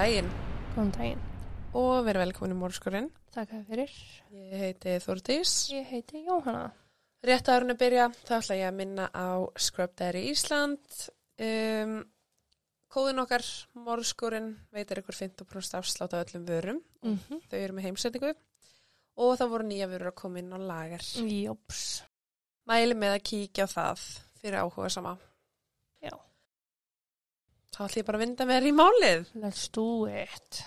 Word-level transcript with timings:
Daginn 0.00 0.30
Góðan 0.72 0.90
daginn. 0.96 1.18
og 1.76 2.06
verið 2.06 2.22
velkomin 2.22 2.54
í 2.54 2.56
Mórskurinn. 2.56 3.08
Takk 3.34 3.50
fyrir. 3.66 3.90
Ég 4.32 4.62
heiti 4.62 4.94
Þórdís. 5.04 5.50
Ég 5.74 5.90
heiti 5.90 6.22
Jóhanna. 6.24 6.70
Rétt 7.20 7.50
að 7.52 7.66
að 7.74 7.80
byrja, 7.82 8.06
þá 8.24 8.32
ætla 8.38 8.56
ég 8.56 8.68
að 8.70 8.78
minna 8.78 9.10
á 9.12 9.44
Scrub 9.60 9.92
Dairy 10.00 10.22
Ísland. 10.30 10.80
Um, 11.36 11.92
kóðin 12.88 13.20
okkar, 13.20 13.44
Mórskurinn, 13.76 14.48
veitir 14.72 15.02
ykkur 15.02 15.18
15% 15.20 15.76
afslátt 15.82 16.16
á 16.16 16.22
öllum 16.24 16.48
vörum. 16.48 16.80
Mm 17.04 17.18
-hmm. 17.18 17.44
Þau 17.50 17.58
eru 17.58 17.76
með 17.76 17.84
heimsetningu 17.90 18.32
og 19.16 19.36
það 19.36 19.52
voru 19.52 19.68
nýja 19.68 19.90
vörur 19.92 20.12
að 20.14 20.20
koma 20.22 20.38
inn 20.38 20.56
á 20.56 20.58
lager. 20.64 21.04
Jóps. 21.28 22.02
Mæli 22.64 22.94
með 22.94 23.18
að 23.18 23.22
kíkja 23.28 23.68
á 23.68 23.74
það 23.76 24.08
fyrir 24.40 24.64
áhuga 24.64 24.88
sama. 24.88 25.18
Já. 26.00 26.16
Þá 27.80 27.86
ætla 27.86 27.96
ég 27.96 28.04
bara 28.04 28.18
að 28.18 28.22
vinda 28.26 28.44
með 28.44 28.58
þér 28.58 28.66
í 28.68 28.70
málið. 28.76 29.28
Let's 29.40 29.60
do 29.72 29.84
it. 30.04 30.58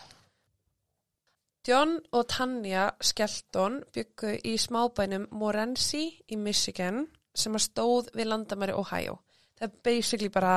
John 1.70 1.92
og 2.10 2.24
Tanja 2.34 2.88
Skelton 3.06 3.76
byggu 3.94 4.32
í 4.50 4.56
smábænum 4.58 5.28
Morency 5.38 6.08
í 6.26 6.40
Michigan 6.42 7.04
sem 7.38 7.54
að 7.54 7.68
stóð 7.68 8.10
við 8.18 8.32
landamæri 8.32 8.74
Ohio. 8.74 9.20
Það 9.54 9.68
er 9.68 9.76
basically 9.86 10.32
bara 10.34 10.56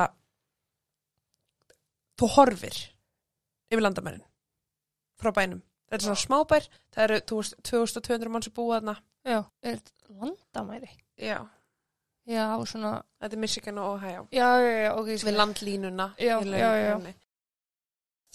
þú 2.17 2.31
horfir 2.39 2.79
yfir 3.69 3.85
landamærin 3.85 4.25
frá 5.21 5.29
bænum. 5.37 5.61
Þetta 5.61 5.99
er 6.01 6.07
svona 6.07 6.23
smábær, 6.23 6.69
það 6.89 7.03
eru 7.05 7.21
þú 7.29 7.39
veist, 7.43 7.59
2200 7.69 8.33
mann 8.33 8.47
sem 8.47 8.57
búa 8.57 8.79
þarna. 8.79 8.97
Já. 9.29 9.39
Er 9.61 9.77
landamæri? 10.09 10.89
Já, 11.21 11.37
Já, 12.27 12.65
svona. 12.67 12.97
þetta 13.21 13.37
er 13.37 13.39
Michigan 13.39 13.77
og 13.79 13.93
Ohio. 13.95 14.27
Já, 14.35 14.49
já, 14.59 14.73
já, 14.83 14.91
ok. 14.99 15.09
Við 15.23 15.37
landlínuna. 15.37 16.07
Já, 16.19 16.35
já, 16.43 16.71
já. 16.83 17.13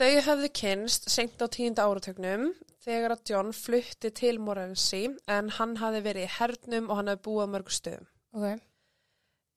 Þau 0.01 0.12
höfðu 0.27 0.48
kynst 0.57 1.11
seint 1.12 1.43
á 1.45 1.47
tíunda 1.53 1.85
áratögnum 1.85 2.48
þegar 2.83 3.15
að 3.15 3.25
John 3.29 3.53
flutti 3.55 4.11
til 4.17 4.39
Morency 4.41 5.05
en 5.31 5.51
hann 5.59 5.77
hafði 5.79 6.01
verið 6.07 6.27
í 6.27 6.35
hernum 6.39 6.89
og 6.89 6.98
hann 6.98 7.13
hafði 7.13 7.25
búið 7.27 7.45
á 7.45 7.53
mörgu 7.53 7.75
stöðum. 7.77 8.09
Ok. 8.33 8.63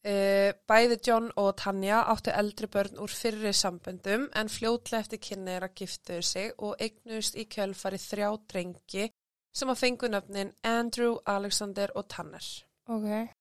Uh, 0.06 0.52
bæði 0.70 1.00
John 1.08 1.32
og 1.42 1.56
Tanja 1.58 2.04
áttu 2.12 2.30
eldri 2.30 2.68
börn 2.70 3.00
úr 3.02 3.10
fyrri 3.10 3.50
samböndum 3.58 4.28
en 4.38 4.52
kynni 4.52 5.56
er 5.56 5.66
að 5.66 5.74
giftuðu 5.80 6.22
sig 6.22 6.52
og 6.60 6.76
eignust 6.78 7.36
í 7.36 7.48
kjölfari 7.50 7.98
þrjá 7.98 8.30
drengi 8.52 9.10
sem 9.56 9.70
að 9.72 9.80
fengu 9.80 10.08
nöfnin 10.12 10.54
Andrew, 10.62 11.18
Alexander 11.26 11.90
og 11.96 12.08
Tanner. 12.08 12.46
Ok. 12.86 13.34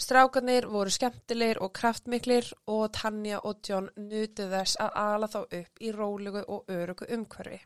Strákarnir 0.00 0.66
voru 0.66 0.90
skemmtilegir 0.90 1.60
og 1.62 1.70
kraftmiklir 1.78 2.48
og 2.66 2.88
Tanja 2.96 3.38
og 3.46 3.60
John 3.68 3.86
nutu 3.96 4.48
þess 4.50 4.80
að 4.82 4.96
ala 5.04 5.28
þá 5.30 5.38
upp 5.44 5.80
í 5.80 5.92
rólugu 5.94 6.42
og 6.48 6.72
örugu 6.72 7.06
umhverfi. 7.14 7.60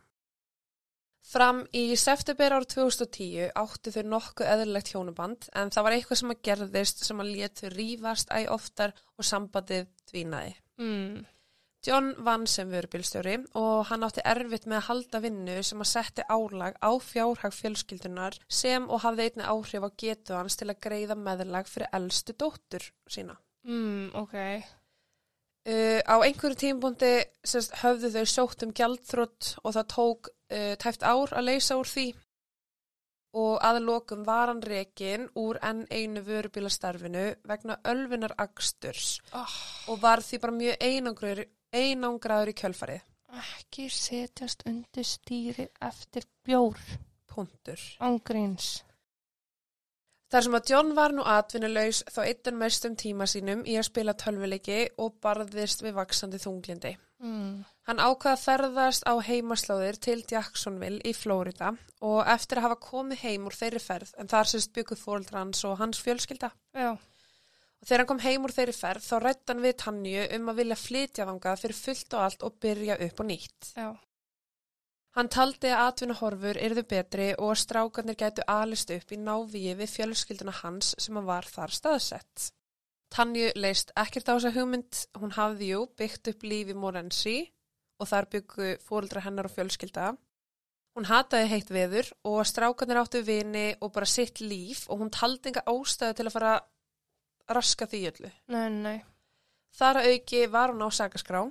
Fram 1.29 1.65
í 1.77 1.97
september 2.01 2.55
ár 2.57 2.65
2010 2.65 3.51
áttu 3.59 3.93
þau 3.93 4.05
nokkuð 4.13 4.49
eðlilegt 4.49 4.93
hjónuband 4.95 5.49
en 5.61 5.73
það 5.75 5.85
var 5.85 5.97
eitthvað 5.97 6.21
sem 6.21 6.33
að 6.33 6.45
gerðist 6.49 7.03
sem 7.05 7.21
að 7.21 7.33
létu 7.35 7.73
rífast 7.75 8.33
æg 8.33 8.53
oftar 8.53 8.95
og 9.17 9.29
sambandið 9.29 9.91
dvínaði. 10.09 10.55
Mm. 10.81 11.27
John 11.89 12.11
vann 12.21 12.45
sem 12.51 12.69
vörubílstjóri 12.69 13.39
og 13.57 13.87
hann 13.89 14.03
átti 14.05 14.21
erfitt 14.29 14.67
með 14.69 14.81
að 14.83 14.89
halda 14.91 15.21
vinnu 15.25 15.55
sem 15.65 15.81
að 15.81 15.89
setti 15.89 16.27
álag 16.29 16.77
á 16.85 16.91
fjárhag 17.01 17.55
fjölskyldunar 17.57 18.37
sem 18.45 18.85
og 18.93 19.01
hafði 19.07 19.29
einni 19.29 19.47
áhrif 19.49 19.87
á 19.89 19.91
getu 20.03 20.37
hans 20.37 20.59
til 20.61 20.69
að 20.69 20.83
greiða 20.85 21.17
meðlag 21.17 21.71
fyrir 21.71 21.89
elstu 21.97 22.37
dóttur 22.37 22.85
sína. 23.09 23.39
Mm, 23.65 24.11
ok. 24.21 24.37
Uh, 25.69 26.01
á 26.05 26.17
einhverju 26.21 26.61
tímbúndi 26.61 27.13
höfðu 27.81 28.13
þau 28.15 28.25
sótt 28.37 28.69
um 28.69 28.77
gjaldþrótt 28.77 29.55
og 29.65 29.75
það 29.79 29.91
tók 29.95 30.33
uh, 30.33 30.75
tæft 30.81 31.05
ár 31.05 31.33
að 31.33 31.49
leysa 31.49 31.81
úr 31.81 31.89
því 31.89 32.09
og 33.37 33.59
aðlokum 33.65 34.25
var 34.25 34.49
hann 34.49 34.63
rekin 34.65 35.29
úr 35.37 35.59
enn 35.65 35.85
einu 35.93 36.23
vörubílastarfinu 36.25 37.27
vegna 37.49 37.77
ölvinar 37.89 38.33
aksturs 38.41 39.19
Oh, 39.37 39.57
og 39.93 40.01
var 40.01 40.25
því 40.25 40.41
bara 40.43 40.57
mjög 40.57 40.87
einangraður, 40.89 41.45
einangraður 41.73 42.53
í 42.53 42.59
kjölfarið. 42.59 43.07
ekki 43.39 43.89
setjast 43.93 44.65
undir 44.67 45.05
stýri 45.05 45.69
eftir 45.85 46.25
bjór. 46.45 46.79
Puntur. 47.29 47.81
Ángríns. 48.01 48.83
Þar 50.29 50.45
sem 50.45 50.57
að 50.59 50.71
John 50.73 50.91
var 50.97 51.13
nú 51.17 51.25
atvinnulegs 51.25 52.03
þá 52.13 52.19
eittan 52.27 52.59
mestum 52.61 52.97
tíma 53.01 53.25
sínum 53.31 53.63
í 53.65 53.79
að 53.81 53.87
spila 53.89 54.13
tölvuleiki 54.19 54.81
og 55.01 55.15
barðist 55.25 55.85
við 55.85 55.95
vaksandi 55.97 56.41
þunglindi. 56.43 56.97
Mm. 57.25 57.63
Hann 57.89 58.03
ákvaða 58.03 58.35
að 58.35 58.43
ferðast 58.43 59.07
á 59.09 59.15
heimaslóðir 59.25 59.97
til 60.05 60.19
Jacksonville 60.29 61.01
í 61.01 61.15
Flórida 61.17 61.73
og 62.05 62.21
eftir 62.29 62.61
að 62.61 62.69
hafa 62.69 62.81
komið 62.85 63.23
heim 63.25 63.49
úr 63.49 63.57
þeirri 63.57 63.81
ferð, 63.83 64.13
en 64.21 64.29
þar 64.29 64.51
sérst 64.53 64.75
bygguð 64.77 65.01
fóreldra 65.01 65.41
hans 65.41 65.65
og 65.65 65.79
hans 65.81 66.03
fjölskylda. 66.05 66.53
Já. 66.77 66.93
Og 67.79 67.87
þegar 67.87 68.03
hann 68.03 68.11
kom 68.11 68.25
heim 68.25 68.45
úr 68.47 68.55
þeirri 68.55 68.75
ferð 68.75 69.07
þá 69.07 69.17
rætt 69.23 69.53
hann 69.53 69.63
við 69.63 69.79
Tanju 69.85 70.27
um 70.37 70.51
að 70.51 70.61
vilja 70.63 70.79
flytja 70.83 71.27
þangað 71.29 71.63
fyrir 71.63 71.79
fullt 71.79 72.15
og 72.19 72.25
allt 72.27 72.45
og 72.49 72.61
byrja 72.65 72.99
upp 73.07 73.23
og 73.23 73.29
nýtt. 73.29 73.73
Já. 73.79 73.89
Hann 75.19 75.31
taldi 75.35 75.71
að 75.75 75.85
atvinnuhorfur 75.89 76.59
yrðu 76.63 76.85
betri 76.87 77.33
og 77.35 77.53
að 77.55 77.61
strákarnir 77.63 78.19
gætu 78.19 78.45
alist 78.53 78.93
upp 78.95 79.15
í 79.15 79.19
návíi 79.19 79.75
við 79.79 79.95
fjölskylduna 79.97 80.55
hans 80.61 80.93
sem 80.99 81.17
hann 81.19 81.27
var 81.27 81.49
þar 81.49 81.75
staðsett. 81.75 82.51
Tanju 83.15 83.49
leist 83.57 83.91
ekkert 83.97 84.29
á 84.29 84.37
þessa 84.37 84.53
hugmynd, 84.55 85.01
hún 85.19 85.35
hafði 85.35 85.73
jú 85.73 85.85
byggt 85.99 86.31
upp 86.35 86.45
lífi 86.45 86.77
Morensi 86.77 87.39
og 87.99 88.11
þar 88.11 88.29
byggu 88.35 88.73
fóreldra 88.85 89.25
hennar 89.25 89.49
og 89.49 89.55
fjölskylda. 89.57 90.13
Hún 90.95 91.09
hataði 91.09 91.51
heitt 91.51 91.71
veður 91.73 92.11
og 92.29 92.43
strákarnir 92.47 93.01
áttu 93.01 93.23
vini 93.25 93.69
og 93.81 93.93
bara 93.95 94.07
sitt 94.07 94.43
líf 94.43 94.85
og 94.91 95.03
hún 95.03 95.13
taldi 95.15 95.51
enga 95.51 95.65
ástæðu 95.71 96.19
til 96.19 96.27
að 96.29 96.35
fara 96.37 96.53
að 96.57 96.67
raska 97.57 97.87
því 97.89 98.01
öllu. 98.13 98.31
Nei, 98.55 98.69
nei. 98.75 98.97
Þar 99.79 100.01
auki 100.05 100.47
var 100.51 100.73
hún 100.73 100.83
á 100.85 100.89
sagaskrá, 100.93 101.43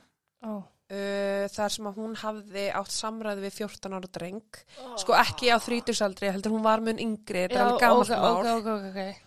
Ó. 0.44 0.52
uh, 0.58 1.46
þar 1.53 1.74
sem 1.74 1.88
að 1.90 2.00
hún 2.02 2.16
hafði 2.22 2.66
átt 2.75 2.91
samræði 2.91 3.46
við 3.46 3.56
14 3.62 3.96
ára 3.97 4.09
dreng. 4.18 4.59
Sko 5.00 5.16
ekki 5.18 5.52
á 5.53 5.57
þrítursaldri, 5.63 6.31
heldur 6.34 6.56
hún 6.57 6.66
var 6.66 6.84
mun 6.84 7.00
yngri, 7.00 7.46
þetta 7.47 7.59
er 7.62 7.66
alveg 7.68 7.81
gamalt 7.86 8.12
ok, 8.12 8.22
mál. 8.22 8.38
ok, 8.38 8.50
ok, 8.57 8.68
ok, 8.74 8.90
ok. 8.91 9.24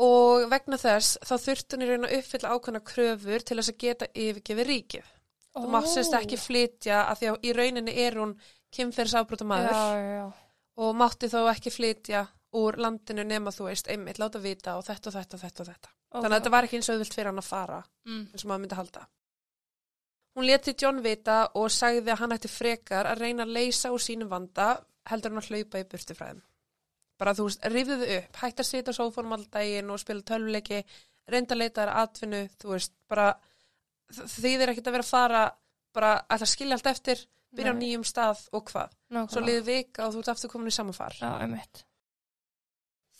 Og 0.00 0.46
vegna 0.48 0.78
þess 0.80 1.18
þá 1.28 1.34
þurfti 1.44 1.76
hún 1.76 1.84
í 1.84 1.88
raun 1.90 2.06
að 2.08 2.14
uppfylla 2.20 2.52
ákveðna 2.54 2.80
kröfur 2.88 3.42
til 3.44 3.56
þess 3.58 3.72
að 3.74 3.80
geta 3.82 4.06
yfirgefið 4.14 4.70
ríkið. 4.70 5.10
Þú 5.50 5.66
mátt 5.74 5.90
sérst 5.90 6.14
ekki 6.16 6.38
flytja 6.40 7.02
af 7.10 7.18
því 7.20 7.28
að 7.32 7.44
í 7.44 7.52
rauninni 7.58 7.94
er 8.06 8.16
hún 8.20 8.32
kynferðisafbróta 8.72 9.44
maður 9.50 9.74
Já, 9.74 9.98
já, 9.98 10.12
já. 10.14 10.26
og 10.80 10.94
mátti 10.96 11.28
þó 11.28 11.40
ekki 11.50 11.72
flytja 11.74 12.22
úr 12.52 12.76
landinu 12.82 13.24
nema 13.24 13.50
þú 13.54 13.68
veist 13.68 13.88
einmitt, 13.88 14.18
láta 14.18 14.38
vita 14.42 14.76
og 14.76 14.84
þetta 14.84 15.08
og 15.10 15.14
þetta 15.14 15.36
og 15.36 15.40
þetta 15.44 15.62
og 15.62 15.66
þetta. 15.70 15.88
Þannig 16.10 16.30
að 16.30 16.36
þetta 16.40 16.50
var 16.50 16.64
ekki 16.66 16.76
eins 16.80 16.88
og 16.88 16.94
auðvilt 16.96 17.14
fyrir 17.14 17.26
hann 17.30 17.38
að 17.38 17.48
fara 17.50 17.82
Mm. 18.06 18.28
eins 18.32 18.44
og 18.44 18.48
maður 18.50 18.60
myndi 18.64 18.74
halda. 18.80 19.06
Hún 20.36 20.46
leti 20.46 20.74
John 20.78 21.02
vita 21.02 21.36
og 21.54 21.70
sagði 21.70 22.10
að 22.12 22.18
hann 22.22 22.32
ætti 22.36 22.48
frekar 22.48 23.06
að 23.06 23.18
reyna 23.24 23.42
að 23.44 23.52
leysa 23.56 23.90
úr 23.90 23.98
sínum 24.02 24.28
vanda 24.30 24.68
heldur 25.10 25.30
hann 25.32 25.42
að 25.42 25.48
hlaupa 25.50 25.78
í 25.82 25.84
burtifræðum. 25.90 26.42
Bara 27.18 27.34
þú 27.34 27.44
veist, 27.48 27.64
rifðu 27.74 27.96
þau 28.00 28.16
upp, 28.18 28.36
hætti 28.42 28.62
að 28.64 28.68
sitja 28.70 28.92
á 28.94 28.98
sófónum 28.98 29.32
all 29.36 29.44
daginn 29.52 29.90
og 29.90 29.98
spila 30.00 30.22
tölvuleiki, 30.22 30.84
reynda 31.28 31.54
að 31.54 31.58
leita 31.58 31.82
þær 31.84 31.92
atvinnu, 32.02 32.48
þú 32.62 32.70
veist, 32.72 32.92
bara 33.08 33.34
þeir 34.10 34.72
ekkert 34.72 34.86
að 34.88 34.96
vera 34.96 35.04
að 35.04 35.10
fara, 35.10 35.42
bara 35.92 36.14
að 36.30 36.46
skilja 36.48 36.78
allt 36.78 36.86
eftir, 36.86 37.26
byrja 37.54 37.74
á 37.74 37.76
Nei. 37.76 37.82
nýjum 37.84 38.06
stað 38.06 38.48
og 38.56 38.64
hvað. 38.70 38.94
Svo 39.28 39.40
liði 39.44 39.62
vika 39.66 40.06
og 40.06 40.14
þú 40.14 40.22
ert 40.22 40.32
aftur 40.32 40.50
komin 40.50 40.70
í 40.70 40.74
sama 40.74 40.92
far. 40.96 41.12
Já, 41.18 41.30
einmitt. 41.42 41.84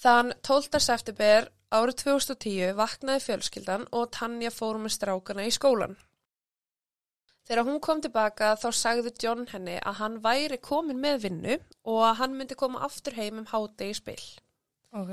Þann 0.00 0.32
12. 0.40 0.78
september 0.80 1.50
árið 1.76 1.98
2010 2.06 2.70
vaknaði 2.78 3.20
fjölskyldan 3.26 3.82
og 3.92 4.08
Tanja 4.16 4.48
fór 4.54 4.78
með 4.80 4.94
strákana 4.96 5.44
í 5.44 5.52
skólan. 5.52 5.98
Þegar 7.44 7.66
hún 7.66 7.80
kom 7.84 8.00
tilbaka 8.00 8.54
þá 8.62 8.68
sagði 8.78 9.12
John 9.20 9.44
henni 9.50 9.76
að 9.76 9.98
hann 10.00 10.18
væri 10.24 10.56
komin 10.62 11.00
með 11.02 11.24
vinnu 11.26 11.56
og 11.90 12.02
að 12.06 12.18
hann 12.22 12.36
myndi 12.38 12.56
koma 12.56 12.84
aftur 12.86 13.16
heim 13.18 13.42
um 13.42 13.48
hádegi 13.50 13.98
spil. 13.98 14.20
Ok. 14.96 15.12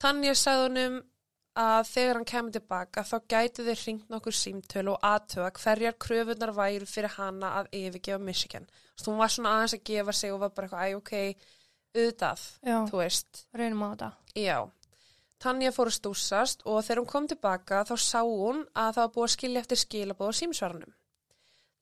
Tanja 0.00 0.34
sagði 0.38 0.68
honum 0.68 1.00
að 1.58 1.82
þegar 1.90 2.16
hann 2.16 2.28
kemur 2.32 2.54
tilbaka 2.56 3.04
þá 3.04 3.16
gæti 3.34 3.66
þeir 3.66 3.80
hringt 3.82 4.12
nokkur 4.14 4.36
símtölu 4.38 4.94
og 4.94 5.04
aðtöða 5.10 5.50
hverjar 5.58 5.98
kröfunar 6.00 6.54
væru 6.56 6.88
fyrir 6.88 7.18
hana 7.18 7.52
að 7.60 7.72
yfirgefa 7.82 8.22
Michigan. 8.22 8.70
Svo 8.96 9.12
hún 9.12 9.20
var 9.20 9.34
svona 9.34 9.58
aðeins 9.58 9.76
að 9.76 9.84
gefa 9.90 10.16
sig 10.16 10.32
og 10.32 10.40
var 10.46 10.54
bara 10.56 10.70
eitthvað, 10.70 10.88
æ, 10.88 10.96
ok, 11.02 11.58
auðvitað, 11.92 12.46
þú 12.88 13.02
veist. 13.02 13.44
reynum 13.52 13.84
á 13.84 13.88
þetta. 13.92 14.10
Já, 14.38 14.70
Tanja 15.42 15.72
fór 15.74 15.88
að 15.90 15.96
stúsast 15.96 16.60
og 16.70 16.84
þegar 16.86 17.00
hún 17.00 17.10
kom 17.10 17.24
tilbaka 17.28 17.82
þá 17.88 17.94
sá 17.98 18.20
hún 18.22 18.60
að 18.78 18.92
það 18.94 19.00
var 19.02 19.14
búið 19.16 19.24
að 19.26 19.32
skilja 19.34 19.62
eftir 19.64 19.80
skilabóð 19.80 20.30
á 20.30 20.38
símsvaranum. 20.38 20.92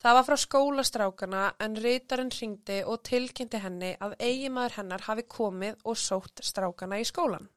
Það 0.00 0.16
var 0.16 0.24
frá 0.24 0.36
skólastrákana 0.40 1.42
en 1.60 1.76
reytarinn 1.84 2.32
ringdi 2.32 2.78
og 2.88 3.02
tilkynnti 3.04 3.60
henni 3.60 3.90
að 4.00 4.14
eigimaður 4.16 4.76
hennar 4.78 5.04
hafi 5.04 5.26
komið 5.28 5.82
og 5.84 5.98
sótt 6.00 6.40
strákana 6.40 7.02
í 7.02 7.04
skólan. 7.04 7.50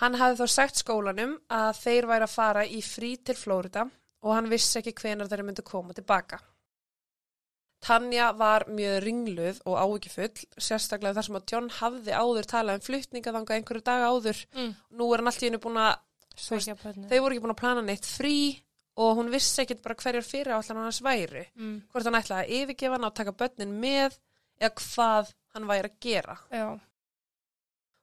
Hann 0.00 0.16
hafði 0.16 0.40
þá 0.40 0.54
sagt 0.54 0.80
skólanum 0.80 1.36
að 1.52 1.74
þeir 1.82 2.08
væri 2.08 2.28
að 2.30 2.36
fara 2.38 2.64
í 2.64 2.80
frí 2.80 3.12
til 3.20 3.36
Flórida 3.36 3.84
og 4.24 4.32
hann 4.32 4.48
vissi 4.48 4.80
ekki 4.80 4.96
hvenar 5.02 5.28
þeir 5.28 5.44
myndu 5.44 5.66
koma 5.68 5.92
tilbaka. 5.92 6.40
Tanja 7.82 8.28
var 8.38 8.64
mjög 8.70 8.98
ringluð 9.02 9.60
og 9.66 9.78
áhyggjufull, 9.82 10.44
sérstaklega 10.54 11.16
þar 11.16 11.26
sem 11.26 11.38
að 11.38 11.52
John 11.52 11.70
hafði 11.80 12.14
áður 12.14 12.48
talað 12.52 12.78
um 12.78 12.84
flutninga 12.86 13.34
þanga 13.34 13.56
einhverju 13.56 13.84
daga 13.88 14.10
áður. 14.12 14.42
Mm. 14.54 14.74
Nú 15.00 15.08
er 15.10 15.22
hann 15.22 15.30
allt 15.32 15.42
í 15.42 15.48
hennu 15.48 15.62
búin 15.62 15.80
að, 15.82 15.96
þau 16.36 17.18
voru 17.24 17.34
ekki 17.34 17.42
búin 17.42 17.54
að 17.56 17.62
plana 17.62 17.82
neitt 17.86 18.06
frí 18.06 18.36
og 19.02 19.16
hún 19.18 19.32
vissi 19.32 19.64
ekkit 19.64 19.82
bara 19.82 19.98
hverjar 19.98 20.26
fyrir 20.26 20.54
allan 20.54 20.84
hans 20.84 21.02
væri. 21.04 21.46
Mm. 21.58 21.76
Hvort 21.90 22.08
hann 22.08 22.18
ætlaði 22.20 22.44
að 22.44 22.60
yfirgefa 22.60 22.98
hann 22.98 23.08
og 23.08 23.14
taka 23.18 23.36
börnin 23.42 23.76
með 23.82 24.18
eða 24.60 24.74
hvað 24.78 25.32
hann 25.56 25.70
væri 25.70 25.90
að 25.90 26.00
gera. 26.06 26.36
Já. 26.52 26.66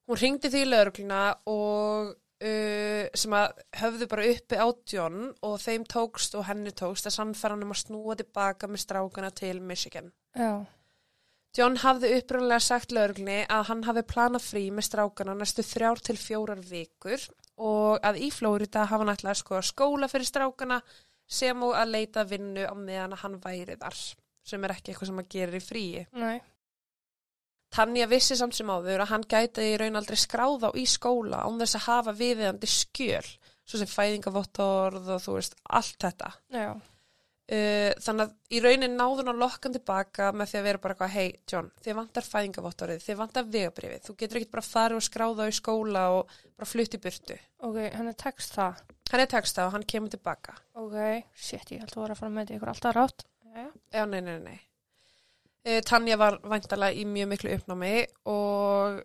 Hún 0.10 0.20
ringdi 0.20 0.50
því 0.50 0.66
laurugluna 0.66 1.22
og 1.52 2.16
uh, 2.44 3.06
sem 3.14 3.36
að 3.36 3.62
höfðu 3.82 4.08
bara 4.12 4.28
uppi 4.34 4.60
á 4.60 4.68
John 4.94 5.30
og 5.46 5.56
þeim 5.64 5.86
tókst 5.90 6.36
og 6.40 6.48
henni 6.50 6.74
tókst 6.76 7.10
að 7.10 7.18
sannfæra 7.18 7.56
hann 7.56 7.66
um 7.68 7.76
að 7.76 7.82
snúa 7.84 8.18
tilbaka 8.20 8.70
með 8.70 8.86
strákana 8.86 9.32
til 9.36 9.58
Michigan. 9.62 10.12
Já. 10.38 10.66
John 11.58 11.80
hafði 11.82 12.12
upprunlega 12.20 12.62
sagt 12.62 12.94
lauruglunni 12.94 13.42
að 13.50 13.70
hann 13.72 13.86
hafi 13.88 14.04
planað 14.06 14.46
frí 14.46 14.68
með 14.70 14.86
strákana 14.92 15.34
næstu 15.38 15.66
þrjár 15.66 16.02
til 16.06 16.18
fjórar 16.22 16.62
vikur 16.62 17.24
og 17.60 18.06
að 18.06 18.20
í 18.22 18.30
Flórida 18.32 18.86
hafa 18.86 19.02
hann 19.02 19.16
ætlaði 19.16 19.34
að 19.34 19.42
skoða 19.42 19.66
skóla 19.72 20.10
fyrir 20.12 20.30
strákana 20.30 20.80
sem 21.30 21.66
og 21.66 21.74
að 21.78 21.96
leita 21.96 22.26
vinnu 22.26 22.66
á 22.70 22.74
meðan 22.78 23.18
að 23.18 23.24
hann 23.24 23.40
væri 23.42 23.78
þar 23.82 23.98
sem 24.50 24.64
er 24.66 24.74
ekki 24.76 24.94
eitthvað 24.94 25.10
sem 25.10 25.20
hann 25.22 25.34
gerir 25.34 25.58
í 25.58 25.66
fríi. 25.66 26.06
Nei. 26.14 26.40
Tanja 27.74 28.08
vissi 28.10 28.38
samt 28.38 28.58
sem 28.58 28.70
áður 28.70 29.04
að 29.04 29.12
hann 29.14 29.26
gæti 29.30 29.72
í 29.72 29.78
raun 29.80 30.00
aldrei 30.00 30.18
skráða 30.18 30.72
í 30.80 30.86
skóla 30.90 31.44
án 31.46 31.60
þess 31.62 31.78
að 31.78 31.86
hafa 31.86 32.14
viðeigandi 32.18 32.70
skjöl, 32.70 33.26
svo 33.64 33.82
sem 33.82 33.92
fæðingavottorð 33.92 35.12
og 35.16 35.26
þú 35.26 35.36
veist, 35.38 35.60
allt 35.70 36.00
þetta. 36.02 36.32
Já. 36.56 36.72
Uh, 37.50 37.90
þannig 37.98 38.28
að 38.28 38.54
í 38.54 38.60
raunin 38.62 38.94
náðun 38.94 39.32
að 39.32 39.40
lokka 39.42 39.66
hann 39.66 39.74
tilbaka 39.74 40.28
með 40.38 40.52
því 40.52 40.60
að 40.60 40.68
vera 40.68 40.82
bara 40.84 40.94
eitthvað, 40.94 41.16
hei 41.16 41.40
John, 41.50 41.72
þið 41.82 41.98
vantar 41.98 42.28
fæðingavottorið, 42.28 43.02
þið 43.08 43.20
vantar 43.24 43.50
vegabrifið, 43.56 44.04
þú 44.06 44.16
getur 44.20 44.42
ekkert 44.42 44.54
bara 44.54 44.68
farið 44.68 45.00
og 45.00 45.08
skráða 45.08 45.50
í 45.50 45.56
skóla 45.58 46.06
og 46.20 46.38
bara 46.54 46.70
flutt 46.70 46.98
í 46.98 47.02
burtu. 47.02 47.40
Ok, 47.66 47.80
hann 47.96 48.12
er 48.12 48.18
text 48.22 48.54
það. 48.58 48.84
Hann 49.10 49.24
er 49.24 49.30
texta 49.30 49.66
og 49.66 49.74
hann 49.74 49.86
kemur 49.90 50.12
tilbaka. 50.14 50.54
Ok. 50.78 50.98
Shit, 51.34 51.72
ég 51.74 51.82
held 51.82 51.96
að 51.96 52.04
vera 52.04 52.14
að 52.14 52.20
fara 52.22 52.34
með 52.36 52.50
því 52.52 52.60
ykkur 52.60 52.72
alltaf 52.76 52.98
rátt. 52.98 53.26
Já. 53.50 53.64
Já, 53.96 54.04
nei, 54.06 54.20
nei, 54.22 54.36
nei. 54.44 54.60
Uh, 55.70 55.80
Tanja 55.86 56.16
var 56.18 56.40
væntalega 56.50 56.98
í 56.98 57.04
mjög 57.06 57.28
miklu 57.34 57.52
uppnámi 57.54 57.94
og 58.32 59.04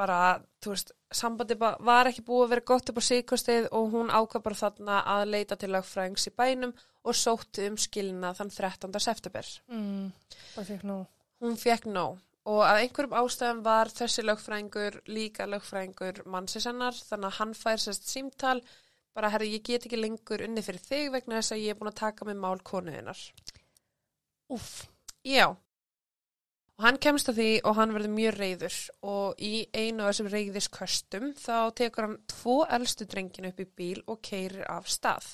bara, 0.00 0.40
þú 0.64 0.72
veist, 0.72 0.90
sambandi 1.12 1.54
ba- 1.60 1.76
var 1.84 2.08
ekki 2.08 2.24
búið 2.24 2.46
að 2.46 2.52
vera 2.54 2.64
gott 2.70 2.88
upp 2.90 2.98
á 2.98 3.04
síkostið 3.04 3.68
og 3.76 3.90
hún 3.92 4.08
ákvað 4.10 4.42
bara 4.46 4.58
þarna 4.62 4.96
að 5.14 5.26
leita 5.34 5.58
til 5.60 5.70
lögfræðings 5.74 6.26
í 6.30 6.32
bænum 6.40 6.72
og 7.04 7.14
sótti 7.14 7.66
um 7.68 7.76
skilna 7.76 8.32
þann 8.34 8.50
13. 8.50 8.98
september. 9.00 9.46
Mm. 9.68 10.10
Bara 10.56 10.66
fikk 10.70 10.82
nú. 10.88 10.98
Hún 11.44 11.56
fekk 11.60 11.86
nóg 11.92 12.18
og 12.50 12.62
að 12.64 12.80
einhverjum 12.86 13.14
ástæðum 13.20 13.58
var 13.62 13.90
þessi 13.92 14.22
lögfræðingur 14.24 14.94
líka 15.12 15.44
lögfræðingur 15.46 16.22
mannsins 16.26 16.64
hennar 16.66 16.96
þannig 16.96 17.28
að 17.28 17.36
hann 17.38 17.52
fær 17.54 17.76
sérst 17.84 18.08
símtal 18.08 18.62
bara 19.14 19.28
herri 19.34 19.50
ég 19.52 19.62
get 19.68 19.84
ekki 19.86 20.00
lengur 20.00 20.42
unni 20.46 20.62
fyrir 20.64 20.80
þig 20.80 21.10
vegna 21.12 21.36
þess 21.42 21.52
að 21.54 21.60
ég 21.66 21.74
er 21.74 21.78
búin 21.78 21.92
að 21.92 22.00
taka 22.00 22.24
með 22.24 22.40
mál 22.40 22.58
konuðinnar. 22.64 23.20
Úff. 24.50 24.86
Já. 25.24 25.52
Og 26.80 26.86
hann 26.86 26.96
kemst 26.96 27.28
að 27.28 27.42
því 27.42 27.50
og 27.68 27.74
hann 27.76 27.90
verður 27.92 28.12
mjög 28.14 28.36
reyður 28.40 28.76
og 29.12 29.42
í 29.44 29.66
einu 29.76 30.00
af 30.00 30.14
þessum 30.14 30.28
reyðisköstum 30.32 31.26
þá 31.36 31.56
tekur 31.76 32.06
hann 32.06 32.14
tvo 32.32 32.54
elstu 32.72 33.04
drengin 33.04 33.50
upp 33.50 33.60
í 33.60 33.66
bíl 33.68 33.98
og 34.06 34.22
keirir 34.24 34.64
af 34.64 34.88
stað. 34.88 35.26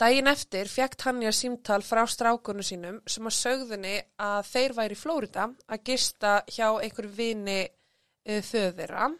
Dægin 0.00 0.32
eftir 0.32 0.72
fekk 0.72 0.96
Tanja 0.96 1.34
símtal 1.36 1.84
frá 1.84 2.06
strákunum 2.08 2.64
sínum 2.64 3.02
sem 3.04 3.28
að 3.28 3.36
sögðunni 3.36 3.94
að 4.16 4.48
þeir 4.54 4.76
væri 4.80 4.96
í 4.96 5.02
Flórida 5.02 5.44
að 5.68 5.84
gista 5.90 6.34
hjá 6.56 6.70
einhver 6.70 7.12
vini 7.20 7.60
uh, 7.68 8.40
föðira 8.40 9.10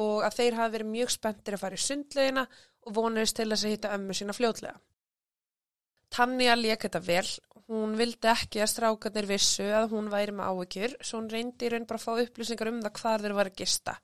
og 0.00 0.24
að 0.24 0.40
þeir 0.40 0.60
hafi 0.62 0.76
verið 0.78 0.92
mjög 0.94 1.16
spenntir 1.18 1.58
að 1.58 1.64
fara 1.66 1.76
í 1.76 1.84
sundlegina 1.90 2.46
og 2.88 2.96
vonuðist 2.96 3.36
til 3.36 3.50
að 3.52 3.68
hitta 3.68 3.92
ömmu 3.98 4.16
sína 4.16 4.32
fljótlega. 4.32 4.80
Tanja 6.08 6.56
lék 6.56 6.86
þetta 6.86 7.04
vel, 7.04 7.26
hún 7.68 7.96
vildi 7.98 8.30
ekki 8.30 8.62
að 8.64 8.70
strákarnir 8.72 9.28
vissu 9.28 9.66
að 9.76 9.90
hún 9.92 10.08
væri 10.12 10.34
með 10.36 10.52
áhyggjur, 10.52 10.94
svo 11.04 11.20
hún 11.20 11.32
reyndi 11.32 11.66
í 11.66 11.72
raun 11.72 11.88
bara 11.88 12.00
að 12.00 12.06
fá 12.06 12.22
upplýsingar 12.24 12.70
um 12.72 12.80
það 12.84 12.94
hvað 13.00 13.26
þeir 13.26 13.36
var 13.38 13.50
að 13.50 13.58
gista. 13.60 13.96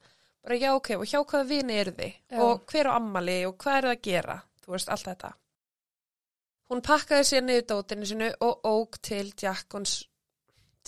Bara 0.45 0.59
já, 0.61 0.71
ok, 0.77 0.91
og 0.99 1.07
hjá 1.09 1.21
hvaða 1.23 1.49
vini 1.49 1.79
eru 1.81 1.95
þið? 1.97 2.19
Já. 2.35 2.41
Og 2.45 2.67
hver 2.69 2.91
á 2.93 2.97
ammali 2.99 3.39
og 3.49 3.57
hvað 3.63 3.79
er 3.79 3.87
það 3.89 3.95
að 3.95 4.05
gera? 4.09 4.37
Þú 4.65 4.75
veist, 4.75 4.91
allt 4.93 5.09
þetta. 5.09 5.31
Hún 6.73 6.83
pakkaði 6.85 7.29
sér 7.29 7.45
niður 7.45 7.65
dótinu 7.71 8.09
sinu 8.09 8.29
og 8.45 8.69
óg 8.69 8.99
til 9.05 9.33
Jacksons, 9.41 9.95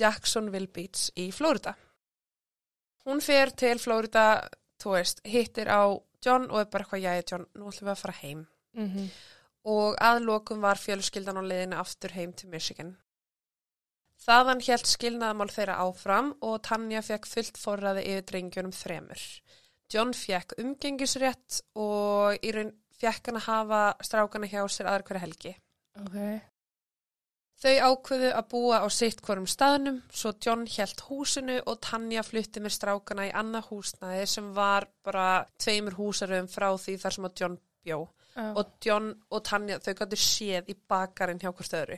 Jacksonville 0.00 0.72
Beach 0.72 1.08
í 1.16 1.30
Flórida. 1.32 1.72
Hún 3.06 3.22
fer 3.24 3.52
til 3.56 3.78
Flórida, 3.80 4.26
þú 4.82 4.96
veist, 4.96 5.24
hittir 5.24 5.72
á 5.72 5.88
John 6.24 6.50
og 6.50 6.60
er 6.60 6.68
bara 6.68 6.84
eitthvað, 6.84 7.04
jæja 7.06 7.26
John, 7.30 7.48
nú 7.56 7.70
ætlum 7.70 7.88
við 7.88 7.94
að 7.94 8.04
fara 8.04 8.20
heim 8.20 8.44
Mm 8.76 9.08
og 9.66 9.98
aðlokum 9.98 10.62
var 10.62 10.78
fjölskyldan 10.78 11.40
á 11.40 11.42
leiðinu 11.42 11.80
aftur 11.80 12.14
heim 12.14 12.32
til 12.38 12.50
Michigan. 12.52 12.94
Þaðan 14.22 14.62
helt 14.66 14.88
skilnaðamál 14.88 15.50
þeirra 15.52 15.76
áfram 15.84 16.32
og 16.46 16.58
Tanja 16.66 17.02
fekk 17.04 17.28
fullt 17.28 17.58
forræði 17.60 18.06
yfir 18.12 18.26
drengjunum 18.30 18.74
þremur. 18.74 19.22
John 19.92 20.12
fekk 20.16 20.56
umgengisrétt 20.62 21.60
og 21.78 22.38
í 22.42 22.52
raun 22.54 22.72
fekk 22.96 23.30
hann 23.30 23.40
að 23.42 23.48
hafa 23.50 23.80
strákana 24.06 24.50
hjá 24.50 24.62
sér 24.72 24.90
aðra 24.90 25.06
hverja 25.06 25.24
helgi. 25.26 25.52
Ok. 26.02 26.16
Þau 27.56 27.76
ákveðu 27.88 28.30
að 28.36 28.48
búa 28.52 28.78
á 28.84 28.86
sitt 28.92 29.22
hverjum 29.24 29.46
staðnum, 29.48 30.02
svo 30.12 30.34
John 30.44 30.66
helt 30.68 31.00
húsinu 31.08 31.56
og 31.64 31.78
Tanja 31.84 32.24
flutti 32.26 32.60
með 32.60 32.74
strákana 32.76 33.28
í 33.30 33.32
annað 33.32 33.70
húsnaði 33.70 34.26
sem 34.28 34.50
var 34.56 34.88
bara 35.06 35.46
tveimur 35.62 35.96
húsaröfum 35.96 36.50
frá 36.52 36.68
því 36.76 36.98
þar 37.04 37.16
sem 37.16 37.28
að 37.28 37.40
John 37.40 37.56
bjó 37.86 38.00
Já. 38.36 38.52
og 38.52 38.74
John 38.84 39.08
og 39.32 39.42
Tanja 39.48 39.78
þau 39.80 39.94
gætu 39.96 40.18
séð 40.20 40.68
í 40.68 40.76
bakarinn 40.88 41.40
hjá 41.40 41.48
hvort 41.48 41.76
öðru. 41.78 41.96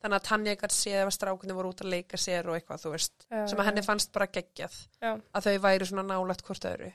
Þannig 0.00 0.16
að 0.16 0.26
Tanja 0.28 0.54
gætu 0.60 0.76
séð 0.76 1.00
ef 1.00 1.08
að 1.10 1.16
strákunni 1.16 1.56
voru 1.56 1.72
út 1.74 1.82
að 1.82 1.90
leika 1.96 2.20
sér 2.20 2.46
og 2.48 2.56
eitthvað 2.56 2.84
þú 2.84 2.92
veist 2.94 3.26
Já, 3.26 3.40
sem 3.50 3.58
að 3.60 3.68
henni 3.68 3.82
fannst 3.84 4.12
bara 4.14 4.30
geggjað 4.30 4.76
að 5.02 5.48
þau 5.48 5.56
væri 5.66 5.88
svona 5.90 6.06
nálægt 6.06 6.46
hvort 6.46 6.68
öðru. 6.70 6.92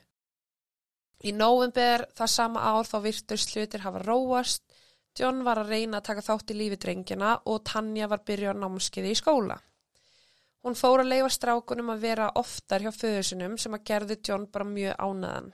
Í 1.26 1.34
november 1.36 2.06
það 2.16 2.32
sama 2.32 2.64
ár 2.72 2.88
þá 2.88 2.98
virtust 3.04 3.54
hlutir 3.56 3.84
hafa 3.84 4.02
róast. 4.06 4.64
John 5.20 5.44
var 5.48 5.62
að 5.62 5.76
reyna 5.76 6.00
að 6.00 6.08
taka 6.10 6.24
þátt 6.26 6.52
í 6.52 6.58
lífi 6.60 6.80
drengina 6.80 7.36
og 7.52 7.62
Tanja 7.68 8.08
var 8.12 8.24
byrjuð 8.28 8.56
á 8.56 8.62
námskeiði 8.64 9.12
í 9.12 9.20
skóla. 9.20 9.60
Hún 10.66 10.76
fór 10.76 11.04
að 11.04 11.12
leifa 11.12 11.30
strákunum 11.30 11.92
að 11.94 12.08
vera 12.08 12.32
oftar 12.40 12.82
hjá 12.82 12.90
föðusinum 12.96 13.60
sem 13.62 13.76
að 13.78 13.86
gerði 13.92 14.20
John 14.24 14.48
bara 14.52 14.66
mjög 14.66 14.98
ánæðan 14.98 15.54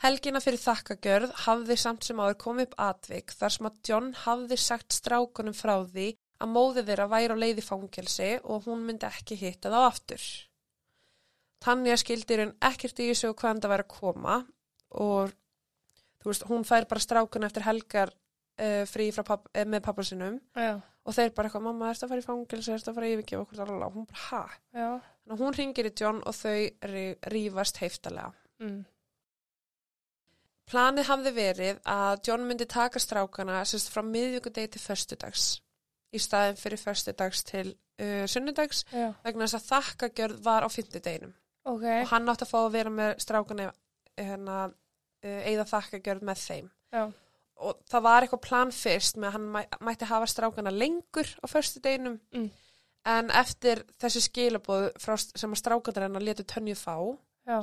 Helgina 0.00 0.40
fyrir 0.40 0.60
þakkagjörð 0.62 1.32
hafði 1.44 1.76
samt 1.76 2.06
sem 2.06 2.20
áður 2.22 2.38
komið 2.40 2.68
upp 2.70 2.76
atvik 2.80 3.34
þar 3.36 3.52
sem 3.52 3.66
að 3.68 3.80
John 3.90 4.06
hafði 4.22 4.56
sagt 4.60 4.96
strákunum 4.96 5.56
frá 5.56 5.74
því 5.90 6.06
að 6.40 6.52
móði 6.54 6.84
þeirra 6.88 7.08
væri 7.12 7.34
á 7.36 7.42
leiði 7.42 7.64
fangelsi 7.66 8.30
og 8.48 8.64
hún 8.64 8.86
myndi 8.86 9.04
ekki 9.10 9.36
hitta 9.42 9.68
þá 9.72 9.80
aftur. 9.90 10.22
Tanja 11.60 11.98
skildir 12.00 12.40
hún 12.46 12.54
ekkert 12.64 13.02
í 13.04 13.10
þessu 13.10 13.28
og 13.34 13.36
hvaðan 13.42 13.60
það 13.60 13.72
væri 13.74 13.84
að 13.84 13.92
koma 13.98 14.36
og 15.04 15.34
veist, 16.24 16.46
hún 16.48 16.64
fær 16.64 16.86
bara 16.88 17.02
strákun 17.04 17.44
eftir 17.44 17.66
helgar 17.66 18.14
uh, 18.14 18.86
frí 18.88 19.10
papp, 19.20 19.50
uh, 19.52 19.66
með 19.68 19.82
pappa 19.84 20.06
sinum 20.08 20.38
Já. 20.56 20.78
og 20.80 21.16
þeir 21.16 21.34
bara 21.36 21.50
eitthvað, 21.50 21.66
mamma, 21.66 21.90
ertu 21.92 22.06
að 22.08 22.14
fara 22.14 22.24
í 22.24 22.26
fangelsi, 22.30 22.72
ertu 22.72 22.88
að 22.94 22.96
fara 23.02 23.10
yfirgefa 23.12 23.44
okkur 23.44 23.62
alveg, 23.66 23.98
hún 23.98 24.08
bara, 24.08 24.40
að 25.36 25.44
hún 25.44 25.58
ringir 25.60 25.90
í 25.90 25.92
John 26.00 26.22
og 26.24 26.36
þau 26.40 26.56
rí- 26.88 27.18
rífast 27.34 27.82
heiftalega. 27.84 28.32
Mm. 28.64 28.80
Planið 30.70 31.08
hafði 31.10 31.30
verið 31.34 31.78
að 31.90 32.20
John 32.28 32.44
myndi 32.46 32.66
taka 32.70 33.00
strákana 33.02 33.62
sérst 33.66 33.90
frá 33.90 34.04
miðvíkudegi 34.06 34.70
til 34.76 34.82
föstudags 34.84 35.46
í 36.14 36.18
staðin 36.22 36.58
fyrir 36.58 36.78
föstudags 36.82 37.42
til 37.46 37.66
uh, 38.02 38.24
sunnudags 38.30 38.84
Já. 38.90 39.08
vegna 39.24 39.46
þess 39.46 39.58
að 39.60 39.66
þakkagjörð 39.70 40.40
var 40.46 40.66
á 40.66 40.68
fymtudeginum 40.70 41.32
Ok. 41.70 41.84
og 41.86 42.06
hann 42.12 42.30
átti 42.32 42.46
að 42.46 42.52
fá 42.52 42.58
að 42.64 42.72
vera 42.74 42.90
með 42.94 43.10
strákana 43.22 43.66
hérna, 44.18 44.56
uh, 44.70 45.42
eða 45.50 45.66
þakkagjörð 45.70 46.24
með 46.30 46.40
þeim 46.46 46.70
Já. 46.94 47.02
og 47.66 47.82
það 47.90 48.06
var 48.08 48.26
eitthvað 48.26 48.42
plan 48.46 48.72
fyrst 48.74 49.18
með 49.20 49.28
að 49.30 49.36
hann 49.38 49.50
mæ, 49.54 49.60
mætti 49.90 50.08
hafa 50.10 50.30
strákana 50.32 50.72
lengur 50.74 51.30
á 51.42 51.46
föstudeginum 51.50 52.18
Mm. 52.34 52.50
en 53.10 53.30
eftir 53.30 53.84
þessi 54.02 54.20
skilabóð 54.26 54.90
frá, 55.02 55.14
sem 55.18 55.50
að 55.54 55.62
strákana 55.62 56.06
hennar 56.08 56.22
letu 56.26 56.44
tönju 56.44 56.74
fá 56.78 56.94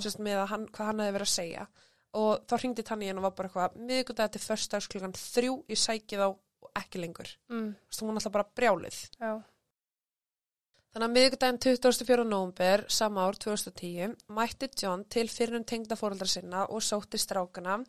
sérst 0.01 0.19
með 0.19 0.41
að 0.43 0.47
hann, 0.51 0.67
hvað 0.73 0.85
hann 0.91 0.99
hefði 1.03 1.15
verið 1.19 1.27
að 1.27 1.35
segja 1.35 1.67
og 2.13 2.45
þá 2.47 2.55
hringdi 2.61 2.83
Tanni 2.87 3.09
henn 3.09 3.19
og 3.19 3.27
var 3.27 3.35
bara 3.37 3.49
eitthvað 3.49 3.77
miðgudag 3.89 4.31
til 4.31 4.41
förstags 4.41 4.87
klukkan 4.87 5.13
þrjú 5.17 5.59
í 5.67 5.75
sækið 5.75 6.23
á 6.23 6.29
og 6.31 6.71
ekki 6.75 7.01
lengur 7.01 7.29
Mm. 7.49 7.75
Þú 7.75 7.91
veist, 7.91 8.01
hún 8.01 8.15
alltaf 8.17 8.33
bara 8.33 8.49
brjálið 8.55 8.97
Já. 9.19 9.43
þannig 10.93 11.07
að 11.07 11.15
miðgudaginn 11.17 11.59
24. 11.61 12.25
nóvumber 12.25 12.85
sama 12.89 13.27
ár 13.27 13.37
2010 13.37 14.15
mætti 14.29 14.69
John 14.81 15.03
til 15.05 15.27
fyrir 15.27 15.59
um 15.59 15.63
tengda 15.63 15.95
fóröldra 15.95 16.27
sinna 16.27 16.65
og 16.65 16.81
sótti 16.81 17.19
strákana 17.21 17.83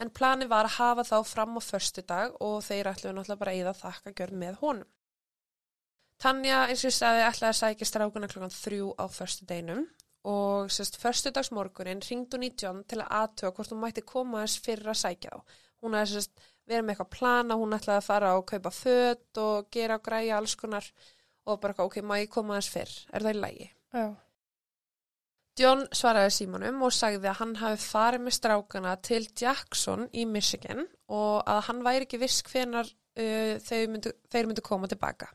en 0.00 0.10
plani 0.10 0.46
var 0.46 0.66
að 0.66 0.78
hafa 0.78 1.02
þá 1.02 1.24
fram 1.26 1.58
á 1.58 1.60
förstudag 1.60 2.36
og 2.40 2.62
þeir 2.62 2.90
ætluðu 2.92 3.14
náttúrulega 3.16 3.38
bara 3.38 3.52
að 3.52 3.62
eða 3.64 3.74
þakka 3.82 4.12
gjörð 4.12 4.38
með 4.44 4.60
honum 4.62 4.90
Tanja, 6.22 6.68
eins 6.70 6.84
og 6.84 6.92
ég 6.92 6.94
sagði, 6.94 7.22
ætlaði 7.26 7.50
að 7.50 7.58
sækja 7.58 7.86
strákuna 7.88 8.28
klokkan 8.30 8.54
þrjú 8.54 8.92
á 8.94 9.04
förstu 9.10 9.46
deinum 9.48 9.88
og 10.28 10.70
sérst, 10.70 10.98
förstudagsmorgunin 11.02 12.02
ringd 12.06 12.34
hún 12.34 12.46
í 12.46 12.52
John 12.54 12.82
til 12.86 13.00
að 13.02 13.12
aðtöga 13.18 13.56
hvort 13.56 13.72
hún 13.74 13.82
mætti 13.82 14.04
koma 14.06 14.44
þess 14.44 14.62
fyrir 14.62 14.92
að 14.92 15.00
sækja 15.02 15.34
á. 15.34 15.38
Hún 15.82 15.96
hefði 15.98 16.12
sérst 16.14 16.44
verið 16.70 16.84
með 16.86 16.94
eitthvað 16.94 17.14
plana, 17.16 17.58
hún 17.58 17.74
ætlaði 17.76 17.98
að 17.98 18.08
fara 18.08 18.34
og 18.38 18.46
kaupa 18.46 18.70
fött 18.74 19.40
og 19.42 19.70
gera 19.74 19.98
og 19.98 20.04
græja 20.06 20.38
alls 20.38 20.54
konar 20.58 20.86
og 21.46 21.58
bara, 21.62 21.74
ok, 21.82 21.98
má 22.06 22.20
ég 22.20 22.30
koma 22.30 22.60
þess 22.60 22.74
fyrr? 22.76 22.94
Er 23.10 23.26
það 23.26 23.34
í 23.34 23.42
lægi? 23.42 23.68
Já. 23.92 24.06
John 25.60 25.82
svaraði 25.92 26.32
símanum 26.32 26.80
og 26.86 26.94
sagði 26.96 27.28
að 27.28 27.38
hann 27.42 27.58
hafi 27.60 27.82
farið 27.82 28.22
með 28.24 28.36
strákana 28.38 28.94
til 29.04 29.26
Jackson 29.36 30.06
í 30.16 30.24
Michigan 30.24 30.86
og 31.12 31.42
að 31.44 31.60
hann 31.66 31.82
væri 31.84 32.06
ekki 32.06 32.22
viss 32.22 32.40
hvenar 32.46 32.88
uh, 32.88 33.58
þeir, 33.60 33.90
myndu, 33.92 34.14
þeir 34.32 34.48
myndu 34.48 34.64
koma 34.64 34.88
tilbaka. 34.88 35.28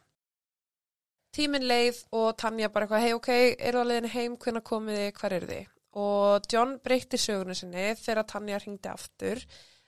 Tíminn 1.38 1.67
leið 1.70 2.00
og 2.17 2.32
Tanja 2.41 2.70
bara 2.74 2.88
eitthvað, 2.88 3.03
hei 3.06 3.13
ok, 3.13 3.32
eru 3.62 3.82
það 3.82 3.89
leiðin 3.91 4.13
heim, 4.15 4.38
hvenar 4.41 4.63
komið 4.65 4.96
þið, 4.98 5.10
hver 5.20 5.36
eru 5.38 5.50
þið? 5.51 5.67
Og 6.01 6.48
John 6.51 6.72
breytti 6.82 7.20
sögunu 7.22 7.56
sinni 7.58 7.91
þegar 7.98 8.25
Tanja 8.32 8.58
ringdi 8.62 8.89
aftur 8.89 9.44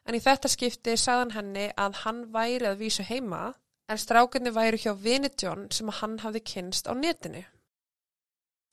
en 0.05 0.17
í 0.17 0.21
þetta 0.21 0.51
skipti 0.51 0.95
sagðan 0.97 1.33
henni 1.35 1.65
að 1.77 1.97
hann 2.03 2.21
væri 2.33 2.69
að 2.69 2.83
vísu 2.83 3.05
heima 3.05 3.47
en 3.89 4.01
strákarnir 4.01 4.53
væri 4.53 4.79
hjá 4.81 4.93
vini 4.93 5.31
John 5.41 5.67
sem 5.73 5.89
hann 5.99 6.19
hafði 6.21 6.43
kynst 6.45 6.89
á 6.89 6.93
netinu. 6.93 7.41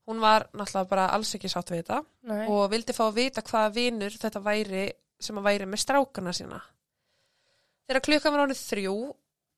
Hún 0.06 0.20
var 0.22 0.46
náttúrulega 0.52 0.90
bara 0.92 1.10
alls 1.16 1.32
ekki 1.34 1.50
sátt 1.50 1.72
við 1.72 1.82
þetta 1.82 2.02
Nei. 2.30 2.46
og 2.52 2.68
vildi 2.70 2.94
fá 2.94 3.06
að 3.08 3.16
vita 3.18 3.42
hvaða 3.42 3.72
vinur 3.74 4.18
þetta 4.20 4.42
væri 4.44 4.86
sem 5.18 5.38
að 5.40 5.48
væri 5.48 5.66
með 5.66 5.82
strákana 5.82 6.34
sína. 6.36 6.60
Þegar 7.88 8.04
klukkan 8.04 8.34
var 8.34 8.44
ánið 8.46 8.60
þrjú, 8.60 8.96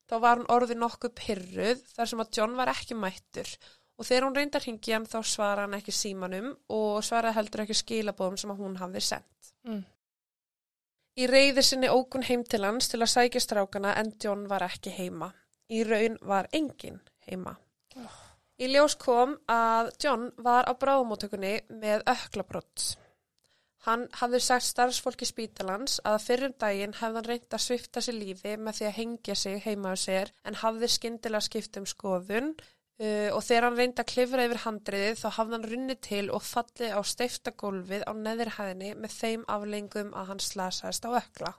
þá 0.09 0.15
var 0.25 0.41
hún 0.41 0.51
orðið 0.55 0.81
nokkuð 0.83 1.15
pyrruð 1.19 1.85
þar 1.93 2.11
sem 2.11 2.23
að 2.25 2.33
John 2.39 2.57
var 2.59 2.73
ekki 2.73 2.97
mættur 2.99 3.53
og 3.99 4.07
þegar 4.07 4.27
hún 4.29 4.37
reyndar 4.39 4.65
hringi 4.65 4.95
hann 4.95 5.07
þá 5.11 5.19
svara 5.27 5.67
hann 5.67 5.77
ekki 5.79 5.95
símanum 5.95 6.53
og 6.75 7.01
svaraði 7.07 7.39
heldur 7.39 7.65
ekki 7.65 7.79
skilabóðum 7.81 8.39
sem 8.41 8.53
að 8.55 8.61
hún 8.63 8.77
hafði 8.79 9.03
sendt. 9.05 9.53
Mm. 9.67 9.83
Í 11.19 11.27
reyði 11.27 11.65
sinni 11.67 11.91
ókun 11.91 12.27
heim 12.29 12.45
til 12.47 12.63
hans 12.63 12.87
til 12.93 13.01
að 13.03 13.11
sækja 13.11 13.43
strákana 13.43 13.97
en 13.99 14.13
John 14.23 14.47
var 14.51 14.63
ekki 14.69 14.93
heima. 14.95 15.33
Í 15.69 15.83
raun 15.85 16.15
var 16.23 16.47
engin 16.55 17.01
heima. 17.27 17.57
Í 18.59 18.69
ljós 18.71 18.95
kom 18.99 19.35
að 19.51 19.91
John 20.03 20.31
var 20.43 20.67
á 20.71 20.73
bráðumótökunni 20.79 21.53
með 21.83 22.07
öklabrott. 22.11 22.95
Hann 23.89 24.03
hafði 24.21 24.39
sagt 24.45 24.67
starfsfólki 24.69 25.25
spítalans 25.25 25.95
að 26.05 26.19
fyrrum 26.21 26.55
daginn 26.61 26.97
hefði 26.99 27.17
hann 27.17 27.29
reynt 27.31 27.55
að 27.57 27.63
svifta 27.65 28.03
sér 28.05 28.19
lífi 28.19 28.57
með 28.61 28.81
því 28.81 28.87
að 28.89 28.99
hengja 28.99 29.37
sig 29.43 29.63
heima 29.65 29.93
á 29.93 29.97
sér 29.97 30.33
en 30.45 30.59
hafði 30.61 30.91
skyndilega 30.93 31.47
skipt 31.47 31.79
um 31.81 31.87
skoðun 31.89 32.51
uh, 32.53 33.31
og 33.33 33.41
þegar 33.47 33.67
hann 33.69 33.79
reyndi 33.79 34.05
að 34.05 34.11
klifra 34.11 34.45
yfir 34.45 34.61
handriðið 34.67 35.23
þá 35.23 35.29
hafði 35.39 35.57
hann 35.57 35.65
runnið 35.71 36.03
til 36.05 36.27
og 36.37 36.45
fallið 36.45 36.93
á 36.93 37.01
steifta 37.15 37.55
gólfið 37.63 38.05
á 38.05 38.13
neðirhæðinni 38.27 38.93
með 39.01 39.17
þeim 39.23 39.49
aflengum 39.57 40.13
að 40.13 40.29
hann 40.35 40.45
slasaðist 40.51 41.09
á 41.09 41.11
ökla. 41.23 41.55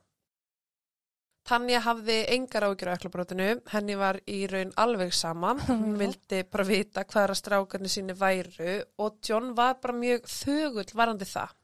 Tanja 1.49 1.79
hafði 1.81 2.19
engar 2.35 2.67
ágjur 2.67 2.91
á 2.93 2.95
öklabrótinu, 2.99 3.47
henni 3.71 3.95
var 3.97 4.19
í 4.29 4.43
raun 4.51 4.75
alveg 4.77 5.15
sama, 5.17 5.55
hún 5.65 5.97
vildi 5.97 6.43
bara 6.45 6.67
vita 6.67 7.07
hvaðra 7.09 7.33
strákarnir 7.39 7.89
síni 7.89 8.13
væru 8.13 8.83
og 9.01 9.17
John 9.25 9.55
var 9.57 9.79
bara 9.81 9.97
mjög 9.97 10.29
þögull 10.29 10.93
varandi 10.93 11.25
það. 11.25 11.55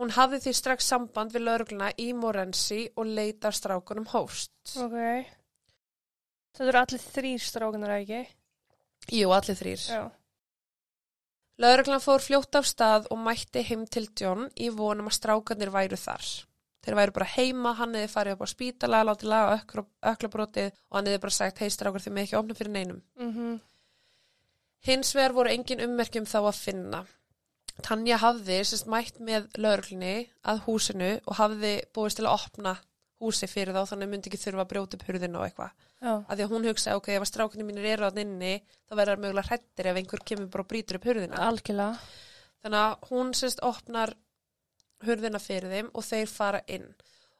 Hún 0.00 0.10
hafði 0.16 0.40
því 0.42 0.52
strax 0.58 0.88
samband 0.90 1.34
við 1.34 1.44
laurugluna 1.46 1.92
í 2.02 2.08
Morensi 2.18 2.80
og 2.98 3.06
leita 3.06 3.52
strákunum 3.54 4.08
hóst. 4.10 4.52
Ok. 4.82 4.96
Það 6.54 6.70
eru 6.70 6.80
allir 6.80 7.04
þrýr 7.04 7.44
strákunar, 7.44 7.94
ekki? 8.00 8.22
Jú, 9.14 9.30
allir 9.34 9.58
þrýr. 9.58 9.84
Já. 9.90 10.02
Lauruglan 11.62 12.02
fór 12.02 12.22
fljótt 12.22 12.58
af 12.58 12.66
stað 12.66 13.06
og 13.14 13.20
mætti 13.22 13.62
heim 13.62 13.84
til 13.86 14.08
John 14.18 14.48
í 14.58 14.72
vonum 14.74 15.06
að 15.10 15.18
strákarnir 15.20 15.70
væru 15.74 15.98
þar. 15.98 16.26
Þeir 16.84 16.96
væru 16.98 17.14
bara 17.16 17.28
heima, 17.36 17.74
hann 17.78 17.94
hefði 17.94 18.10
farið 18.12 18.34
upp 18.34 18.42
á 18.44 18.48
spítala, 18.50 19.04
látið 19.06 19.30
laga 19.30 19.60
öklabrótið 20.10 20.72
og 20.74 20.98
hann 20.98 21.06
hefði 21.08 21.22
bara 21.22 21.36
sagt, 21.38 21.62
hei 21.62 21.70
strákar 21.70 22.02
þið 22.02 22.16
með 22.16 22.26
ekki 22.26 22.38
opna 22.40 22.58
fyrir 22.58 22.74
neinum. 22.74 23.00
Mm 23.20 23.60
Hins 24.84 25.14
vegar 25.16 25.32
voru 25.32 25.48
engin 25.48 25.80
ummerkjum 25.80 26.26
þá 26.28 26.40
að 26.42 26.58
finna. 26.60 26.98
Tanja 27.82 28.18
hafði 28.22 28.60
sérst 28.62 28.86
mætt 28.86 29.16
með 29.18 29.48
lauruglunni 29.58 30.28
að 30.46 30.60
húsinu 30.68 31.14
og 31.26 31.38
hafði 31.40 31.72
búist 31.96 32.20
til 32.20 32.28
að 32.28 32.36
opna 32.36 32.76
húsi 33.22 33.48
fyrir 33.50 33.74
þá 33.74 33.90
þannig 33.90 34.10
myndi 34.10 34.30
ekki 34.30 34.40
þurfa 34.42 34.64
að 34.64 34.70
brjóta 34.72 34.98
upp 34.98 35.06
hurðinu 35.08 35.40
og 35.40 35.46
eitthvað. 35.48 35.72
Já. 36.04 36.12
Af 36.12 36.34
því 36.34 36.44
að 36.44 36.52
hún 36.52 36.68
hugsaði, 36.68 36.98
ok, 37.00 37.08
ef 37.14 37.24
að 37.24 37.30
strákunni 37.30 37.66
mínir 37.66 37.88
eru 37.94 38.06
að 38.08 38.20
inni, 38.24 38.52
þá 38.84 38.94
verður 38.98 39.14
það 39.14 39.24
mögulega 39.24 39.48
hrættir 39.48 39.88
ef 39.90 40.00
einhver 40.00 40.24
kemur 40.30 40.50
bara 40.52 40.64
og 40.64 40.70
brýtur 40.72 40.98
upp 40.98 41.08
hurðina. 41.08 41.40
Algjörlega. 41.48 42.12
Þannig 42.64 42.82
að 42.82 43.08
hún 43.10 43.32
sérst 43.38 43.64
opnar 43.64 44.14
hurðina 45.04 45.40
fyrir 45.42 45.72
þeim 45.72 45.90
og 45.92 46.06
þeir 46.06 46.30
fara 46.32 46.62
inn. 46.76 46.86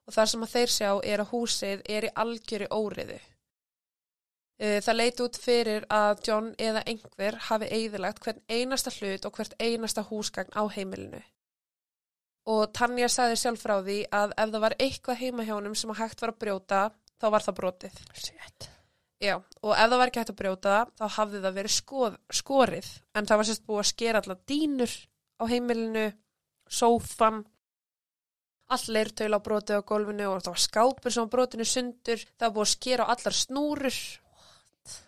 Og 0.05 0.17
það 0.17 0.31
sem 0.33 0.47
að 0.47 0.55
þeir 0.55 0.75
sjá 0.75 0.91
er 1.13 1.23
að 1.25 1.31
húsið 1.33 1.85
er 1.97 2.09
í 2.09 2.13
algjöri 2.25 2.69
óriðu. 2.73 3.21
Eh, 4.59 4.79
Það 4.81 4.99
leit 5.01 5.21
út 5.25 5.39
fyrir 5.41 5.87
að 5.91 6.21
John 6.29 6.53
eða 6.63 6.85
einhver 6.87 7.39
hafi 7.49 7.71
eigðilagt 7.75 8.21
hvern 8.23 8.43
einasta 8.49 8.93
hlut 8.95 9.25
og 9.27 9.35
hvert 9.35 9.57
einasta 9.59 10.05
húsgagn 10.07 10.55
á 10.55 10.63
heimilinu. 10.71 11.23
Og 12.47 12.69
Tanja 12.77 13.09
sagði 13.09 13.41
sjálf 13.41 13.65
frá 13.65 13.79
því 13.81 13.99
að 14.13 14.35
ef 14.37 14.53
það 14.53 14.63
var 14.67 14.77
eitthvað 14.79 15.21
heima 15.23 15.47
hjá 15.49 15.55
honum 15.57 15.75
sem 15.75 15.91
að 15.91 16.03
hægt 16.03 16.23
var 16.23 16.35
að 16.35 16.41
brjóta, 16.45 16.81
þá 17.19 17.27
var 17.33 17.47
það 17.47 17.59
brotið. 17.61 17.99
Shit. 18.15 18.69
Já, 19.25 19.39
og 19.41 19.73
ef 19.73 19.89
það 19.89 19.99
var 19.99 20.11
ekki 20.11 20.21
hægt 20.21 20.33
að 20.35 20.41
brjóta 20.43 20.77
þá 21.01 21.05
hafði 21.17 21.41
það 21.41 21.59
verið 21.59 21.75
skoð, 21.75 22.19
skorið. 22.31 22.93
En 23.17 23.27
það 23.27 23.41
var 23.41 23.49
sérst 23.49 23.67
búið 23.67 23.83
að 23.83 23.91
skera 23.91 24.23
allar 24.23 24.41
dýnur 24.47 24.95
á 25.41 25.45
heimilinu, 25.51 26.07
sófan, 26.69 27.41
allt 28.75 28.91
leirtaul 28.93 29.35
á 29.35 29.41
brotið 29.45 29.81
á 29.81 29.89
gólfinu 29.89 30.29
og 30.31 30.45
það 30.45 30.55
var 30.55 30.63
skápur 30.69 31.15
sem 31.15 31.27
á 31.27 31.33
brotinu 31.33 31.67
sundur. 31.67 32.23
Það 32.37 32.47
var 32.47 32.55
búið 32.59 32.69
að 32.69 32.75
skera 32.77 33.09
allar 33.15 33.37
snúrur 33.41 33.99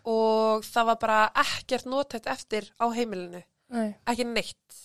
og 0.09 0.64
það 0.66 0.90
var 0.90 0.99
bara 1.02 1.21
ekkert 1.42 1.88
notætt 1.90 2.28
eftir 2.30 2.68
á 2.80 2.87
heimilinu. 2.95 3.42
Nei. 3.75 3.88
Ekki 4.06 4.26
neitt. 4.28 4.83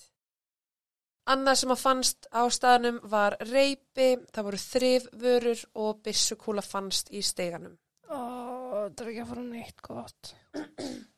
Annað 1.31 1.59
sem 1.61 1.71
að 1.71 1.83
fannst 1.83 2.27
á 2.33 2.41
staðnum 2.49 2.97
var 3.11 3.37
reypi, 3.45 4.15
það 4.33 4.47
voru 4.47 4.59
þrifvörur 4.63 5.63
og 5.83 6.01
byssukúla 6.05 6.63
fannst 6.65 7.11
í 7.13 7.21
steganum. 7.23 7.77
Ó, 8.09 8.19
það 8.89 9.03
er 9.05 9.11
ekki 9.11 9.23
að 9.23 9.31
fara 9.31 9.45
neitt 9.45 9.83
gott. 9.85 10.33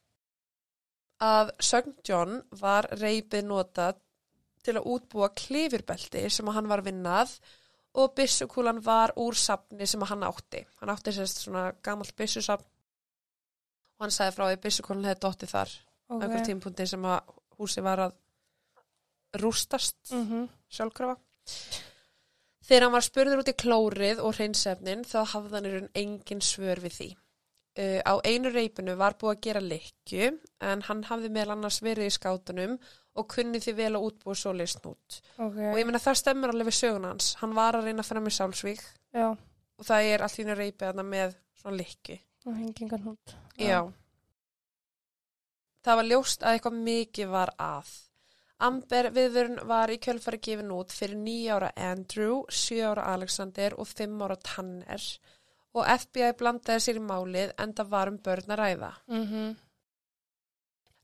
að 1.24 1.54
sögn 1.64 1.96
John 2.06 2.42
var 2.60 2.90
reypið 3.00 3.48
notað 3.48 4.02
til 4.64 4.78
að 4.80 4.88
útbúa 4.94 5.30
klifurbelti 5.36 6.28
sem 6.32 6.48
að 6.50 6.58
hann 6.60 6.72
var 6.72 6.84
vinnað 6.84 7.38
og 8.00 8.14
byssukúlan 8.18 8.82
var 8.84 9.14
úr 9.22 9.38
safni 9.38 9.88
sem 9.88 10.04
að 10.04 10.14
hann 10.14 10.28
átti. 10.28 10.64
Hann 10.82 10.92
átti 10.94 11.14
sérst 11.16 11.44
svona 11.44 11.72
gamalt 11.86 12.16
byssusafn 12.18 12.68
og 14.04 14.10
hann 14.10 14.16
sagði 14.18 14.36
frá 14.36 14.44
því 14.50 14.58
að 14.58 14.64
byssukúlan 14.66 15.06
hefði 15.08 15.24
dottið 15.24 15.52
þar 15.54 15.72
okay. 15.72 16.18
Ok. 16.18 16.24
einhver 16.24 16.46
tímpunkti 16.50 16.88
sem 16.92 17.06
að 17.08 17.34
húsi 17.58 17.84
var 17.86 18.02
að 18.10 18.20
rústast 19.40 20.12
Mm 20.12 20.26
-hmm. 20.30 20.50
sjálfkrafa. 20.70 21.16
Þegar 22.64 22.84
hann 22.84 22.92
var 22.92 23.06
spurður 23.06 23.40
út 23.42 23.52
í 23.52 23.60
klórið 23.64 24.20
og 24.20 24.36
hreinsefnin 24.36 25.04
þá 25.04 25.20
hafði 25.34 25.56
hann 25.56 25.72
raun 25.72 25.90
engin 25.96 26.42
svör 26.42 26.80
við 26.80 26.94
því. 26.98 27.10
Uh, 27.74 28.02
á 28.06 28.14
einu 28.24 28.52
reypinu 28.54 28.96
var 28.96 29.16
búið 29.18 29.32
að 29.34 29.42
gera 29.42 29.60
likju 29.60 30.40
en 30.62 30.82
hann 30.82 31.04
hafði 31.04 31.30
meðal 31.30 31.56
annars 31.56 31.82
verið 31.82 32.06
í 32.06 32.14
skátunum 32.14 32.78
og 33.16 33.28
kunni 33.28 33.60
því 33.60 33.74
vel 33.74 33.96
að 33.96 34.06
útbúa 34.08 34.36
svoleiðis 34.36 34.78
hnút. 34.78 35.22
Ok. 35.38 35.58
Og 35.58 35.80
ég 35.80 35.86
meina 35.86 36.00
það 36.00 36.20
stemmur 36.22 36.50
alveg 36.54 36.70
við 36.70 36.78
sögun 36.78 37.06
hans. 37.10 37.34
Hann 37.42 37.56
var 37.56 37.74
að 37.74 37.84
reyna 37.86 38.02
að 38.02 38.06
finna 38.06 38.22
með 38.22 38.38
sálsvík 38.38 38.84
Já. 39.14 39.28
og 39.78 39.86
það 39.86 40.10
er 40.12 40.22
einu 40.22 40.56
reypið 40.56 40.88
með 41.04 41.36
svona 41.62 41.78
likju. 41.78 42.20
Og 42.46 42.56
hengingan 42.56 43.04
hút. 43.08 43.36
Já. 43.58 43.82
Það 45.84 46.00
var 46.00 46.10
ljóst 46.10 46.44
að 46.44 46.58
eitthvað 46.58 46.82
mikið 46.88 47.32
var 47.32 47.52
að. 47.60 47.92
Amber 48.64 49.10
viðvörun 49.12 49.60
var 49.68 49.92
í 49.92 50.00
kjölfari 50.00 50.40
gefin 50.44 50.72
út 50.72 50.94
fyrir 50.96 51.20
nýja 51.20 51.58
ára 51.58 51.72
Andrew, 51.90 52.44
sjö 52.48 52.94
ára 52.94 53.10
Alexander 53.12 53.76
og 53.76 53.90
fimm 53.90 54.22
ára 54.24 54.38
Tanner 54.40 55.08
og 55.74 55.90
FBI 55.90 56.32
blandaði 56.38 56.86
sér 56.86 57.00
í 57.00 57.04
málið 57.04 57.54
en 57.60 57.74
það 57.76 57.94
var 57.96 58.12
um 58.12 58.20
börn 58.24 58.54
að 58.56 58.60
ræða. 58.62 58.92
Mm 59.08 59.26
-hmm. 59.28 59.56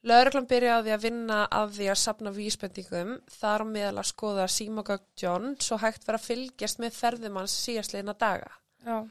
Lögreglan 0.08 0.48
byrjaði 0.48 0.92
að 0.96 1.02
vinna 1.04 1.40
að 1.52 1.74
því 1.76 1.88
að 1.92 2.02
sapna 2.02 2.32
vísbendingum 2.32 3.10
þar 3.28 3.64
meðal 3.68 3.98
að 3.98 4.12
skoða 4.12 4.48
símagögg 4.48 5.02
John 5.22 5.56
svo 5.60 5.78
hægt 5.78 6.08
var 6.08 6.16
að 6.16 6.28
fylgjast 6.28 6.80
með 6.80 6.94
ferðumanns 6.94 7.56
síðastleina 7.66 8.14
daga. 8.14 8.52
Já. 8.86 9.10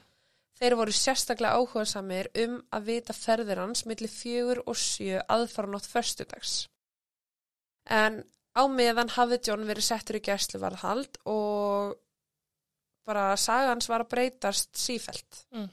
Þeir 0.59 0.75
voru 0.75 0.91
sérstaklega 0.95 1.55
áhugasamir 1.55 2.27
um 2.43 2.57
að 2.75 2.91
vita 2.91 3.15
ferðir 3.15 3.61
hans 3.61 3.85
millir 3.87 4.11
fjögur 4.11 4.59
og 4.67 4.75
sjö 4.75 5.21
aðfaranótt 5.31 5.87
föstudags. 5.87 6.65
En 7.87 8.21
á 8.59 8.63
meðan 8.67 9.13
hafði 9.15 9.39
John 9.47 9.67
verið 9.69 9.87
settur 9.87 10.19
í 10.19 10.23
gæsluvarðhald 10.25 11.21
og 11.31 11.95
bara 13.07 13.31
sagans 13.39 13.87
var 13.89 14.03
að 14.03 14.11
breytast 14.13 14.75
sífelt. 14.77 15.45
Mm. 15.55 15.69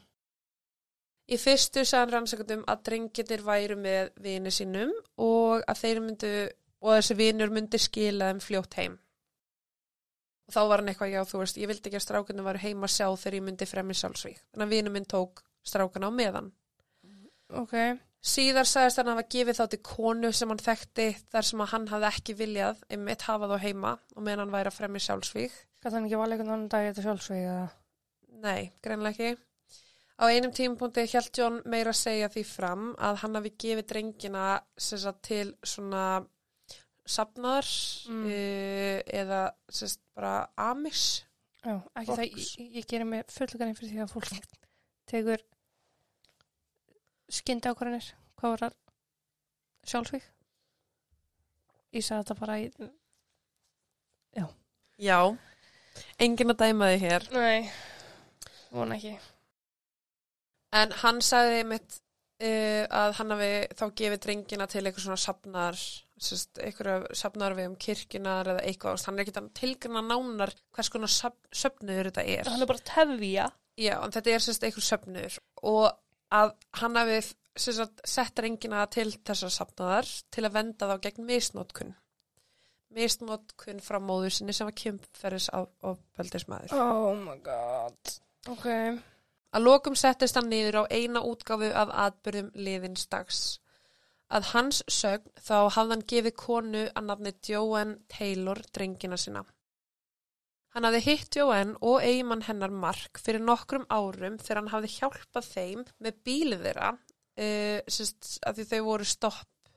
Í 1.27 1.37
fyrstu 1.43 1.83
sagðan 1.83 2.13
rannsakandum 2.15 2.63
að 2.71 2.85
drengirnir 2.87 3.43
væru 3.43 3.77
með 3.81 4.13
vini 4.23 4.53
sínum 4.55 4.93
og 5.19 5.65
að 5.67 5.81
þeir 5.83 6.01
myndu, 6.05 6.31
og 6.87 6.95
þessi 6.95 7.17
vinur 7.19 7.51
myndi 7.51 7.81
skila 7.83 8.31
þeim 8.31 8.43
fljótt 8.45 8.79
heim. 8.79 8.95
Og 10.47 10.55
þá 10.55 10.61
var 10.71 10.83
hann 10.83 10.91
eitthvað, 10.93 11.13
já 11.15 11.23
þú 11.27 11.41
veist, 11.43 11.57
ég 11.59 11.71
vildi 11.71 11.91
ekki 11.91 11.99
að 11.99 12.05
strákundum 12.05 12.47
varu 12.47 12.63
heima 12.63 12.91
sjá 12.91 13.07
þegar 13.19 13.39
ég 13.39 13.47
myndi 13.47 13.67
fremmi 13.67 13.97
sjálfsvík. 13.99 14.43
Þannig 14.53 14.67
að 14.67 14.75
vinur 14.77 14.95
minn 14.95 15.09
tók 15.11 15.43
strákuna 15.67 16.11
á 16.11 16.13
meðan. 16.15 16.53
Ok. 17.55 17.75
Síðar 18.27 18.67
sagðist 18.67 18.99
hann 18.99 19.11
að 19.11 19.19
hafa 19.19 19.31
gefið 19.31 19.59
þá 19.59 19.65
til 19.71 19.81
konu 19.87 20.31
sem 20.35 20.51
hann 20.51 20.63
þekkti 20.63 21.09
þar 21.31 21.47
sem 21.47 21.61
að 21.63 21.73
hann 21.73 21.89
hafði 21.93 22.09
ekki 22.11 22.37
viljað 22.39 22.81
einmitt 22.91 23.27
hafa 23.27 23.51
þá 23.51 23.57
heima 23.63 23.93
og 24.17 24.23
meðan 24.23 24.45
hann 24.45 24.55
væri 24.55 24.73
að 24.73 24.79
fremmi 24.81 25.03
sjálfsvík. 25.03 25.59
Gæti 25.83 25.95
hann 25.95 26.09
ekki 26.09 26.23
valið 26.23 26.39
einhvern 26.41 26.55
annan 26.57 26.71
dag 26.73 26.89
þetta 26.89 27.05
sjálfsvík 27.05 27.43
eða? 27.45 27.67
Nei, 28.43 28.73
greinlega 28.83 29.15
ekki. 29.15 29.43
Á 30.17 30.25
einum 30.33 30.55
tímapunkti 30.57 31.05
held 31.13 31.39
Jón 31.39 31.61
meira 31.69 31.93
að 31.93 32.01
segja 32.01 32.31
því 32.33 32.43
fram 32.49 32.87
að 32.97 33.21
hann 33.23 33.39
hafi 33.39 33.53
gefið 33.63 33.89
drengina 33.93 34.47
sagt, 34.81 35.21
til 35.29 35.51
svona 35.61 36.05
safnaðar 37.07 37.69
Mm. 38.11 38.25
uh, 38.27 39.01
eða 39.21 39.41
sagt, 39.71 40.01
bara 40.15 40.35
amis. 40.57 41.25
Já, 41.67 41.77
ekki 41.99 42.07
Box. 42.13 42.19
það, 42.19 42.25
ég, 42.27 42.75
ég 42.79 42.87
gerir 42.91 43.09
mig 43.11 43.25
fullgarinn 43.35 43.75
fyrir 43.79 43.93
því 43.95 44.03
að 44.05 44.13
fólk 44.13 44.29
tegur 45.11 45.43
skyndi 47.33 47.71
ákvarðanir. 47.73 48.13
Hvað 48.39 48.53
var 48.55 48.63
það? 48.67 48.77
Sjálfsvík? 49.87 50.29
Ég 51.97 52.05
sagði 52.07 52.23
þetta 52.25 52.41
bara 52.43 52.59
í... 52.61 52.69
Já, 54.97 55.19
enginn 56.21 56.53
að 56.55 56.61
dæma 56.63 56.87
þig 56.95 57.03
hér. 57.05 57.25
Nei, 57.35 57.69
vona 58.73 58.97
ekki. 58.97 59.11
En 60.77 60.93
hann 61.03 61.19
sagði 61.25 61.63
mitt 61.69 61.99
uh, 62.41 62.85
að 62.89 63.15
hann 63.19 63.35
hafi 63.35 63.51
þá 63.77 63.85
gefið 64.01 64.23
drengina 64.25 64.67
til 64.73 64.83
eitthvað 64.87 65.05
svona 65.05 65.21
safnar, 65.21 65.83
sérst, 66.17 66.59
eitthvað 66.63 67.07
safnar 67.17 67.57
við 67.57 67.71
um 67.71 67.77
kirkjunar 67.81 68.53
eða 68.55 68.65
eitthvað, 68.69 69.05
hann 69.09 69.19
er 69.19 69.27
ekki 69.27 69.45
tilgjörna 69.61 70.03
nánar 70.07 70.55
hvers 70.77 70.91
konar 70.93 71.13
söfnuður 71.13 72.11
þetta 72.11 72.25
er. 72.37 72.51
Hann 72.51 72.65
er 72.65 72.71
bara 72.71 72.87
tefja. 72.93 73.51
Já, 73.77 73.95
en 74.01 74.15
þetta 74.15 74.33
er 74.33 74.45
sérst 74.45 74.65
eitthvað 74.65 74.89
söfnuður 74.89 75.39
og 75.69 75.91
að 76.33 76.55
hann 76.81 76.97
hafi 76.97 77.19
sérst, 77.57 78.01
sett 78.09 78.35
drengina 78.39 78.87
til 78.93 79.11
þessar 79.13 79.53
safnaðar 79.53 80.11
til 80.33 80.47
að 80.47 80.57
venda 80.57 80.89
þá 80.91 80.97
gegn 81.05 81.29
misnótkun. 81.29 81.93
Misnótkun 82.97 83.83
frá 83.85 83.99
móður 84.01 84.33
sinni 84.33 84.55
sem 84.57 84.69
var 84.69 84.77
kjömpferðis 84.79 85.51
á, 85.53 85.69
á 85.69 85.89
beldismæður. 86.17 86.73
Oh 86.81 87.13
my 87.19 87.37
god. 87.45 88.17
Ok. 88.49 88.67
Að 89.57 89.65
lokum 89.65 89.97
settist 89.99 90.37
hann 90.39 90.49
niður 90.53 90.83
á 90.85 90.93
eina 90.93 91.21
útgáfu 91.25 91.69
af 91.77 91.93
atbyrðum 92.07 92.51
liðins 92.57 93.07
dags. 93.13 93.59
Að 94.27 94.49
hans 94.55 94.81
sögn 94.91 95.29
þá 95.39 95.71
hafði 95.77 95.93
hann 95.95 96.07
gefið 96.11 96.35
konu 96.41 96.87
að 96.89 97.05
nafni 97.11 97.33
Joanne 97.47 98.01
Taylor 98.11 98.63
drengina 98.75 99.19
sína. 99.21 99.45
Hann 100.75 100.85
hafði 100.85 101.03
hitt 101.07 101.37
Joanne 101.39 101.79
og 101.81 102.03
eigimann 102.05 102.45
hennar 102.49 102.75
Mark 102.75 103.21
fyrir 103.23 103.41
nokkrum 103.41 103.87
árum 103.89 104.41
þegar 104.43 104.61
hann 104.61 104.73
hafði 104.75 104.91
hjálpað 104.97 105.53
þeim 105.55 105.85
með 106.03 106.19
bílið 106.27 106.67
þeirra 106.67 106.91
uh, 106.97 107.79
sérst, 107.87 108.35
að 108.45 108.59
því 108.59 108.67
þau 108.73 108.83
voru 108.91 109.09
stopp 109.09 109.71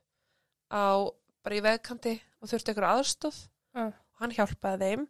á 0.74 1.08
bara 1.46 1.56
í 1.56 1.64
vegkanti 1.64 2.18
og 2.42 2.52
þurfti 2.52 2.76
ykkur 2.76 2.90
aðstóð 2.90 3.46
Uh. 3.78 3.92
og 3.94 4.24
hann 4.24 4.32
hjálpaði 4.34 4.88
þeim 4.88 5.02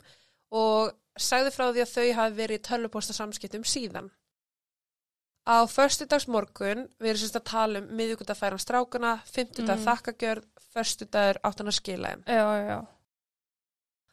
og 0.60 0.90
sagði 1.16 1.52
frá 1.56 1.70
því 1.70 1.84
að 1.84 1.92
þau 1.94 2.08
hafi 2.18 2.36
verið 2.36 2.58
í 2.60 2.64
tölvuposta 2.68 3.16
samskiptum 3.16 3.64
síðan. 3.64 4.10
Á 5.50 5.66
föstudags 5.66 6.28
morgun 6.30 6.86
við 7.02 7.10
erum 7.10 7.22
sérst 7.24 7.38
að 7.40 7.48
tala 7.50 7.80
um 7.82 7.88
miðugudag 7.98 8.38
færan 8.38 8.62
strákana, 8.62 9.16
fymtudag 9.26 9.80
Mhm. 9.80 9.82
mm. 9.82 9.88
þakkagjörð, 9.88 10.46
föstudagur 10.76 11.40
áttan 11.44 11.72
að 11.72 11.78
skila 11.80 12.12
þeim. 12.14 12.24
Já, 12.28 12.48
já. 12.70 12.80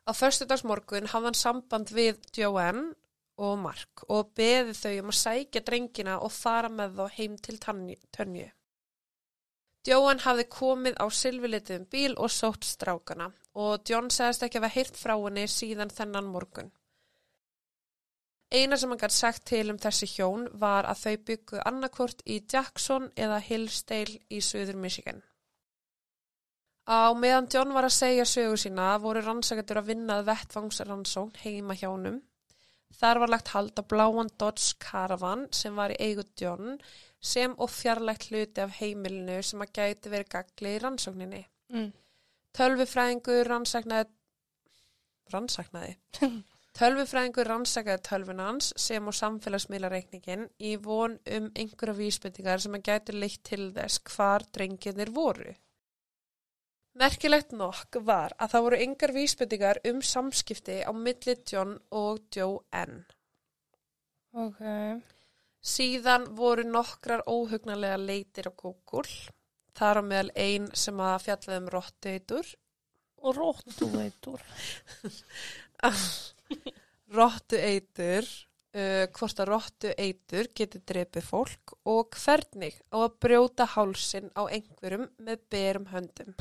Á 0.09 0.13
föstudags 0.15 0.65
morgun 0.65 1.07
hafði 1.13 1.25
hann 1.25 1.35
samband 1.35 1.91
við 1.93 2.17
Joanne 2.33 2.95
og 3.39 3.59
Mark 3.59 4.05
og 4.09 4.35
beði 4.35 4.73
þau 4.73 4.99
um 5.03 5.11
að 5.13 5.21
sækja 5.21 5.65
drengina 5.67 6.19
og 6.23 6.33
fara 6.33 6.69
með 6.69 6.95
þá 6.97 7.11
heim 7.19 7.37
til 7.37 7.59
Tönju. 7.59 8.51
Joanne 9.87 10.25
hafði 10.25 10.45
komið 10.51 10.97
á 10.99 11.07
silfilitiðum 11.11 11.87
bíl 11.91 12.15
og 12.17 12.31
sótt 12.31 12.65
strákana 12.65 13.33
og 13.55 13.85
John 13.89 14.11
segist 14.11 14.43
ekki 14.43 14.59
að 14.59 14.63
hafa 14.67 14.75
heyrt 14.75 14.97
frá 14.97 15.15
henni 15.15 15.45
síðan 15.47 15.93
þennan 15.95 16.25
morgun. 16.33 16.73
Eina 18.57 18.77
sem 18.81 18.93
hann 18.93 19.01
gæti 19.01 19.17
sagt 19.19 19.43
til 19.51 19.71
um 19.73 19.79
þessi 19.81 20.07
hjón 20.09 20.47
var 20.61 20.87
að 20.89 21.01
þau 21.03 21.17
byggu 21.31 21.59
annarkvort 21.69 22.23
í 22.25 22.39
Jackson 22.53 23.11
eða 23.17 23.41
Hillsdale 23.45 24.21
í 24.33 24.39
Suður 24.45 24.79
Michigan. 24.81 25.19
Á 26.87 27.11
meðan 27.19 27.51
John 27.53 27.75
var 27.75 27.89
að 27.89 27.97
segja 27.97 28.25
sögu 28.31 28.57
sína 28.63 28.95
voru 29.03 29.21
rannsakendur 29.27 29.83
að 29.83 29.91
vinna 29.91 30.21
að 30.21 30.31
vettvangsrannsókn 30.31 31.43
heima 31.43 31.75
hjánum. 31.77 32.21
Þar 32.97 33.21
var 33.25 33.33
lagt 33.35 33.53
hald 33.53 33.77
á 33.77 33.83
bláan 33.83 34.31
Dodge 34.39 34.79
Caravan 34.81 35.49
sem 35.53 35.75
var 35.77 35.93
í 35.93 35.99
eigu 36.01 36.25
John 36.41 36.79
sem 37.21 37.57
og 37.59 37.73
fjarlægt 37.75 38.31
hluti 38.31 38.63
af 38.63 38.79
heimilinu 38.79 39.41
sem 39.43 39.65
að 39.67 39.75
gæti 39.81 40.13
verið 40.13 40.33
gagli 40.37 40.77
í 40.77 40.83
rannsókninni. 40.85 41.43
Mm. 41.75 41.91
Tölvufræðingur 42.57 43.51
rannsaknaði 43.51 44.13
rannsaknaði 45.35 45.97
Tölvufræðingur 46.77 47.49
rannsakaði 47.49 48.03
tölvunans 48.05 48.67
sem 48.77 49.07
og 49.09 49.15
samfélagsmiðlareikningin 49.17 50.43
í 50.61 50.75
von 50.85 51.15
um 51.39 51.47
einhverja 51.57 51.97
vísbendingar 51.97 52.61
sem 52.61 52.77
að 52.77 52.85
gæti 52.91 53.15
leitt 53.17 53.41
til 53.49 53.71
þess 53.73 54.03
hvar 54.11 54.45
drengirnir 54.53 55.13
voru. 55.17 55.55
Merkilegt 57.01 57.57
nokk 57.57 57.97
var 58.05 58.37
að 58.37 58.53
það 58.53 58.67
voru 58.67 58.83
engar 58.85 59.15
vísbendingar 59.17 59.81
um 59.89 60.05
samskipti 60.05 60.79
á 60.85 60.93
milli 60.93 61.39
John 61.49 61.75
og 61.97 62.21
Joanne. 62.37 63.05
Ok. 64.37 64.63
Síðan 65.65 66.29
voru 66.37 66.69
nokkrar 66.69 67.25
óhugnarlega 67.25 67.97
leitir 67.97 68.49
á 68.49 68.53
Google. 68.53 69.09
Þar 69.77 70.01
á 70.01 70.09
meðal 70.13 70.33
ein 70.37 70.71
sem 70.77 71.01
að 71.01 71.23
fjallaði 71.25 71.63
um 71.65 71.73
rotteitur. 71.73 72.57
Og 73.25 73.37
róttu. 76.51 76.75
Rottueitur, 77.17 78.27
uh, 78.77 79.07
hvort 79.15 79.41
að 79.43 79.51
rottueitur 79.53 80.51
geti 80.59 80.83
drepið 80.83 81.29
fólk 81.29 81.77
og 81.87 82.19
hvernig 82.19 82.81
á 82.91 82.97
að 83.05 83.19
brjóta 83.23 83.69
hálsin 83.77 84.33
á 84.35 84.43
einhverjum 84.51 85.09
með 85.23 85.45
berum 85.53 85.87
höndum. 85.93 86.35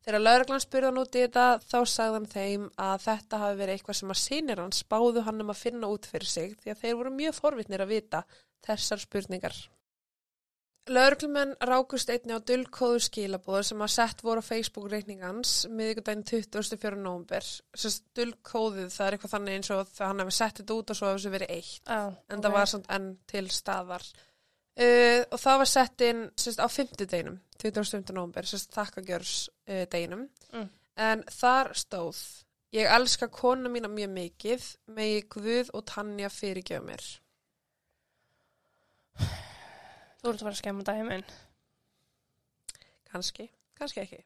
Þegar 0.00 0.22
lauraglann 0.24 0.62
spurði 0.62 0.88
hann 0.88 1.00
út 1.02 1.16
í 1.16 1.24
þetta 1.26 1.46
þá 1.60 1.78
sagði 1.84 2.16
hann 2.16 2.30
þeim 2.32 2.62
að 2.80 3.02
þetta 3.04 3.40
hafi 3.42 3.58
verið 3.58 3.74
eitthvað 3.74 3.98
sem 3.98 4.14
að 4.14 4.20
sínir 4.22 4.62
hans 4.62 4.80
báðu 4.88 5.24
hann 5.26 5.44
um 5.44 5.52
að 5.52 5.60
finna 5.60 5.90
út 5.92 6.08
fyrir 6.08 6.30
sig 6.30 6.54
því 6.62 6.72
að 6.72 6.80
þeir 6.84 6.96
voru 7.00 7.12
mjög 7.18 7.36
forvitnir 7.36 7.84
að 7.84 7.92
vita 7.92 8.22
þessar 8.64 9.02
spurningar. 9.04 9.58
Lauruglumenn 10.88 11.52
rákust 11.60 12.08
einni 12.10 12.32
á 12.32 12.40
dullkóðu 12.40 13.02
skilabóðu 13.04 13.62
sem 13.68 13.82
að 13.84 13.92
sett 13.92 14.22
voru 14.24 14.40
á 14.40 14.48
Facebook-reikningans 14.48 15.52
miðvikudaginn 15.68 16.24
24. 16.24 16.96
nómber. 16.96 17.44
Dullkóðið 18.16 18.88
það 18.94 19.06
er 19.06 19.16
eitthvað 19.16 19.34
þannig 19.34 19.58
eins 19.58 19.70
og 19.74 19.90
það 19.92 20.06
hann 20.08 20.22
hefði 20.24 20.36
sett 20.38 20.60
þetta 20.62 20.78
út 20.78 20.90
og 20.90 20.98
svo 20.98 21.10
hefði 21.10 21.20
þessu 21.20 21.32
verið 21.34 21.52
eitt 21.56 21.92
Já. 21.92 22.00
en 22.32 22.44
það 22.46 22.56
var 22.56 22.70
samt 22.72 22.88
enn 22.96 23.08
til 23.30 23.46
staðar. 23.54 24.06
Uh, 24.80 25.20
og 25.28 25.42
það 25.42 25.60
var 25.60 25.68
sett 25.68 26.06
inn 26.06 26.22
sérst, 26.40 26.62
á 26.64 26.68
fimmtudeginum, 26.72 27.36
25. 27.60 28.14
nómber, 28.16 28.48
sérst 28.48 28.72
þakkagjörns 28.72 29.34
uh, 29.68 29.84
deginum. 29.92 30.24
Mm. 30.54 30.70
En 31.10 31.26
þar 31.28 31.74
stóð, 31.76 32.22
ég 32.74 32.88
elska 32.88 33.28
kona 33.34 33.68
mína 33.68 33.90
mjög 33.92 34.14
mikið, 34.16 34.70
megi 34.96 35.20
Guð 35.36 35.74
og 35.76 35.84
Tanja 35.92 36.32
fyrirgjöf 36.32 36.88
mér. 36.88 37.06
Þú 40.20 40.28
ert 40.28 40.42
að 40.42 40.46
fara 40.46 40.52
að 40.52 40.60
skemma 40.60 40.84
daginn 40.84 41.08
minn. 41.08 41.30
Kanski, 43.10 43.48
kannski 43.78 44.04
ekki. 44.04 44.20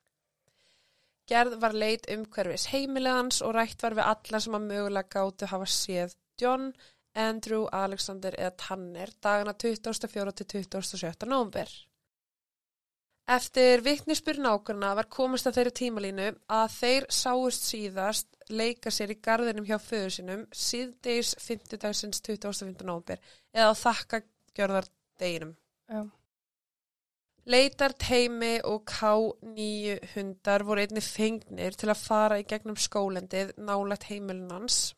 Gerð 1.31 1.55
var 1.63 1.73
leit 1.73 2.05
um 2.13 2.27
hverfis 2.29 2.67
heimilegans 2.73 3.41
og 3.47 3.55
rætt 3.57 3.81
var 3.85 3.97
við 3.97 4.11
alla 4.11 4.41
sem 4.45 4.57
að 4.59 4.67
mögulega 4.69 5.13
gáttu 5.15 5.49
hafa 5.49 5.69
séð 5.71 6.17
John, 6.41 6.73
Andrew, 7.15 7.65
Alexander 7.73 8.35
eða 8.37 8.57
Tanner 8.61 9.13
dagana 9.23 9.55
24. 9.55 10.33
til 10.43 10.67
27. 10.67 11.29
nómber. 11.31 11.71
Eftir 13.25 13.81
viknisspyr 13.81 14.37
nákvæmna 14.45 14.91
var 14.99 15.09
komist 15.09 15.47
að 15.49 15.61
þeirri 15.61 15.75
tímalínu 15.79 16.27
að 16.53 16.75
þeir 16.75 17.07
sáust 17.09 17.65
síðast 17.71 18.51
leika 18.51 18.93
sér 18.93 19.15
í 19.15 19.21
garðinum 19.25 19.65
hjá 19.65 19.79
föður 19.81 20.13
sinum 20.19 20.43
síðdeis 20.53 21.33
50 21.41 21.81
dagsins 21.87 22.21
25. 22.27 22.85
nómber 22.85 23.23
eða 23.55 23.71
á 23.73 23.75
þakka 23.81 24.21
gjörðardeginum. 24.59 25.55
Já. 25.91 26.05
Leitar, 27.45 27.93
teimi 28.01 28.55
og 28.65 28.89
K9 28.89 29.99
hundar 30.15 30.65
voru 30.65 30.81
einni 30.81 31.03
fengnir 31.05 31.77
til 31.77 31.91
að 31.93 32.01
fara 32.01 32.39
í 32.41 32.47
gegnum 32.49 32.79
skólendið 32.81 33.53
nálægt 33.61 34.09
heimilin 34.09 34.53
hans. 34.53 34.95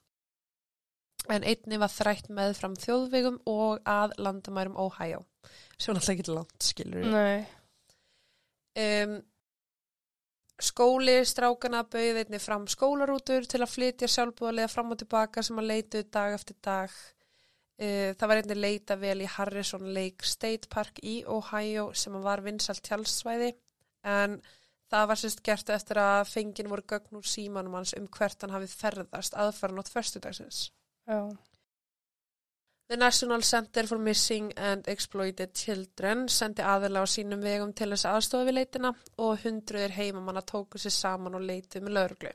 en 1.26 1.42
einni 1.42 1.78
var 1.82 1.90
þrætt 1.90 2.28
með 2.30 2.52
fram 2.54 2.76
þjóðvegum 2.78 3.40
og 3.50 3.80
að 3.82 4.12
landamærum 4.22 4.76
Ohio. 4.78 5.24
Svo 5.74 5.94
náttúrulega 5.96 6.14
ekki 6.14 6.34
langt, 6.36 6.58
skilur. 6.62 7.08
Um, 8.76 9.16
skóli 10.62 11.16
strákana 11.26 11.82
bauð 11.90 12.20
einni 12.22 12.40
fram 12.40 12.68
skólarútur 12.70 13.48
til 13.48 13.62
að 13.64 13.72
flytja 13.72 14.08
sjálfbúðarlega 14.12 14.70
fram 14.70 14.94
og 14.94 15.00
tilbaka 15.02 15.42
sem 15.42 15.58
að 15.58 15.70
leitu 15.72 16.04
dag 16.14 16.36
eftir 16.36 16.56
dag. 16.64 16.94
Uh, 17.76 18.14
það 18.16 18.28
var 18.30 18.40
einni 18.40 18.56
leita 18.56 18.96
vel 18.96 19.18
í 19.20 19.28
Harrison 19.28 19.90
Lake 19.92 20.24
State 20.24 20.70
Park 20.72 21.02
í 21.04 21.18
Ohio 21.28 21.90
sem 21.92 22.14
var 22.24 22.40
vinsalt 22.44 22.80
tjálsvæði 22.86 23.50
en 24.08 24.38
það 24.92 25.10
var 25.10 25.20
sérst 25.20 25.42
gert 25.44 25.72
eftir 25.74 26.00
að 26.00 26.30
fengin 26.30 26.70
voru 26.72 26.86
gögn 26.88 27.18
úr 27.20 27.26
símanum 27.28 27.76
hans 27.76 27.92
um 27.98 28.06
hvert 28.16 28.40
hann 28.40 28.54
hafið 28.54 28.78
ferðast 28.80 29.36
aðfara 29.36 29.76
nótt 29.76 29.92
förstudagsins. 29.92 30.70
Já. 31.10 31.20
The 32.88 32.96
National 32.96 33.42
Center 33.42 33.86
for 33.86 33.98
Missing 33.98 34.52
and 34.56 34.86
Exploited 34.88 35.54
Children 35.58 36.28
sendi 36.30 36.62
aðila 36.62 37.02
á 37.02 37.06
sínum 37.10 37.40
vegum 37.42 37.72
til 37.74 37.88
þess 37.90 38.06
aðstofa 38.06 38.46
við 38.46 38.60
leitina 38.60 38.92
og 39.18 39.40
hundruðir 39.42 39.96
heimamanna 39.96 40.42
tóku 40.46 40.78
sér 40.78 40.94
saman 40.94 41.34
og 41.34 41.42
leitið 41.48 41.82
með 41.82 41.96
lauruglu. 41.96 42.30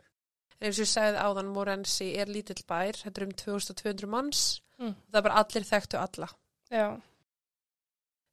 En 0.60 0.68
eins 0.68 0.76
og 0.76 0.84
ég 0.84 0.92
segði 0.92 1.24
áðan, 1.24 1.54
Morensi 1.56 2.10
er 2.20 2.30
lítill 2.30 2.60
bær, 2.68 3.00
þetta 3.00 3.22
er 3.22 3.28
um 3.30 3.32
2200 3.40 4.12
manns, 4.12 4.42
Mm. 4.82 4.96
það 5.12 5.20
er 5.20 5.26
bara 5.28 5.44
allir 5.44 5.68
þekktu 5.68 6.02
alla. 6.02 6.28
Já. 6.72 6.88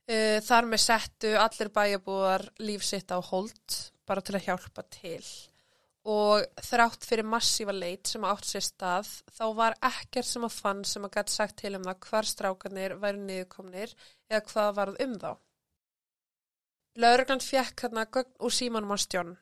Uh, 0.09 0.39
þar 0.41 0.71
með 0.71 0.81
settu 0.87 1.35
allir 1.37 1.71
bæjabúðar 1.75 2.49
líf 2.65 2.87
sitt 2.89 3.13
á 3.13 3.21
hold 3.21 3.79
bara 4.09 4.25
til 4.25 4.39
að 4.39 4.47
hjálpa 4.47 4.85
til 4.89 5.25
og 6.09 6.47
þrátt 6.65 7.05
fyrir 7.05 7.27
massífa 7.29 7.75
leit 7.75 8.09
sem 8.09 8.25
átt 8.25 8.47
sér 8.49 8.65
stað 8.65 9.11
þá 9.35 9.45
var 9.59 9.77
ekkert 9.85 10.29
sem 10.29 10.47
að 10.47 10.55
fann 10.57 10.81
sem 10.89 11.05
að 11.05 11.19
gæti 11.19 11.35
sagt 11.35 11.59
til 11.61 11.75
um 11.77 11.85
það 11.85 11.99
hvar 12.07 12.29
strákanir 12.31 12.95
væri 13.03 13.21
niðurkomnir 13.27 13.93
eða 14.31 14.41
hvað 14.49 14.71
varð 14.79 15.03
um 15.05 15.19
þá. 15.21 15.31
Lauruglan 16.99 17.45
fjekk 17.45 17.85
hérna 17.85 18.07
gögn 18.09 18.33
úr 18.41 18.55
símanum 18.55 18.95
á 18.95 18.99
stjón 18.99 19.35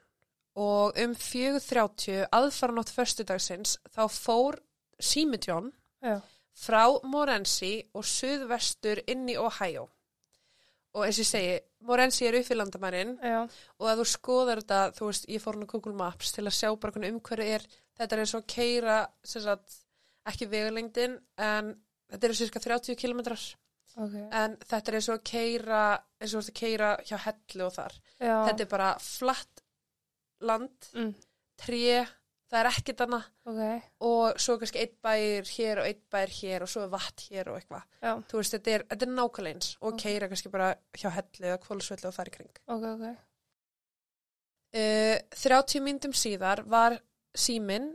og 0.57 0.99
um 1.05 1.15
4.30 1.15 2.27
aðfaranótt 2.35 2.91
föstudagsins 2.97 3.77
þá 3.93 4.03
fór 4.11 4.59
símitjón 4.99 5.71
Já. 6.03 6.19
Frá 6.57 6.83
Morensi 7.05 7.75
og 7.95 8.05
suðvestur 8.09 9.03
inn 9.13 9.27
í 9.29 9.37
Ohio. 9.37 9.89
Og 10.97 11.05
eins 11.05 11.19
og 11.21 11.25
ég 11.27 11.29
segi, 11.29 11.57
Morensi 11.85 12.25
er 12.27 12.39
upp 12.39 12.49
í 12.51 12.57
landamærin 12.57 13.19
og 13.79 13.89
að 13.91 13.99
þú 14.01 14.07
skoðar 14.09 14.63
þetta, 14.63 14.79
þú 14.97 15.11
veist, 15.11 15.27
ég 15.29 15.43
fór 15.45 15.59
hún 15.59 15.67
á 15.69 15.73
Google 15.75 15.93
Maps 15.99 16.33
til 16.33 16.47
að 16.49 16.57
sjá 16.57 16.71
bara 16.81 16.93
hvernig 16.95 17.13
umhverju 17.13 17.51
er, 17.59 17.67
þetta 17.99 18.17
er 18.17 18.23
eins 18.25 18.35
og 18.39 18.47
keira, 18.49 18.97
sem 19.23 19.43
sagt, 19.45 19.77
ekki 20.27 20.49
vegalengdin, 20.49 21.19
en 21.39 21.75
þetta 22.11 22.25
eru 22.31 22.35
cirka 22.41 22.61
30 22.65 22.97
kilometrar, 22.97 23.45
Ok. 23.97 24.15
en 24.33 24.57
þetta 24.57 24.89
er 24.89 24.95
eins 24.99 25.09
og 25.13 25.23
keira, 25.25 25.83
eins 26.21 26.33
og 26.33 26.41
þú 26.41 26.43
veist 26.43 26.55
að 26.55 26.61
keira 26.63 26.91
hjá 27.05 27.17
hellu 27.27 27.67
og 27.67 27.73
þar. 27.77 27.93
Já. 28.19 28.35
Þetta 28.49 28.61
er 28.61 28.73
bara 28.73 28.91
flatt 28.99 29.63
land, 30.41 30.91
Mm. 30.95 31.15
tré, 31.61 32.07
það 32.51 32.59
er 32.61 32.69
ekkert 32.71 33.01
annað 33.07 33.25
Ok. 33.51 33.89
og 34.07 34.39
svo 34.43 34.57
kannski 34.61 34.83
einn 34.85 34.95
bæir 35.03 35.49
hér 35.51 35.81
og 35.83 35.89
einn 35.91 36.03
bæir 36.15 36.35
hér 36.39 36.63
og 36.67 36.71
svo 36.71 36.85
er 36.87 36.93
vatn 36.93 37.25
hér 37.31 37.51
og 37.51 37.59
eitthvað. 37.61 37.87
Þú 38.31 38.41
veist, 38.41 38.55
þetta 38.57 38.75
er, 38.77 38.85
þetta 38.93 39.07
er 39.09 39.15
nákvæmlega 39.17 39.55
eins 39.57 39.71
og 39.81 39.93
Ok. 39.93 40.01
keira 40.05 40.29
kannski 40.31 40.53
bara 40.53 40.69
hjá 40.95 41.11
hellu 41.17 41.47
eða 41.51 41.59
kvólusvellu 41.65 42.11
og 42.13 42.15
í 42.15 42.35
kring. 42.37 42.53
Ok, 42.67 42.85
ok. 42.95 43.07
Uh, 44.77 45.17
30 45.33 45.81
myndum 45.81 46.13
síðar 46.13 46.61
var 46.69 46.99
síminn 47.37 47.95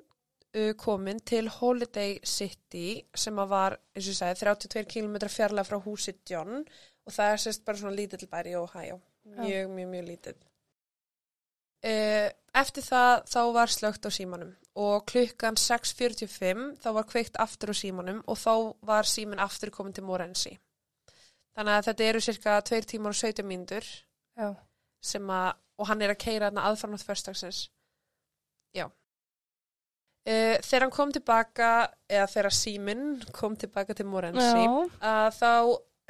uh, 0.55 0.71
komin 0.79 1.19
til 1.19 1.47
Holiday 1.49 2.15
City 2.25 3.03
sem 3.13 3.37
að 3.37 3.51
var, 3.51 3.75
eins 3.93 4.07
og 4.07 4.13
ég 4.15 4.17
sagði, 4.17 4.39
32 4.47 4.87
km 4.89 5.17
fjarlæg 5.29 5.67
frá 5.67 5.77
húsi 5.83 6.15
John 6.29 6.63
og 7.05 7.13
það 7.13 7.33
er 7.35 7.43
sérst 7.43 7.63
bara 7.67 7.77
svona 7.77 7.95
lítill 7.97 8.27
bæri 8.31 8.55
í 8.55 8.57
Ohio. 8.59 8.99
Mjög, 9.37 9.69
mjög, 9.69 9.87
mjög 9.93 10.07
lítill. 10.07 10.39
Uh, 11.81 12.29
eftir 12.53 12.85
það 12.85 13.23
þá 13.31 13.39
var 13.55 13.71
slögt 13.73 14.05
á 14.05 14.11
símanum 14.13 14.51
og 14.77 15.05
klukkan 15.09 15.57
6.45 15.57 16.77
þá 16.83 16.89
var 16.93 17.07
kveikt 17.09 17.39
aftur 17.41 17.73
á 17.73 17.75
símanum 17.75 18.21
og 18.29 18.37
þá 18.37 18.53
var 18.85 19.09
síminn 19.09 19.41
aftur 19.41 19.71
komin 19.73 19.95
til 19.95 20.05
Morensi. 20.05 20.53
Þannig 21.57 21.77
að 21.77 21.87
þetta 21.89 22.07
eru 22.07 22.21
cirka 22.23 22.55
2 22.69 22.81
tímar 22.93 23.15
og 23.15 23.19
17 23.19 23.47
mínútur 23.47 23.87
Já. 24.37 24.53
sem 25.03 25.33
að, 25.33 25.49
og 25.81 25.89
hann 25.89 26.03
er 26.05 26.13
að 26.13 26.21
keira 26.23 26.47
þarna 26.47 26.67
aðfarnátt 26.69 27.03
förstagsins. 27.07 27.65
Já. 28.77 28.85
Uh, 30.21 30.55
þegar 30.61 30.85
hann 30.85 30.93
kom 30.95 31.11
tilbaka, 31.11 31.71
eða 32.07 32.29
þegar 32.31 32.55
síminn 32.55 33.05
kom 33.35 33.57
tilbaka 33.59 33.97
til 33.97 34.05
Morensi, 34.07 34.67
að 35.01 35.31
þá 35.41 35.51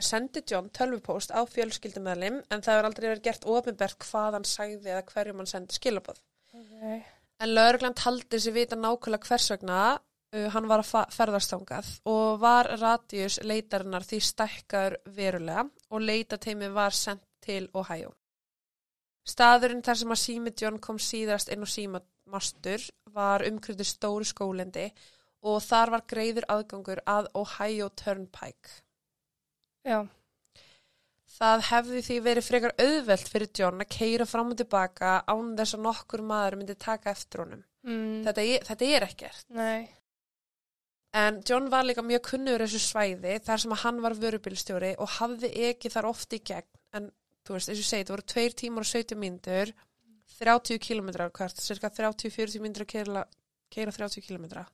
sendi 0.06 0.44
John 0.50 0.70
tölvupóst 0.74 1.34
á 1.34 1.42
fjölskyldumæðlim 1.50 2.42
en 2.50 2.64
það 2.66 2.78
er 2.78 2.88
aldrei 2.90 3.08
verið 3.08 3.26
gert 3.30 3.48
ofinbert 3.50 3.98
hvað 4.06 4.38
hann 4.38 4.48
sagði 4.48 4.94
eða 4.94 5.08
hverjum 5.10 5.42
hann 5.42 5.52
sendi 5.52 5.78
skilabóð. 5.78 6.22
Ok. 6.54 7.10
En 7.42 7.54
lauruglan 7.56 7.98
taldi 7.98 8.40
sér 8.40 8.56
vita 8.56 8.78
nákvæmlega 8.78 9.28
hvers 9.28 9.50
vegna 9.54 9.82
uh, 9.98 10.48
hann 10.54 10.70
var 10.70 10.84
að 10.84 11.48
þangað 11.50 11.92
og 12.12 12.40
var 12.42 12.70
radius 12.82 13.40
leitarinnar 13.44 14.06
því 14.06 14.20
stækkar 14.30 14.98
verulega 15.06 15.66
og 15.90 16.02
leitateimi 16.02 16.70
var 16.74 16.94
sendt 16.94 17.26
til 17.42 17.70
Ohio. 17.74 18.14
Staðurinn 19.26 19.84
þar 19.86 19.98
sem 19.98 20.14
að 20.14 20.22
sími 20.22 20.54
John 20.58 20.80
kom 20.82 21.00
síðast 21.00 21.50
inn 21.54 21.66
á 21.66 21.70
símamastur 21.70 22.86
var 23.14 23.46
umkryttur 23.46 23.86
stóru 23.86 24.26
skólendi 24.26 24.88
og 25.42 25.62
þar 25.66 25.92
var 25.96 26.06
greiður 26.10 26.48
aðgangur 26.54 27.02
að 27.06 27.30
Ohio 27.38 27.90
Turnpike. 27.90 28.82
Já. 29.88 30.00
Það 31.32 31.64
hefði 31.70 32.02
því 32.06 32.18
verið 32.26 32.46
frekar 32.46 32.74
auðvelt 32.78 33.32
fyrir 33.32 33.50
John 33.58 33.82
að 33.82 33.94
keira 33.96 34.28
fram 34.30 34.52
og 34.54 34.60
tilbaka 34.60 35.14
án 35.26 35.56
þess 35.58 35.78
að 35.78 35.86
nokkur 35.88 36.24
maður 36.28 36.60
myndi 36.60 36.76
taka 36.78 37.14
eftir 37.16 37.46
honum. 37.46 37.64
Mm. 37.88 38.22
Þetta 38.28 38.46
er, 38.46 38.68
þetta 38.68 38.90
er 38.98 39.06
ekkert. 39.08 39.48
Nei. 39.58 39.90
En 41.18 41.42
John 41.48 41.68
var 41.72 41.84
líka 41.88 42.04
mjög 42.06 42.22
kunnur 42.30 42.62
þessu 42.64 42.80
svæði 42.84 43.40
þar 43.44 43.64
sem 43.64 43.74
að 43.76 43.82
hann 43.84 44.04
var 44.04 44.16
vörubilstjóri 44.20 44.94
og 45.02 45.16
hafði 45.18 45.50
ekki 45.72 45.92
þar 45.92 46.08
oft 46.12 46.36
í 46.38 46.40
gegn. 46.52 46.70
En 46.96 47.10
þú 47.48 47.58
veist, 47.58 47.72
eins 47.72 47.82
og 47.82 47.90
segi, 47.90 48.06
það 48.08 48.16
voru 48.16 48.28
2 48.36 48.46
tímar 48.62 48.86
og 48.86 48.92
70 48.92 49.20
mínútur, 49.20 49.74
30 50.38 50.80
kilometrar 50.84 51.34
hvert, 51.36 51.60
cirka 51.60 51.92
30-40 51.92 52.64
mínútur 52.64 52.86
að 52.86 52.94
keira, 52.94 53.26
keira 53.74 53.96
30 53.98 54.24
kilometra. 54.28 54.66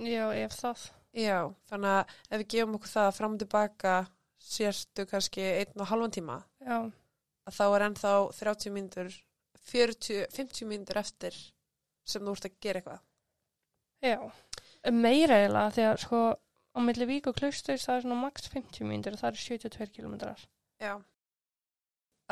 Já, 0.00 0.24
ef 0.32 0.56
það. 0.56 0.88
Já, 1.12 1.52
þannig 1.68 1.92
að 1.92 2.12
ef 2.30 2.40
við 2.40 2.48
gefum 2.54 2.76
okkur 2.78 2.92
það 2.92 3.10
fram 3.18 3.34
og 3.36 3.42
tilbaka 3.42 3.94
sérstu 4.42 5.04
kannski 5.10 5.44
einn 5.44 5.82
og 5.82 5.90
halvan 5.90 6.14
tíma, 6.14 6.38
Já. 6.64 6.78
að 7.46 7.58
þá 7.58 7.64
er 7.66 7.84
ennþá 7.88 8.12
30 8.38 8.74
mínútur, 8.74 9.18
40, 9.72 10.24
50 10.32 10.70
mínútur 10.70 11.00
eftir 11.02 11.36
sem 12.08 12.24
þú 12.24 12.34
ert 12.34 12.48
að 12.48 12.56
gera 12.64 12.80
eitthvað. 12.80 13.04
Já. 14.02 14.18
Meira 14.90 15.38
eiginlega 15.38 15.76
þegar 15.76 16.02
sko 16.02 16.22
á 16.72 16.78
milli 16.82 17.06
vík 17.06 17.28
og 17.30 17.36
klausturs 17.38 17.86
það 17.86 17.98
er 17.98 18.04
svona 18.06 18.20
max 18.24 18.48
50 18.50 18.88
mínútur 18.88 19.14
og 19.14 19.22
það 19.22 19.30
er 19.30 19.42
72 19.44 19.92
kilometrar. 19.94 20.46
Já. 20.82 20.94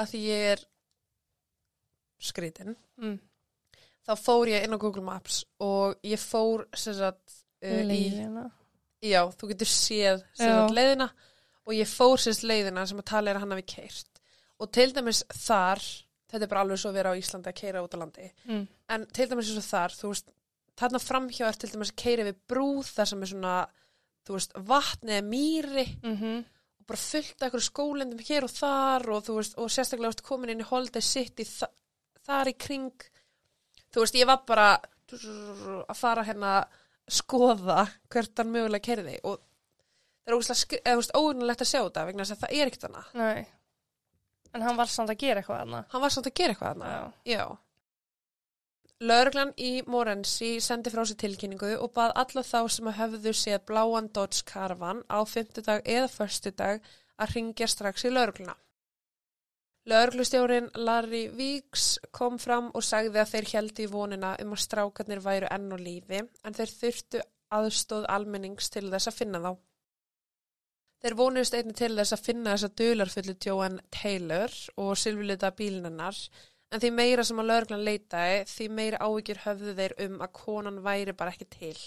Að 0.01 0.15
því 0.15 0.23
ég 0.25 0.47
er 0.55 0.65
skrítin. 2.21 2.75
Mm. 3.01 3.19
Þá 4.09 4.15
fór 4.17 4.51
ég 4.51 4.65
inn 4.65 4.75
á 4.75 4.83
Google 4.83 5.05
Maps 5.05 5.45
og 5.63 6.01
ég 6.07 6.21
fór 6.21 6.65
sem 6.75 6.97
sagt 6.97 7.37
uh, 7.63 7.69
í, 7.69 7.85
Leiðina. 7.87 8.49
Já, 9.03 9.23
þú 9.33 9.49
getur 9.53 9.67
séð 9.71 10.23
sagt 10.37 10.75
leiðina 10.77 11.11
og 11.67 11.75
ég 11.77 11.89
fór 11.89 12.19
sagt 12.21 12.43
leiðina 12.45 12.87
sem 12.87 12.99
að 13.01 13.09
tala 13.13 13.31
er 13.31 13.37
að 13.39 13.45
hann 13.47 13.55
hafi 13.57 13.67
keirt. 13.75 14.21
Og 14.61 14.71
til 14.73 14.93
dæmis 14.93 15.23
þar, 15.33 15.81
þetta 16.31 16.45
er 16.45 16.51
bara 16.53 16.61
alveg 16.67 16.79
svo 16.83 16.91
að 16.91 16.99
vera 17.01 17.13
á 17.15 17.21
Íslandi 17.21 17.49
að 17.53 17.59
keira 17.63 17.83
út 17.85 17.95
á 17.97 17.99
landi, 18.03 18.31
Mm. 18.47 18.67
en 18.89 19.07
til 19.07 19.27
dæmis 19.29 19.49
eins 19.51 19.59
og 19.63 19.69
þar, 19.71 19.91
þú 19.97 20.09
veist, 20.13 20.33
þarna 20.77 20.99
framhjá 21.01 21.49
er 21.49 21.53
til 21.61 21.71
dæmis 21.71 21.93
að 21.93 21.97
keira 21.97 22.25
við 22.25 22.37
brúð 22.49 22.91
þar 22.97 23.07
sem 23.07 23.23
er 23.23 23.27
svona, 23.27 23.55
þú 24.27 24.33
veist, 24.37 24.53
vatni 24.57 25.13
eða 25.17 25.29
mýri 25.29 25.87
Mm 26.03 26.45
og 26.81 26.87
bara 26.87 26.97
fullt 26.99 27.37
af 27.43 27.47
einhverju 27.47 27.69
skólendum 27.71 28.19
hér 28.27 28.43
og 28.45 28.51
þar 28.51 29.09
og 29.15 29.25
þú 29.25 29.35
veist, 29.37 29.55
og 29.59 29.69
sérstaklega 29.71 30.11
veist, 30.11 30.23
komin 30.27 30.51
inn 30.51 30.61
í 30.61 30.67
Holiday 30.67 31.01
City 31.03 31.45
þa 31.45 31.69
þar 32.27 32.49
í 32.51 32.55
kring 32.59 32.91
þú 33.93 34.01
veist, 34.03 34.15
ég 34.15 34.27
var 34.27 34.43
bara 34.47 34.81
að 35.89 35.97
fara 35.97 36.25
hérna 36.25 36.65
skoða 37.15 37.87
hvert 38.13 38.39
hann 38.43 38.53
mögulega 38.55 38.87
kerði 38.87 39.17
og 39.25 39.39
það 39.41 40.31
er 40.31 40.37
ógustlega, 40.37 40.95
óunulegt 41.17 41.65
að 41.65 41.71
sjá 41.73 41.81
þetta 41.83 42.05
vegna 42.11 42.27
þess 42.27 42.37
að 42.37 42.45
það 42.45 42.55
er 42.61 42.71
ekkert 42.71 42.87
hana 42.89 43.05
Nei. 43.19 43.47
En 44.55 44.63
hann 44.67 44.79
var 44.79 44.91
samt 44.91 45.11
að 45.13 45.21
gera 45.23 45.41
eitthvað 45.43 45.61
þarna. 45.65 45.83
hann 45.93 46.03
var 46.05 46.15
samt 46.15 46.27
að 46.31 46.39
gera 46.41 46.55
eitthvað 46.55 46.73
hana 46.75 46.93
Já. 46.95 47.35
Já. 47.35 47.45
Lörglan 49.01 49.53
í 49.57 49.71
Morensi 49.89 50.49
sendi 50.61 50.91
frá 50.93 51.07
sér 51.09 51.17
tilkynningu 51.23 51.71
og 51.81 51.93
bað 51.97 52.13
alla 52.21 52.43
þá 52.45 52.59
sem 52.75 52.89
að 52.91 52.99
höfðu 52.99 53.33
séð 53.39 53.63
bláan 53.71 54.11
Dodge 54.13 54.43
Caravan 54.51 55.01
á 55.09 55.25
fymtudag 55.25 55.81
eða 55.89 56.11
förstudag 56.13 56.83
að 57.17 57.33
ringja 57.35 57.69
strax 57.71 58.05
í 58.05 58.11
lörgluna. 58.13 58.53
Lörglustjórin 59.89 60.69
Larry 60.77 61.31
Weeks 61.33 61.99
kom 62.13 62.37
fram 62.39 62.69
og 62.77 62.85
sagði 62.85 63.23
að 63.23 63.31
þeir 63.33 63.47
heldi 63.55 63.87
í 63.87 63.91
vonina 63.91 64.35
um 64.43 64.53
að 64.53 64.63
strákarnir 64.67 65.23
væru 65.25 65.49
enn 65.49 65.73
á 65.73 65.79
lífi 65.81 66.21
en 66.21 66.57
þeir 66.57 66.75
þurftu 66.75 67.23
aðstóð 67.57 68.05
almennings 68.13 68.69
til 68.71 68.91
þess 68.93 69.09
að 69.09 69.17
finna 69.23 69.41
þá. 69.41 69.51
Þeir 71.01 71.17
vonuðist 71.17 71.57
einnig 71.57 71.79
til 71.81 71.95
þess 71.97 72.13
að 72.13 72.25
finna 72.27 72.53
þessa 72.55 72.73
dularfullu 72.77 73.35
Joanne 73.47 73.87
Taylor 73.89 74.57
og 74.77 74.93
silfurlita 75.01 75.51
bílinennar 75.57 76.19
en 76.71 76.83
því 76.83 76.91
meira 76.99 77.25
sem 77.25 77.41
að 77.41 77.51
lögreglan 77.51 77.87
leitaði 77.89 78.45
því 78.53 78.69
meira 78.77 79.01
áhyggjur 79.01 79.45
höfðu 79.47 79.77
þeir 79.81 79.97
um 80.07 80.21
að 80.21 80.35
konan 80.43 80.83
væri 80.85 81.17
bara 81.17 81.33
ekki 81.33 81.49
til. 81.57 81.79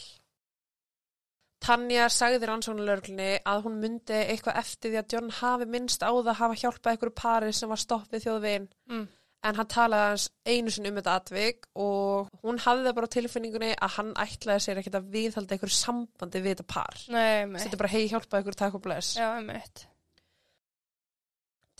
Tanja 1.63 2.05
sagði 2.11 2.47
rannsóknarlörglunni 2.49 3.27
að 3.47 3.61
hún 3.65 3.77
myndi 3.79 4.17
eitthvað 4.19 4.57
eftir 4.59 4.91
því 4.91 4.97
að 5.01 5.13
John 5.15 5.29
hafi 5.39 5.67
minnst 5.71 6.03
á 6.03 6.11
það 6.11 6.31
að 6.33 6.39
hafa 6.41 6.57
hjálpað 6.59 6.91
einhverju 6.95 7.13
pari 7.21 7.51
sem 7.55 7.71
var 7.71 7.79
stoppið 7.83 8.25
þjóðveginn 8.25 8.65
Mm. 8.91 9.05
en 9.43 9.55
hann 9.59 9.67
talaði 9.71 10.09
hans 10.09 10.25
einu 10.47 10.71
sinni 10.71 10.89
um 10.91 10.97
þetta 10.99 11.15
atvik 11.19 11.65
og 11.75 12.27
hún 12.43 12.59
hafði 12.65 12.83
það 12.89 12.95
bara 12.99 13.07
á 13.07 13.15
tilfinningunni 13.15 13.71
að 13.75 13.95
hann 13.97 14.11
ætlaði 14.25 14.63
sér 14.65 14.81
ekkert 14.81 14.99
að 14.99 15.09
viðhalda 15.15 15.55
einhverju 15.55 15.77
sambandi 15.79 16.41
við 16.43 16.53
þetta 16.55 16.67
par. 16.67 16.99
Nei, 17.09 17.59
Þetta 17.63 17.73
er 17.77 17.81
bara 17.85 17.93
hei 17.95 18.07
hjálpað 18.11 18.37
einhverju 18.39 18.59
takk 18.63 18.75
og 18.79 18.83
bless. 18.85 19.15
Já, 19.19 19.31
mitt. 19.43 19.85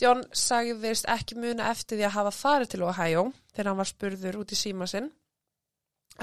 John 0.02 0.24
sagðist 0.34 1.06
ekki 1.12 1.36
muna 1.38 1.67
eftir 1.72 2.00
því 2.00 2.08
að 2.08 2.15
hafa 2.17 2.32
farið 2.36 2.72
til 2.74 2.84
Ohio 2.88 3.24
þegar 3.54 3.69
hann 3.69 3.78
var 3.84 3.89
spurður 3.91 4.39
út 4.41 4.52
í 4.56 4.58
síma 4.58 4.88
sinn 4.89 5.12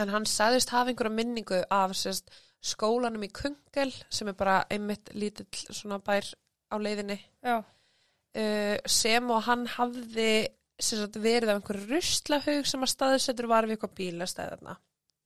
en 0.01 0.09
hann 0.13 0.27
sagðist 0.29 0.73
hafa 0.75 0.91
einhverja 0.91 1.15
minningu 1.15 1.61
af 1.71 1.95
sérst, 1.99 2.29
skólanum 2.61 3.25
í 3.25 3.33
Kungel 3.35 3.93
sem 4.13 4.31
er 4.31 4.37
bara 4.39 4.61
einmitt 4.71 5.13
lítill 5.17 5.49
svona 5.73 6.01
bær 6.05 6.27
á 6.71 6.77
leiðinni. 6.77 7.19
Uh, 7.45 8.77
sem 8.87 9.27
og 9.33 9.43
hann 9.49 9.67
hafði 9.67 10.47
sérst, 10.81 11.19
verið 11.21 11.51
af 11.51 11.59
einhverju 11.59 11.89
ruslahaug 11.91 12.69
sem 12.69 12.85
að 12.87 12.93
staðsettur 12.93 13.51
var 13.51 13.67
við 13.67 13.77
eitthvað 13.77 13.97
bílastæðarna 13.99 14.77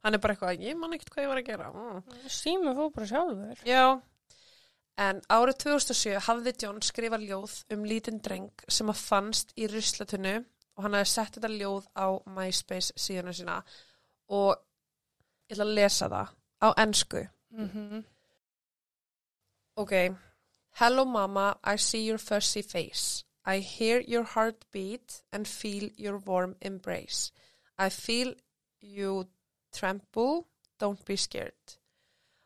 hann 0.05 0.16
er 0.16 0.20
bara 0.20 0.37
eitthvað, 0.37 0.61
ég 0.61 0.77
man 0.79 0.92
ekkert 0.94 1.14
hvað 1.14 1.25
ég 1.25 1.31
var 1.33 1.40
að 1.40 1.47
gera. 1.49 1.70
Mm. 1.73 2.03
sími 2.29 2.75
fór 2.77 2.90
bara 2.94 3.09
sjálfur. 3.09 3.62
Já, 3.68 3.85
en 5.05 5.23
árið 5.33 5.61
2007 5.64 6.18
hafði 6.29 6.55
John 6.61 6.83
skrifað 6.85 7.27
ljóð 7.31 7.57
um 7.75 7.87
lítinn 7.88 8.20
dreng 8.25 8.66
sem 8.68 8.92
að 8.92 9.01
fannst 9.01 9.55
í 9.57 9.68
ruslatunnu 9.73 10.37
og 10.42 10.85
hann 10.85 10.99
hafði 10.99 11.11
sett 11.14 11.38
þetta 11.38 11.53
ljóð 11.55 11.88
á 11.97 12.07
MySpace 12.37 12.92
síðan 13.01 13.37
sína. 13.37 13.59
Og 14.35 14.53
ég 15.49 15.57
ætla 15.57 15.68
að 15.68 15.77
lesa 15.81 16.11
það 16.12 16.35
á 16.64 16.66
ennsku. 16.83 17.20
Mm 17.53 18.05
Ok, 19.77 19.92
hello 20.79 21.05
mama, 21.05 21.59
I 21.64 21.77
see 21.77 22.03
your 22.09 22.18
fussy 22.18 22.62
face. 22.62 23.24
I 23.44 23.59
hear 23.59 23.98
your 24.00 24.22
heartbeat 24.22 25.22
and 25.33 25.48
feel 25.48 25.90
your 25.96 26.18
warm 26.18 26.55
embrace. 26.61 27.33
I 27.77 27.88
feel 27.88 28.35
you 28.81 29.27
tremble, 29.72 30.46
don't 30.79 31.05
be 31.05 31.16
scared. 31.16 31.64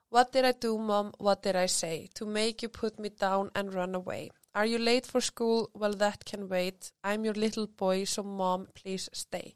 What 0.09 0.33
did 0.33 0.47
I 0.47 0.53
do, 0.53 0.79
mom? 0.79 1.13
What 1.19 1.43
did 1.43 1.55
I 1.55 1.67
say? 1.67 2.09
To 2.15 2.25
make 2.25 2.63
you 2.63 2.71
put 2.71 2.99
me 2.99 3.11
down 3.11 3.51
and 3.55 3.75
run 3.75 3.95
away. 3.95 4.31
Are 4.55 4.65
you 4.65 4.79
late 4.79 5.07
for 5.07 5.21
school? 5.21 5.69
Well, 5.75 5.93
that 5.93 6.25
can 6.25 6.49
wait. 6.49 6.93
I'm 7.05 7.27
your 7.27 7.35
little 7.35 7.67
boy, 7.67 8.05
so 8.05 8.23
mom, 8.23 8.69
please 8.75 9.11
stay. 9.13 9.55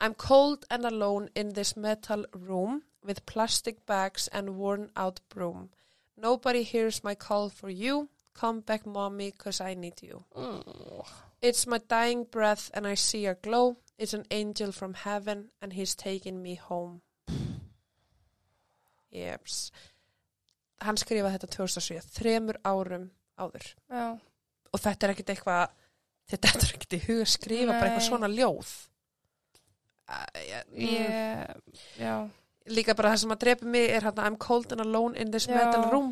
I'm 0.00 0.14
cold 0.14 0.64
and 0.70 0.84
alone 0.84 1.28
in 1.34 1.52
this 1.52 1.76
metal 1.76 2.24
room 2.32 2.82
with 3.04 3.26
plastic 3.26 3.84
bags 3.86 4.28
and 4.32 4.56
worn 4.56 4.90
out 4.96 5.20
broom. 5.28 5.70
Nobody 6.16 6.62
hears 6.62 7.04
my 7.04 7.14
call 7.14 7.48
for 7.50 7.68
you. 7.70 8.08
Come 8.34 8.60
back, 8.60 8.86
mommy, 8.86 9.30
cause 9.32 9.60
I 9.60 9.74
need 9.74 10.02
you. 10.02 10.24
Mm. 10.36 11.04
It's 11.42 11.66
my 11.66 11.78
dying 11.88 12.24
breath 12.24 12.70
and 12.72 12.86
I 12.86 12.94
see 12.94 13.26
a 13.26 13.34
glow. 13.34 13.76
It's 13.98 14.14
an 14.14 14.24
angel 14.30 14.72
from 14.72 14.94
heaven 14.94 15.50
and 15.60 15.72
he's 15.72 15.94
taking 15.94 16.42
me 16.42 16.54
home. 16.54 17.02
Jeps. 19.12 19.70
Hann 20.80 20.96
skrifaði 20.96 21.36
þetta 21.36 21.50
2007, 21.56 22.12
þremur 22.14 22.58
árum 22.64 23.10
áður. 23.40 23.66
Já, 23.90 24.18
Og 24.70 24.78
þetta 24.80 25.06
er 25.06 25.12
ekkit 25.12 25.32
eitthvað, 25.34 25.72
þetta 26.30 26.48
er 26.54 26.68
ekkit 26.76 26.94
í 26.94 27.00
huga 27.08 27.24
að 27.26 27.32
skrifa 27.32 27.72
bara 27.72 27.88
eitthvað 27.88 28.04
Nei. 28.04 28.06
svona 28.06 28.30
ljóð. 28.30 28.70
Ég, 30.74 31.76
já, 32.00 32.14
Líka 32.70 32.94
bara 32.94 33.12
það 33.14 33.22
sem 33.22 33.34
að 33.34 33.44
drepa 33.44 33.68
mig 33.72 33.90
er 33.90 34.04
hérna 34.04 34.26
I'm 34.28 34.36
cold 34.40 34.72
and 34.74 34.84
alone 34.84 35.16
in 35.18 35.30
this 35.30 35.46
Já. 35.48 35.56
metal 35.56 35.86
room. 35.90 36.10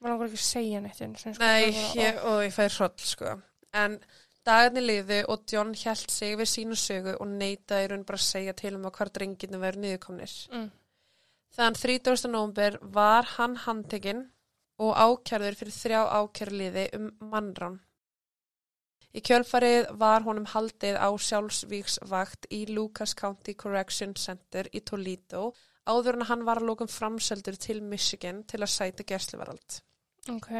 maður 0.00 0.12
langar 0.12 0.28
ekki 0.30 0.38
að 0.38 0.46
segja 0.46 0.80
neitt 0.84 0.98
sinni, 0.98 1.18
sko, 1.18 1.32
Nei, 1.40 1.72
ég, 1.96 2.18
og 2.28 2.42
ég 2.44 2.54
fær 2.54 2.74
hroll, 2.76 2.96
sko. 3.00 3.36
En 3.76 3.98
dagarnir 4.46 4.84
liðu 4.84 5.20
og 5.32 5.44
John 5.50 5.72
held 5.74 6.10
sig 6.12 6.36
við 6.38 6.50
sínu 6.52 6.76
sögu 6.78 7.16
og 7.16 7.30
neitaði 7.30 7.86
í 7.86 7.90
raun 7.90 8.04
bara 8.06 8.20
að 8.20 8.26
segja 8.26 8.54
til 8.56 8.74
um 8.76 8.86
að 8.86 8.98
hvar 8.98 9.12
drenginu 9.16 9.60
verið 9.62 9.82
niðurkomnir. 9.84 10.34
Mm. 10.52 10.68
Þann 11.56 11.78
30. 11.80 12.28
nómber 12.30 12.78
var 12.82 13.28
hann 13.36 13.56
handtekinn 13.64 14.26
og 14.84 14.92
ákjærður 14.94 15.58
fyrir 15.58 15.76
þrjá 15.80 16.00
ákjærliði 16.20 16.86
um 16.98 17.10
mannrán. 17.32 17.80
Í 19.14 19.22
kjölfarið 19.24 19.92
var 20.00 20.26
honum 20.26 20.48
haldið 20.50 20.98
á 20.98 21.08
sjálfsvíksvakt 21.28 22.50
í 22.52 22.66
Lucas 22.72 23.14
County 23.16 23.54
Correction 23.54 24.16
Center 24.18 24.68
í 24.72 24.82
Toledo 24.82 25.52
áður 25.86 26.18
en 26.18 26.28
hann 26.32 26.44
var 26.48 26.60
að 26.60 26.72
lókum 26.72 26.90
framseldur 26.90 27.56
til 27.60 27.78
Michigan 27.82 28.42
til 28.44 28.60
að 28.60 28.74
sæta 28.74 29.06
gerstluvarald. 29.06 29.80
Ok, 30.34 30.50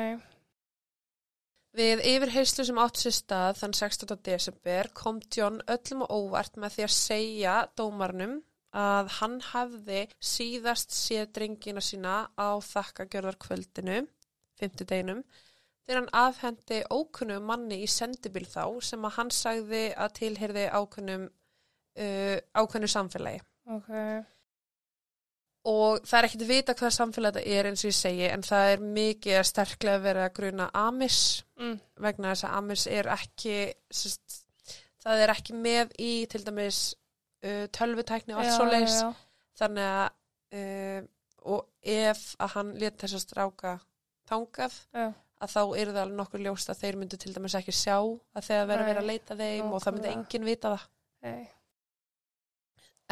Við 1.77 2.01
yfirheyslu 2.09 2.65
sem 2.65 2.79
átt 2.81 2.97
sér 2.97 3.13
stað 3.13 3.59
þann 3.59 3.75
16. 3.77 4.13
desember 4.25 4.89
kom 4.97 5.19
John 5.35 5.59
öllum 5.69 6.07
og 6.07 6.13
óvart 6.15 6.55
með 6.57 6.77
því 6.77 6.85
að 6.87 6.95
segja 6.95 7.57
dómarnum 7.77 8.39
að 8.77 9.11
hann 9.19 9.35
hafði 9.51 9.99
síðast 10.31 10.95
séð 10.97 11.35
drengina 11.37 11.83
sína 11.85 12.15
á 12.33 12.57
þakkagjörðarkvöldinu, 12.65 13.99
fymtudeginum, 14.57 15.21
þegar 15.87 16.01
hann 16.01 16.15
afhendi 16.19 16.81
ókunnum 16.91 17.45
manni 17.47 17.81
í 17.85 17.91
sendibíl 17.91 18.47
þá 18.49 18.65
sem 18.85 19.05
að 19.07 19.19
hann 19.19 19.35
sagði 19.35 19.83
að 19.95 20.15
tilherði 20.21 20.65
ákunnum, 20.75 21.29
uh, 22.03 22.39
ákunnu 22.59 22.91
samfélagi. 22.91 23.45
ok, 23.77 23.93
Og 25.67 26.05
það 26.07 26.19
er 26.19 26.27
ekkert 26.29 26.43
að 26.45 26.51
vita 26.53 26.75
hvað 26.79 26.93
samfélag 26.95 27.33
þetta 27.35 27.55
er 27.59 27.67
eins 27.67 27.81
og 27.83 27.89
ég 27.89 27.97
segi 27.99 28.27
en 28.31 28.45
það 28.47 28.69
er 28.73 28.85
mikið 28.99 29.39
að 29.41 29.49
sterklega 29.49 30.03
verið 30.05 30.23
að 30.23 30.37
gruna 30.37 30.69
Amis 30.79 31.23
mm. 31.59 31.73
vegna 32.05 32.35
þess 32.35 32.47
að 32.47 32.55
Amis 32.61 32.85
er 32.87 33.09
ekki 33.11 33.57
sest, 33.91 34.37
það 35.03 35.25
er 35.25 35.33
ekki 35.35 35.57
með 35.59 35.97
í 35.99 36.13
til 36.31 36.45
dæmis 36.47 36.79
uh, 37.43 37.67
tölvutækni 37.75 38.37
og 38.37 38.45
allt 38.45 38.55
svo 38.55 38.69
já. 38.71 39.11
þannig 39.59 39.91
að 39.91 40.07
uh, 40.61 41.03
og 41.47 41.67
ef 41.83 42.23
að 42.43 42.55
hann 42.57 42.73
let 42.81 42.99
þess 43.01 43.19
að 43.19 43.23
stráka 43.23 43.75
þangað 44.27 44.79
Já. 44.95 45.07
Að 45.45 45.53
þá 45.53 45.61
er 45.77 45.91
það 45.93 46.01
alveg 46.03 46.17
nokkur 46.21 46.43
ljóst 46.47 46.71
að 46.73 46.81
þeir 46.83 46.97
myndu 47.01 47.19
til 47.21 47.35
dæmis 47.37 47.55
ekki 47.59 47.75
sjá 47.77 47.97
að 48.01 48.47
þegar 48.49 48.69
verið 48.71 48.83
að 48.85 48.91
vera 48.93 49.03
að 49.05 49.11
leita 49.11 49.37
þeim 49.37 49.73
og 49.77 49.83
það 49.85 49.99
nákvæmlega. 49.99 50.15
enginn 50.17 50.47
vita 50.49 50.73
það 50.73 50.87
Nei. 51.27 51.45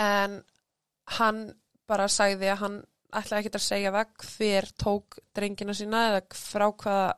en 0.05 0.39
hann 1.19 1.43
bara 1.91 2.09
sagði 2.09 2.49
að 2.55 2.61
hann 2.65 2.79
ætlaði 3.15 3.45
ekki 3.45 3.55
að 3.59 3.65
segja 3.67 3.93
það 3.95 4.27
hver 4.31 4.71
tók 4.85 5.19
drengina 5.37 5.77
sína 5.77 6.01
eða 6.09 6.23
frá 6.39 6.67
hvaða 6.73 7.15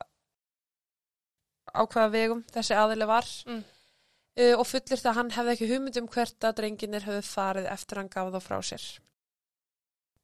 á 1.76 1.82
hvaða 1.86 2.10
vegum 2.16 2.42
þessi 2.52 2.76
aðili 2.76 3.06
var 3.08 3.26
Mm. 3.46 3.62
uh, 4.42 4.54
og 4.58 4.66
fullir 4.68 4.98
það 5.00 5.10
að 5.12 5.18
hann 5.20 5.30
hefði 5.38 5.52
ekki 5.54 5.68
hugmynd 5.70 5.96
um 6.02 6.08
hvert 6.12 6.44
að 6.50 6.56
drenginir 6.60 7.06
höfðu 7.06 7.22
farið 7.30 7.70
eftir 7.72 8.00
hann 8.02 8.08
gaf 8.12 8.32
þá 8.34 8.40
frá 8.44 8.58
sér. 8.62 8.84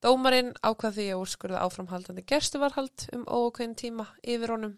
Dómarinn 0.02 0.50
ákvað 0.66 0.96
því 0.96 1.04
að 1.12 1.20
úrskurða 1.22 1.60
áframhaldandi 1.66 2.24
gerstuvarhald 2.26 3.04
um 3.14 3.22
ókveðin 3.26 3.76
tíma 3.78 4.06
yfir 4.22 4.54
honum 4.56 4.74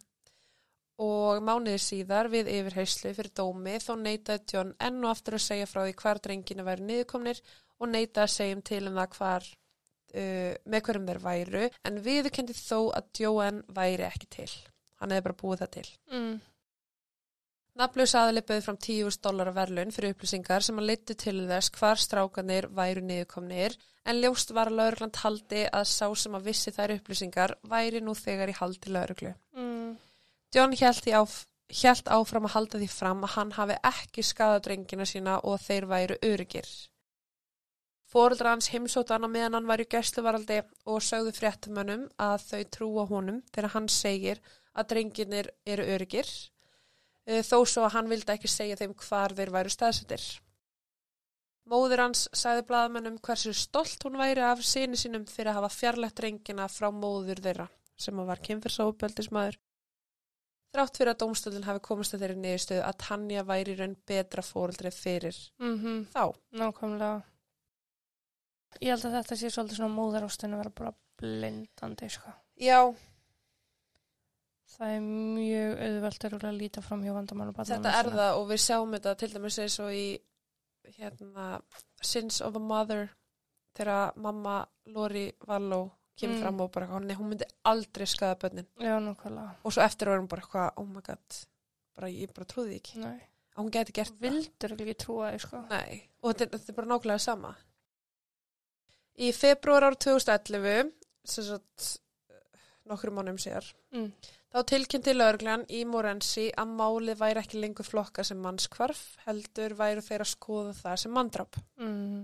og 1.00 1.40
mánuði 1.42 1.80
síðar 1.82 2.28
við 2.30 2.50
yfirheyslu 2.52 3.14
fyrir 3.16 3.32
dómi 3.34 3.78
þó 3.82 3.94
neitaði 3.98 4.44
John 4.52 4.74
enn 4.78 5.00
og 5.02 5.10
aftur 5.10 5.38
að 5.38 5.46
segja 5.46 5.66
frá 5.66 5.82
því 5.82 5.94
hvar 6.02 6.20
drengina 6.22 6.66
væri 6.66 6.86
niðurkomnir 6.86 7.40
og 7.80 7.90
neitaði 7.90 8.24
að 8.26 8.34
segja 8.36 8.58
um 8.58 8.62
til 8.68 8.82
um 8.84 9.00
það 9.00 9.16
hvar 9.18 9.48
uh, 9.48 10.52
með 10.70 10.86
hverjum 10.86 11.08
þeir 11.10 11.22
væru 11.24 11.64
en 11.90 12.00
viðurkendi 12.04 12.56
þó 12.60 12.78
að 12.94 13.10
Joanne 13.20 13.64
væri 13.74 14.06
ekki 14.06 14.30
til. 14.38 14.50
Hann 15.00 15.14
hefði 15.14 15.26
bara 15.26 15.40
búið 15.40 15.64
það 15.64 15.72
til. 15.78 15.88
Mm. 16.12 16.34
Nafnlaus 17.74 18.12
aðli 18.14 18.42
bauð 18.46 18.60
fram 18.68 18.76
10.000 18.78 19.22
dólar 19.24 19.48
verðlun 19.56 19.90
fyrir 19.94 20.12
upplýsingar 20.14 20.62
sem 20.62 20.76
að 20.78 20.92
leiti 20.92 21.16
til 21.18 21.40
þess 21.48 21.72
hvar 21.74 21.98
strákanir 21.98 22.68
væru 22.70 23.02
niðurkomnir 23.02 23.74
en 24.06 24.20
ljóst 24.22 24.52
var 24.54 24.70
að 24.70 24.78
laurugland 24.78 25.18
haldi 25.24 25.64
að 25.66 25.88
sá 25.90 26.06
sem 26.14 26.36
að 26.38 26.46
vissi 26.52 26.70
þær 26.76 26.94
upplýsingar 27.00 27.56
væri 27.72 28.04
nú 28.04 28.14
þegar 28.14 28.52
í 28.52 28.56
haldi 28.60 28.94
lauruglu. 28.94 29.34
Mm. 29.58 29.96
John 30.54 30.78
hélt, 30.78 31.10
áf, 31.18 31.40
hélt 31.82 32.14
áfram 32.14 32.46
að 32.46 32.54
halda 32.54 32.82
því 32.84 32.90
fram 32.94 33.26
að 33.26 33.34
hann 33.40 33.52
hafi 33.58 33.80
ekki 33.90 34.22
skadað 34.22 34.64
drengina 34.68 35.10
sína 35.10 35.40
og 35.42 35.58
þeir 35.66 35.90
væru 35.90 36.22
öryggir. 36.30 36.70
Fóreldra 38.06 38.54
hans 38.54 38.70
heimsótt 38.70 39.10
hann 39.10 39.26
á 39.26 39.30
meðan 39.34 39.58
hann 39.58 39.66
var 39.66 39.82
í 39.82 39.90
gæsluvaraldi 39.90 40.62
og 40.86 41.02
sögðu 41.02 41.34
fréttumönnum 41.34 42.06
að 42.22 42.36
þau 42.52 42.64
trúa 42.76 43.10
honum 43.10 43.42
þegar 43.50 43.72
hann 43.74 43.90
segir 43.90 44.38
að 44.78 44.92
drenginir 44.92 45.50
eru 45.66 45.86
öryggir 45.96 46.28
eh, 46.28 46.53
þó 47.24 47.58
svo 47.64 47.84
að 47.86 47.94
hann 47.96 48.10
vildi 48.12 48.34
ekki 48.34 48.50
segja 48.50 48.76
þeim 48.80 48.94
hvar 49.00 49.34
þeir 49.36 49.52
væru 49.54 49.72
staðsettir. 49.72 50.24
Móður 51.70 52.02
hans 52.04 52.26
sagði 52.36 52.66
blaðmennum 52.68 53.20
hversu 53.24 53.54
stolt 53.56 54.02
hún 54.04 54.18
væri 54.20 54.42
af 54.44 54.60
sinni 54.68 54.98
sínum 55.00 55.24
fyrir 55.24 55.54
að 55.54 55.62
hafa 55.62 55.72
fjarlægt 55.72 56.20
rengina 56.20 56.66
frá 56.68 56.90
móður 56.92 57.40
þeirra 57.46 57.70
sem 57.96 58.18
var 58.28 58.42
kynfyrsóbeldismæður. 58.44 59.56
Þrátt 60.74 60.98
fyrir 60.98 61.12
að 61.14 61.20
dómstólinn 61.22 61.64
hafi 61.68 61.80
komist 61.86 62.16
að 62.16 62.24
þeirri 62.24 62.40
niðurstöðu 62.42 62.82
að 62.82 62.98
Tanja 63.04 63.44
væri 63.46 63.76
raun 63.78 63.94
betra 64.10 64.42
fóreldri 64.42 64.90
fyrir 64.90 65.38
Mm 65.62 66.04
þá. 66.10 66.34
Nákvæmlega. 66.50 67.22
Ég 68.82 68.90
held 68.90 69.06
að 69.06 69.16
þetta 69.20 69.36
sé 69.38 69.50
svolítið 69.54 69.78
svona 69.78 69.94
móðarástunni 69.94 70.58
vera 70.58 70.74
bara 70.74 70.94
blindandi, 71.20 72.08
sko. 72.10 72.32
Já, 72.58 72.80
Það 74.74 74.92
er 74.96 75.02
mjög 75.06 75.82
auðvelt 75.86 76.24
að 76.28 76.56
líta 76.58 76.82
fram 76.82 77.02
hjá 77.06 77.12
vandamann 77.14 77.50
og 77.52 77.58
þetta 77.68 77.92
er 78.00 78.08
það 78.10 78.38
og 78.40 78.46
við 78.50 78.62
sjáum 78.64 78.94
þetta 78.96 79.12
til 79.20 79.28
dæmis 79.34 79.58
eins 79.62 79.76
og 79.84 79.92
í 79.94 80.06
hérna, 80.98 81.60
Sins 82.02 82.40
of 82.44 82.56
a 82.56 82.62
Mother 82.62 83.06
þegar 83.74 84.16
mamma 84.20 84.56
Lori 84.86 85.28
Valló 85.46 85.84
kemur 86.16 86.36
Mm. 86.36 86.42
fram 86.42 86.60
og 86.60 86.70
bara 86.72 86.86
hún, 86.86 87.08
hún 87.10 87.28
myndi 87.32 87.46
aldrei 87.66 88.06
skaða 88.06 88.36
bönnin 88.38 88.66
Já, 88.78 88.94
og 89.64 89.72
svo 89.72 89.82
eftir 89.82 90.06
hún 90.12 90.28
bara 90.28 90.42
eitthvað, 90.42 90.72
oh 90.76 90.84
my 90.86 91.00
god 91.02 91.38
bara, 91.96 92.08
ég 92.08 92.30
bara 92.34 92.46
trúði 92.46 92.76
ekki 92.78 92.98
Nei. 93.02 93.18
að 93.56 93.62
hún 93.64 93.70
geti 93.74 93.92
gert 93.92 94.12
það 94.14 94.20
Vildur 94.28 94.74
ekki 94.76 94.94
trúa 94.94 95.32
því, 95.32 95.40
sko. 95.42 95.62
Nei, 95.70 96.02
og 96.22 96.34
þetta, 96.36 96.58
þetta 96.58 96.70
er 96.70 96.76
bara 96.78 96.90
nákvæmlega 96.92 97.18
sama 97.24 97.54
í 99.18 99.32
februar 99.34 99.88
ár 99.88 99.96
2011 99.98 100.92
sem 101.24 101.44
sagt 101.48 101.90
nokkru 102.86 103.10
mánum 103.14 103.38
sér 103.38 103.66
Mm. 103.94 104.12
Þá 104.54 104.60
tilkynnti 104.70 105.12
lögreglan 105.16 105.64
í 105.66 105.80
Morensi 105.90 106.44
að 106.62 106.74
málið 106.78 107.18
væri 107.18 107.40
ekki 107.40 107.58
lengur 107.58 107.86
flokka 107.88 108.22
sem 108.22 108.38
mannskvarf, 108.38 109.00
heldur 109.24 109.74
væri 109.74 110.04
þeir 110.06 110.22
að 110.22 110.30
skoða 110.30 110.74
það 110.78 111.00
sem 111.02 111.14
manndráp. 111.16 111.58
Mm. 111.82 112.20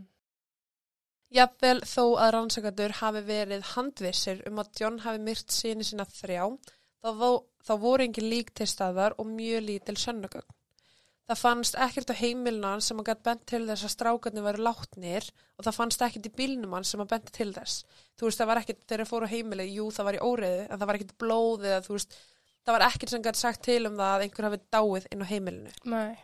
Jafnvel 1.34 1.80
þó 1.86 2.04
að 2.22 2.30
rannsakandur 2.36 2.94
hafi 3.00 3.24
verið 3.26 3.66
handvissir 3.72 4.44
um 4.46 4.62
að 4.62 4.70
John 4.78 5.02
hafi 5.02 5.22
myrt 5.26 5.50
síni 5.54 5.86
sína 5.86 6.06
þrjá, 6.06 6.46
þá, 7.02 7.10
þá 7.66 7.74
voru 7.82 8.06
engin 8.06 8.30
lík 8.30 8.54
til 8.54 8.70
staðar 8.70 9.18
og 9.18 9.26
mjög 9.34 9.66
lítil 9.66 9.98
sönnugögn. 9.98 10.54
Það 11.30 11.38
fannst 11.38 11.76
ekkert 11.78 12.10
á 12.10 12.14
heimilnan 12.18 12.80
sem 12.82 12.98
að 12.98 13.06
gætt 13.12 13.20
bent 13.28 13.42
til 13.46 13.60
þess 13.68 13.86
að 13.86 13.92
strákarnir 13.92 14.42
væri 14.48 14.62
látnir 14.66 15.28
og 15.60 15.66
það 15.66 15.76
fannst 15.76 16.00
ekkert 16.02 16.26
í 16.26 16.32
bílnum 16.40 16.72
hans 16.74 16.90
sem 16.90 17.02
að 17.04 17.12
benti 17.12 17.34
til 17.36 17.52
þess. 17.54 17.84
Þú 18.18 18.26
veist, 18.26 18.40
það 18.40 18.48
var 18.50 18.60
ekkert, 18.64 18.80
þegar 18.90 19.02
þeir 19.04 19.10
fóru 19.12 19.28
á 19.30 19.34
heimilið, 19.34 19.70
jú, 19.76 19.84
það 19.94 20.08
var 20.08 20.18
í 20.18 20.22
óreiðu, 20.26 20.64
en 20.66 20.80
það 20.80 20.90
var 20.90 20.98
ekkert 20.98 21.14
blóð 21.22 21.68
eða 21.68 21.84
þú 21.86 21.94
veist, 21.94 22.18
það 22.66 22.76
var 22.76 22.86
ekkert 22.88 23.14
sem 23.14 23.22
gætt 23.28 23.38
sagt 23.38 23.62
til 23.68 23.78
um 23.86 24.00
það 24.00 24.16
að 24.16 24.24
einhver 24.26 24.48
hafi 24.48 24.60
dáið 24.74 25.06
inn 25.14 25.22
á 25.22 25.30
heimilinu. 25.30 25.76
Nei. 25.94 26.18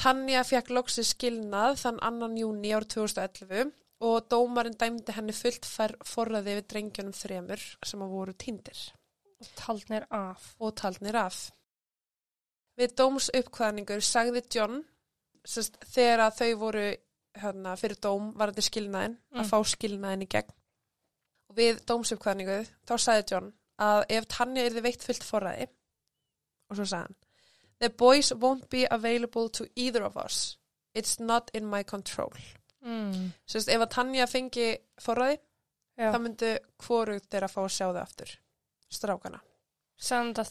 Tanja 0.00 0.46
fekk 0.48 0.72
loksi 0.72 1.04
skilnað 1.04 1.76
þann 1.82 2.00
annan 2.08 2.40
júni 2.40 2.72
ár 2.72 2.88
2011 2.88 3.74
og 4.00 4.30
dómarinn 4.32 4.78
dæmdi 4.80 5.12
henni 5.12 5.34
fullt 5.36 5.68
fær 5.68 5.92
forraði 6.08 6.56
við 6.56 6.68
drengjónum 6.72 7.12
þremur 7.12 7.64
sem 7.84 8.00
að 8.00 8.14
voru 8.16 8.32
týndir 8.32 8.80
Og 9.44 9.50
taldnir 9.60 10.06
af. 10.08 10.54
og 10.56 10.72
taldnir 10.80 11.18
af. 11.20 11.50
Við 12.80 12.94
dómsuppkvæðningur 12.96 14.00
sagði 14.04 14.42
John 14.54 14.80
sest, 15.44 15.76
þegar 15.92 16.22
að 16.26 16.36
þau 16.40 16.50
voru 16.62 16.84
hérna, 17.40 17.74
fyrir 17.78 17.98
dóm 18.02 18.30
varandi 18.38 18.62
skilnaðin 18.64 19.18
Mm. 19.30 19.40
að 19.40 19.50
fá 19.50 19.58
skilnaðin 19.74 20.24
í 20.24 20.28
gegn. 20.32 20.54
Og 21.50 21.56
við 21.56 21.82
dómsuppkvæðningu 21.86 22.56
þá 22.86 22.94
sagði 22.98 23.26
John 23.32 23.52
að 23.80 24.04
ef 24.16 24.26
Tanja 24.28 24.64
yrði 24.68 24.82
veitt 24.82 25.02
fullt 25.06 25.24
forraði 25.24 25.66
og 26.70 26.76
svo 26.76 26.84
sagði 26.84 27.06
hann 27.06 27.16
The 27.80 27.88
boys 27.88 28.30
won't 28.32 28.68
be 28.68 28.86
available 28.90 29.48
to 29.48 29.64
either 29.74 30.02
of 30.04 30.16
us. 30.16 30.56
It's 30.94 31.18
not 31.18 31.50
in 31.54 31.64
my 31.66 31.82
control. 31.82 32.32
Mm. 32.84 33.32
Sest, 33.46 33.68
ef 33.68 33.80
að 33.80 33.90
Tanja 33.94 34.26
fengi 34.26 34.66
forraði 35.00 35.38
Já. 35.96 36.10
þá 36.12 36.18
myndi 36.20 36.50
hvorugt 36.84 37.30
þeirra 37.30 37.48
fá 37.48 37.62
að 37.62 37.72
sjá 37.72 37.86
þau 37.92 38.02
aftur. 38.02 38.34
Strákana. 38.90 39.40
Samt 39.96 40.38
að 40.42 40.50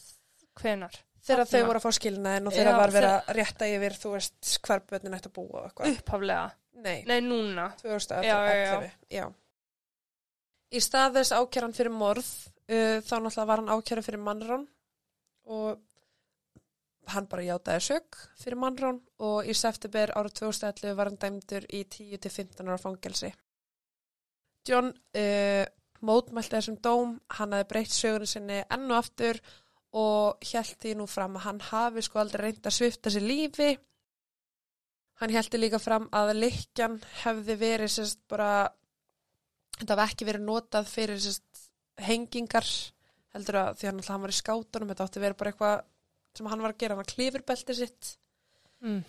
hvenar? 0.59 0.97
Þegar 1.25 1.49
þau 1.49 1.61
voru 1.67 1.79
að 1.79 1.85
fá 1.85 1.95
skilnaðin 1.97 2.47
og 2.49 2.55
þegar 2.55 2.77
var 2.79 2.93
verið 2.95 3.13
að 3.15 3.33
rétta 3.37 3.67
yfir, 3.69 3.97
þú 3.99 4.13
veist, 4.15 4.53
hvar 4.65 4.83
börnin 4.87 5.17
ætti 5.17 5.29
að 5.29 5.35
búa 5.35 5.59
og 5.59 5.67
eitthvað. 5.67 5.97
Upphaflega. 5.97 6.45
Nei, 6.79 6.97
Nei, 7.09 7.19
núna. 7.25 7.65
2011. 7.81 8.29
Já, 8.29 8.37
já, 8.55 8.91
já. 9.11 9.25
Í 10.69 10.81
stað 10.85 11.19
þess 11.19 11.35
ákjæran 11.35 11.75
fyrir 11.75 11.91
morð, 11.91 12.29
uh, 12.69 12.97
þá 13.03 13.13
náttúrulega 13.17 13.47
var 13.49 13.63
hann 13.63 13.73
ákjæran 13.73 14.05
fyrir 14.05 14.23
mannrán 14.23 14.65
og 15.49 15.79
hann 17.09 17.27
bara 17.29 17.45
játaði 17.47 17.81
sök 17.87 18.17
fyrir 18.37 18.59
mannrán 18.61 18.99
og 19.25 19.47
í 19.49 19.55
september 19.57 20.11
ára 20.13 20.29
2011 20.29 20.97
var 20.97 21.09
hann 21.09 21.17
dæmdur 21.21 21.65
í 21.73 21.83
10-15 21.89 22.69
ára 22.69 22.79
fangelsi. 22.81 23.31
John 24.69 24.91
uh, 24.93 25.65
mótmælti 26.05 26.55
þessum 26.55 26.77
dóm, 26.83 27.17
hann 27.35 27.55
hafi 27.55 27.67
breytt 27.73 27.95
sögurinn 27.95 28.29
sinni 28.29 28.61
enn 28.61 28.87
og 28.91 29.01
aftur 29.01 29.39
og 29.41 29.68
held 29.93 30.75
því 30.81 30.95
nú 30.99 31.07
fram 31.09 31.37
að 31.37 31.45
hann 31.47 31.61
hafi 31.69 32.03
sko 32.05 32.19
aldrei 32.21 32.49
reynd 32.49 32.67
að 32.67 32.75
svifta 32.75 33.13
sér 33.13 33.25
lífi. 33.25 33.69
Hann 35.19 35.33
heldi 35.33 35.59
líka 35.59 35.79
fram 35.81 36.07
að 36.15 36.35
likjan 36.37 36.99
hefði 37.23 37.55
verið 37.59 37.91
sérst 37.91 38.21
bara, 38.29 38.69
þetta 39.79 39.97
hafi 39.97 40.13
ekki 40.13 40.27
verið 40.29 40.45
notað 40.45 40.87
fyrir 40.87 41.19
sérst 41.19 41.65
hengingar, 41.99 42.67
heldur 43.35 43.59
að 43.59 43.79
því 43.79 43.89
hann 43.89 43.99
alltaf 43.99 44.13
hann 44.13 44.23
var 44.23 44.33
í 44.33 44.37
skátunum, 44.39 44.91
þetta 44.93 45.07
átti 45.09 45.23
vera 45.23 45.39
bara 45.41 45.51
eitthvað 45.51 45.79
sem 46.37 46.51
hann 46.51 46.63
var 46.63 46.75
að 46.75 46.79
gera, 46.79 46.95
hann 46.95 47.03
var 47.03 47.11
klifurbelti 47.11 47.75
sitt. 47.75 48.13
Mm. 48.85 49.01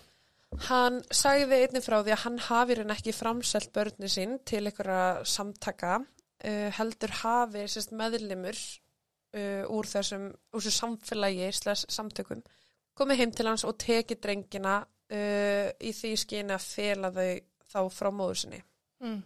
Hann 0.67 0.97
sagði 1.15 1.61
einnig 1.63 1.85
frá 1.85 2.01
því 2.01 2.11
að 2.11 2.23
hann 2.25 2.39
hafi 2.49 2.75
raun 2.75 2.91
ekki 2.91 3.13
framselt 3.15 3.71
börni 3.71 4.09
sín 4.11 4.35
til 4.43 4.65
einhverja 4.65 5.21
samtaka, 5.23 6.01
uh, 6.01 6.69
heldur 6.75 7.13
hafi 7.21 7.69
sérst 7.71 7.95
meðlimur 7.95 8.59
uh, 9.37 9.63
úr 9.71 9.89
þessum, 9.89 10.27
úr 10.51 10.63
þessu 10.63 10.73
samfélagi 10.77 11.51
slæs 11.55 11.85
samtökum, 11.89 12.43
komið 12.97 13.23
heim 13.23 13.31
til 13.35 13.47
hans 13.49 13.65
og 13.67 13.77
tekið 13.81 14.21
drengina 14.23 14.81
uh, 14.81 15.69
í 15.79 15.93
því 15.95 16.13
skyni 16.19 16.55
að 16.55 16.67
fela 16.67 17.11
þau 17.15 17.31
þá 17.71 17.81
frá 17.95 18.11
móður 18.11 18.43
sinni. 18.43 18.61
Mm. 19.01 19.23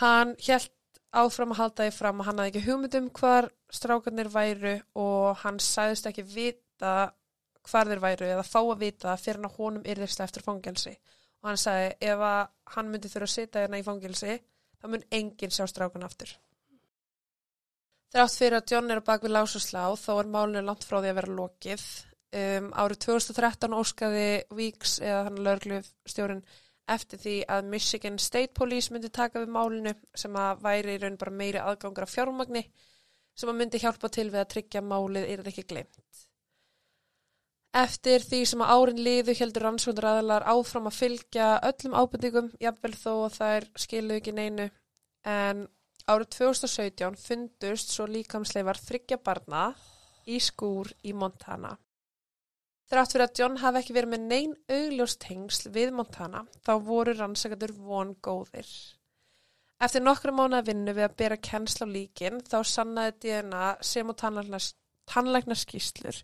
Hann 0.00 0.34
hélt 0.46 0.74
áfram 1.18 1.54
að 1.54 1.62
halda 1.62 1.86
því 1.86 1.94
fram 1.96 2.20
að 2.20 2.28
hann 2.28 2.40
hafði 2.40 2.52
ekki 2.52 2.64
hugmyndum 2.66 3.12
hvar 3.16 3.48
strákarnir 3.72 4.30
væru 4.32 4.74
og 5.00 5.40
hann 5.42 5.60
sagðist 5.62 6.08
ekki 6.10 6.24
vita 6.28 6.96
hvar 7.68 7.88
þeir 7.90 8.02
væru 8.02 8.28
eða 8.28 8.44
fá 8.46 8.60
að 8.60 8.82
vita 8.82 9.16
fyrir 9.20 9.40
hann 9.40 9.50
að 9.50 9.58
honum 9.60 9.88
yrðist 9.88 10.20
eftir 10.24 10.44
fangelsi. 10.44 10.94
Og 11.42 11.50
hann 11.50 11.60
sagði 11.60 11.90
ef 12.10 12.24
að 12.28 12.42
hann 12.74 12.92
myndi 12.92 13.10
þurfa 13.12 13.28
að 13.28 13.34
sitja 13.34 13.64
hérna 13.64 13.80
í 13.80 13.86
fangelsi 13.86 14.38
þá 14.78 14.86
mun 14.92 15.08
enginn 15.20 15.54
sjá 15.54 15.66
strákan 15.70 16.06
aftur. 16.06 16.32
Þrátt 18.08 18.36
fyrir 18.40 18.56
að 18.56 18.70
John 18.72 18.92
er 18.92 19.02
á 19.04 19.08
bak 19.08 19.24
við 19.24 19.34
lásuslá 19.34 19.82
þó 20.00 20.12
er 20.18 20.30
málinu 20.32 20.62
langt 20.64 20.86
frá 20.88 20.96
því 20.98 21.10
að 21.10 21.18
vera 21.18 21.34
lokið. 21.40 21.84
Um, 22.28 22.70
árið 22.76 23.02
2013 23.04 23.76
óskaði 23.76 24.28
Weeks 24.52 24.98
eða 25.00 25.20
hann 25.28 25.38
löglu 25.44 25.80
stjórin 26.08 26.42
eftir 26.88 27.20
því 27.20 27.36
að 27.52 27.70
Michigan 27.72 28.18
State 28.20 28.52
Police 28.56 28.92
myndi 28.92 29.08
taka 29.12 29.42
við 29.42 29.52
málinu 29.52 29.94
sem 30.16 30.36
að 30.36 30.62
væri 30.64 30.96
í 30.96 31.02
raun 31.02 31.16
bara 31.20 31.36
meiri 31.40 31.60
aðgangur 31.60 32.04
af 32.04 32.12
fjármagni 32.12 32.64
sem 33.38 33.52
að 33.52 33.60
myndi 33.60 33.80
hjálpa 33.82 34.10
til 34.12 34.28
við 34.32 34.42
að 34.42 34.50
tryggja 34.54 34.84
málið 34.84 35.28
er 35.32 35.48
ekki 35.52 35.66
glemt. 35.68 36.24
Eftir 37.78 38.24
því 38.24 38.40
sem 38.48 38.62
að 38.64 38.72
árin 38.74 39.02
liðu 39.04 39.34
heldur 39.38 39.66
rannsóknur 39.66 40.08
aðalar 40.10 40.46
áfram 40.48 40.88
að 40.88 40.96
fylgja 40.98 41.48
öllum 41.68 41.96
ábendingum, 42.00 42.48
jafnvel 42.60 42.94
þó 42.96 43.12
að 43.26 43.36
þær 43.36 43.66
skilu 43.84 44.16
ekki 44.16 44.34
neinu, 44.34 44.70
en 45.28 45.66
árið 46.08 46.30
2017 46.38 47.18
fundust 47.20 47.92
svo 47.92 48.06
líkamsleifar 48.08 48.80
þryggja 48.80 49.18
barna 49.24 49.74
í 50.28 50.38
skúr 50.42 50.90
í 51.04 51.12
Montana. 51.16 51.74
Þrátt 52.88 53.12
fyrir 53.12 53.26
að 53.26 53.40
John 53.40 53.58
hafi 53.60 53.82
ekki 53.82 53.96
verið 53.96 54.12
með 54.14 54.22
neyn 54.30 54.54
augljóst 54.72 55.20
tengsl 55.20 55.72
við 55.74 55.92
Montana, 55.96 56.46
þá 56.64 56.72
voru 56.86 57.12
rannsakadur 57.18 57.74
von 57.76 58.14
góðir. 58.24 58.70
Eftir 59.78 60.02
nokkru 60.02 60.32
mánuða 60.34 60.64
vinnu 60.70 60.94
við 60.96 61.06
að 61.06 61.18
bera 61.20 61.36
kennsl 61.36 61.84
á 61.84 61.86
líkin, 61.92 62.40
þá 62.40 62.58
sannaði 62.64 63.12
DNA 63.22 63.66
sem 63.84 64.08
og 64.08 64.16
tannlæknarskíslur 64.18 66.16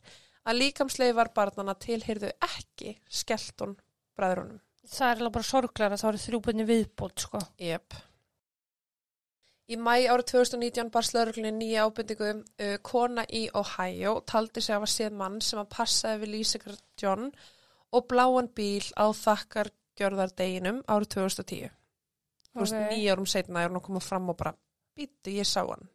að 0.44 0.60
líkamsleifar 0.60 1.30
barnana 1.36 1.76
tilheyrðu 1.80 2.32
ekki 2.48 2.96
skeltun 3.08 3.76
bræðrunum. 4.16 4.60
Það 4.84 5.10
er 5.10 5.20
alveg 5.20 5.36
bara 5.36 5.48
sorglega 5.48 5.96
að 5.96 6.02
það 6.02 6.10
eru 6.10 6.24
þrjúbunni 6.24 6.66
viðbót, 6.68 7.24
sko. 7.24 7.40
Jep. 7.60 7.96
Í 9.64 9.78
mæ 9.80 10.04
árið 10.12 10.26
2019 10.34 10.90
bar 10.92 11.06
slörglunni 11.08 11.52
nýja 11.56 11.86
ábyrtingu 11.88 12.26
uh, 12.34 12.74
kona 12.84 13.24
í 13.32 13.46
Ohio 13.56 14.18
taldi 14.28 14.60
sig 14.60 14.76
að 14.76 14.90
séð 14.92 15.16
mann 15.16 15.40
sem 15.40 15.60
að 15.62 15.70
passaði 15.72 16.20
við 16.24 16.32
Lýsikar 16.34 16.76
John 17.00 17.30
og 17.94 18.06
bláan 18.10 18.50
bíl 18.52 18.84
á 18.92 19.08
þakkar 19.16 19.70
gjörðardeginum 19.96 20.82
árið 20.90 21.14
2010. 21.16 21.72
Þú 22.52 22.60
veist, 22.60 22.74
Ok. 22.74 22.90
nýja 22.92 23.14
árum 23.14 23.26
setna 23.26 23.62
er 23.62 23.70
hún 23.70 23.80
að 23.80 23.86
koma 23.86 24.00
fram 24.04 24.28
og 24.30 24.36
bara 24.36 24.54
býttu, 24.94 25.32
ég 25.32 25.48
sá 25.48 25.62
hann. 25.64 25.88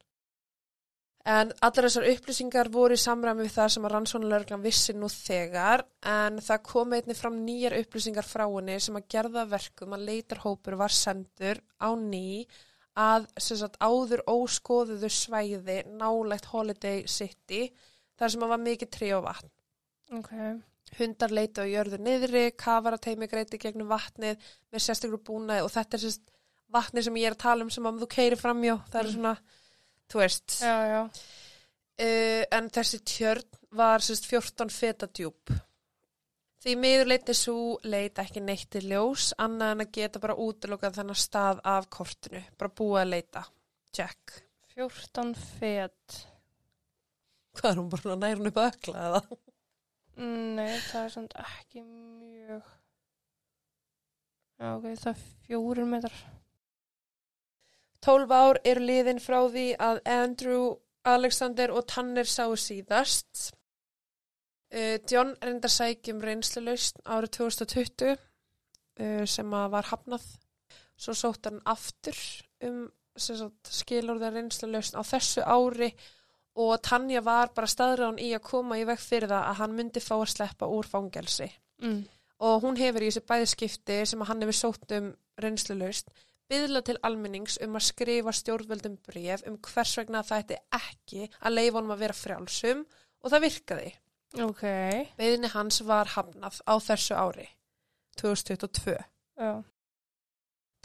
En 1.30 1.52
allar 1.62 1.86
þessar 1.86 2.08
upplýsingar 2.10 2.70
voru 2.74 2.96
í 2.96 3.00
samræmi 3.00 3.44
við 3.44 3.54
það 3.54 3.70
sem 3.74 3.86
að 3.86 3.92
rannsónulegurglan 3.94 4.64
vissi 4.64 4.96
nú 4.96 5.10
þegar 5.14 5.84
en 6.02 6.40
það 6.42 6.64
kom 6.64 6.96
einni 6.96 7.14
fram 7.14 7.38
nýjar 7.46 7.76
upplýsingar 7.84 8.26
frá 8.26 8.46
henni 8.48 8.80
sem 8.82 8.98
að 8.98 9.08
gerða 9.14 9.44
verkum 9.52 9.94
að 9.94 10.08
leitarhópur 10.10 10.80
var 10.80 10.96
sendur 10.96 11.62
á 11.78 11.90
ný 11.94 12.48
að 13.00 13.28
sagt, 13.40 13.78
áður 13.80 14.24
óskoðuðu 14.28 15.10
svæði 15.14 15.78
nálægt 16.00 16.50
Holiday 16.52 17.06
City 17.08 17.70
þar 18.20 18.34
sem 18.34 18.44
að 18.44 18.52
var 18.54 18.62
mikið 18.66 18.92
trí 18.96 19.12
og 19.16 19.24
vatn. 19.28 19.52
Ok. 20.20 20.32
Hundar 20.98 21.30
leita 21.38 21.64
á 21.64 21.70
jörðu 21.70 22.00
niðri, 22.02 22.44
kafarateimi 22.58 23.28
greiti 23.30 23.60
gegnum 23.62 23.88
vatnið 23.92 24.40
með 24.74 24.82
sérstaklega 24.84 25.22
búnaði 25.30 25.64
og 25.68 25.72
þetta 25.76 25.96
er 26.00 26.04
sérst 26.08 26.24
vatnið 26.74 27.06
sem 27.08 27.20
ég 27.22 27.30
er 27.30 27.36
að 27.38 27.44
tala 27.46 27.66
um 27.66 27.70
sem 27.74 27.86
að 27.90 28.02
þú 28.04 28.08
keiri 28.16 28.40
framjá. 28.40 28.76
Það 28.90 29.00
er 29.04 29.08
Mm. 29.08 29.14
svona, 29.14 29.36
þú 30.10 30.20
veist, 30.24 30.58
Já, 30.62 30.78
já. 30.90 31.02
uh, 32.00 32.44
en 32.58 32.70
þessi 32.70 33.00
tjörn 33.06 33.46
var 33.72 34.00
sérst 34.02 34.26
14 34.26 34.70
feta 34.74 35.08
djúb. 35.08 35.54
Því 36.60 36.74
miður 36.76 37.08
leiti 37.08 37.34
svo 37.38 37.78
leit 37.88 38.20
ekki 38.20 38.42
neitt 38.44 38.68
til 38.74 38.84
ljós, 38.92 39.30
annað 39.40 39.76
en 39.76 39.84
að 39.86 39.94
geta 39.96 40.20
bara 40.20 40.36
útlokað 40.44 40.98
þennan 40.98 41.20
stað 41.20 41.62
af 41.72 41.88
kortinu, 41.94 42.42
bara 42.60 42.74
búið 42.76 43.02
að 43.04 43.12
leita. 43.14 43.44
Check. 43.96 44.34
14 44.74 45.32
fet. 45.60 46.18
Hvað 47.56 47.72
er 47.72 47.80
hún 47.80 47.88
bara 47.94 48.18
nærun 48.20 48.50
upp 48.52 48.60
að 48.60 48.68
ökla 48.74 49.06
eða? 49.08 49.22
Nei, 50.20 50.76
það 50.90 51.06
er 51.06 51.14
samt 51.14 51.38
ekki 51.40 51.86
mjög... 51.86 52.68
Já, 54.60 54.74
ok, 54.74 54.86
það 55.00 55.10
er 55.14 55.24
fjórir 55.48 55.88
metrar. 55.88 56.20
12 58.04 58.36
ár 58.36 58.60
eru 58.68 58.84
liðin 58.84 59.24
frá 59.24 59.38
því 59.52 59.66
að 59.80 60.02
Andrew, 60.12 60.66
Alexander 61.08 61.72
og 61.72 61.88
Tanner 61.88 62.28
sáu 62.28 62.56
síðast. 62.60 63.50
Uh, 64.70 65.00
John 65.10 65.34
reyndar 65.42 65.72
sækjum 65.74 66.22
reynslulaust 66.22 67.02
árið 67.10 67.34
2020 67.40 68.12
uh, 68.14 69.26
sem 69.26 69.58
að 69.58 69.74
var 69.74 69.90
hafnað. 69.90 70.28
Svo 71.00 71.16
sótt 71.16 71.50
hann 71.50 71.62
aftur 71.70 72.18
um 72.68 72.88
skilurða 73.20 74.30
reynslulaust 74.32 74.96
á 74.96 75.02
þessu 75.04 75.44
ári 75.44 75.90
og 76.60 76.78
Tanja 76.84 77.22
var 77.24 77.52
bara 77.56 77.68
staðræðan 77.70 78.20
í 78.22 78.30
að 78.36 78.46
koma 78.48 78.78
í 78.80 78.86
veg 78.88 79.00
fyrir 79.02 79.32
það 79.32 79.48
að 79.50 79.60
hann 79.62 79.76
myndi 79.76 80.04
fá 80.04 80.16
að 80.18 80.32
sleppa 80.34 80.70
úr 80.72 80.88
fangelsi. 80.88 81.48
Mm. 81.84 82.02
Og 82.46 82.64
hún 82.64 82.80
hefur 82.80 83.04
í 83.04 83.10
þessi 83.10 83.26
bæðskipti 83.28 84.00
sem 84.08 84.24
að 84.24 84.32
hann 84.32 84.44
hefur 84.46 84.60
sótt 84.60 84.96
um 84.96 85.12
reynslulaust 85.40 86.12
byðla 86.50 86.82
til 86.86 86.98
almennings 87.06 87.58
um 87.64 87.78
að 87.78 87.88
skrifa 87.90 88.34
stjórnvöldum 88.34 88.98
bref 89.06 89.44
um 89.48 89.58
hvers 89.66 89.96
vegna 90.00 90.24
það 90.26 90.44
ætti 90.44 90.60
ekki 90.80 91.28
að 91.40 91.56
leifa 91.56 91.78
honum 91.78 91.94
að 91.94 92.06
vera 92.06 92.18
frjálsum 92.18 92.86
og 93.22 93.34
það 93.34 93.46
virkaði. 93.46 93.92
Ok. 94.38 94.64
Beðinni 95.18 95.50
hans 95.56 95.82
var 95.88 96.12
hafnað 96.14 96.60
á 96.70 96.74
þessu 96.86 97.18
ári, 97.18 97.48
2022. 98.22 98.98
Já. 99.40 99.52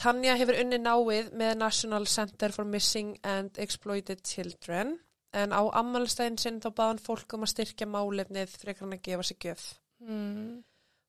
Tanja 0.01 0.34
hefur 0.38 0.59
unni 0.59 0.78
náið 0.80 1.32
með 1.36 1.57
National 1.61 2.07
Center 2.11 2.55
for 2.55 2.66
Missing 2.66 3.18
and 3.22 3.59
Exploited 3.62 4.24
Children 4.26 4.97
en 5.34 5.55
á 5.55 5.62
ammælstæðin 5.80 6.38
sinn 6.38 6.61
þá 6.62 6.70
baðan 6.74 7.03
fólk 7.03 7.34
um 7.36 7.45
að 7.47 7.53
styrkja 7.55 7.88
málefnið 7.90 8.55
frekar 8.59 8.86
hann 8.86 8.97
að 8.97 9.05
gefa 9.09 9.26
sig 9.28 9.38
gjöf. 9.45 9.66
Mm. 10.03 10.62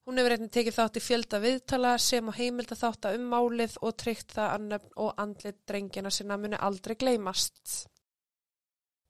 Hún 0.06 0.20
hefur 0.20 0.36
einnig 0.36 0.52
tekið 0.54 0.76
þátt 0.76 0.98
í 1.00 1.02
fjölda 1.02 1.38
viðtala 1.42 1.92
sem 1.98 2.28
og 2.30 2.36
heimilda 2.38 2.78
þátt 2.78 3.08
um 3.10 3.26
málið 3.32 3.74
og 3.82 3.96
tryggt 3.98 4.36
það 4.36 4.52
að 4.52 4.66
nöfn 4.70 4.92
og 5.02 5.22
andlit 5.22 5.58
drengina 5.66 6.12
sinna 6.14 6.38
muni 6.38 6.60
aldrei 6.68 6.94
gleymast. 6.98 7.88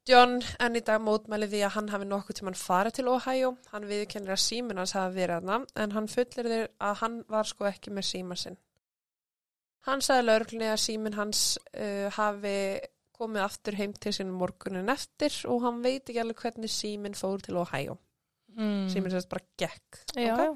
John 0.07 0.37
enn 0.63 0.79
í 0.79 0.83
dag 0.87 1.01
mótmæli 1.03 1.49
því 1.51 1.61
að 1.67 1.73
hann 1.75 1.89
hafi 1.91 2.07
nokkuð 2.07 2.39
tímann 2.39 2.59
farið 2.59 2.95
til 3.01 3.09
Ohio. 3.11 3.49
Hann 3.73 3.89
viðkennir 3.91 4.37
að 4.37 4.43
símin 4.45 4.79
hans 4.79 4.95
hafi 4.95 5.17
verið 5.19 5.41
hana 5.41 5.57
en 5.83 5.95
hann 5.97 6.07
fullir 6.11 6.51
þér 6.53 6.69
að 6.89 7.01
hann 7.01 7.17
var 7.33 7.49
sko 7.51 7.67
ekki 7.67 7.91
með 7.97 8.07
síma 8.13 8.37
sinn. 8.39 8.59
Hann 9.87 10.03
sagði 10.03 10.27
lögurklunni 10.29 10.69
að 10.71 10.83
símin 10.83 11.19
hans 11.19 11.43
uh, 11.75 12.07
hafi 12.15 12.57
komið 13.17 13.43
aftur 13.47 13.79
heim 13.81 13.95
til 13.99 14.13
sín 14.15 14.31
morgunin 14.35 14.91
eftir 14.93 15.35
og 15.51 15.63
hann 15.65 15.83
veit 15.83 16.05
ekki 16.05 16.21
alveg 16.23 16.43
hvernig 16.45 16.71
símin 16.71 17.17
fór 17.19 17.43
til 17.43 17.59
Ohio. 17.63 17.99
Mm. 18.57 18.87
Símin 18.93 19.11
sérst 19.13 19.31
bara 19.33 19.43
gekk. 19.59 20.05
Já, 20.15 20.35
Ok? 20.35 20.43
já. 20.45 20.53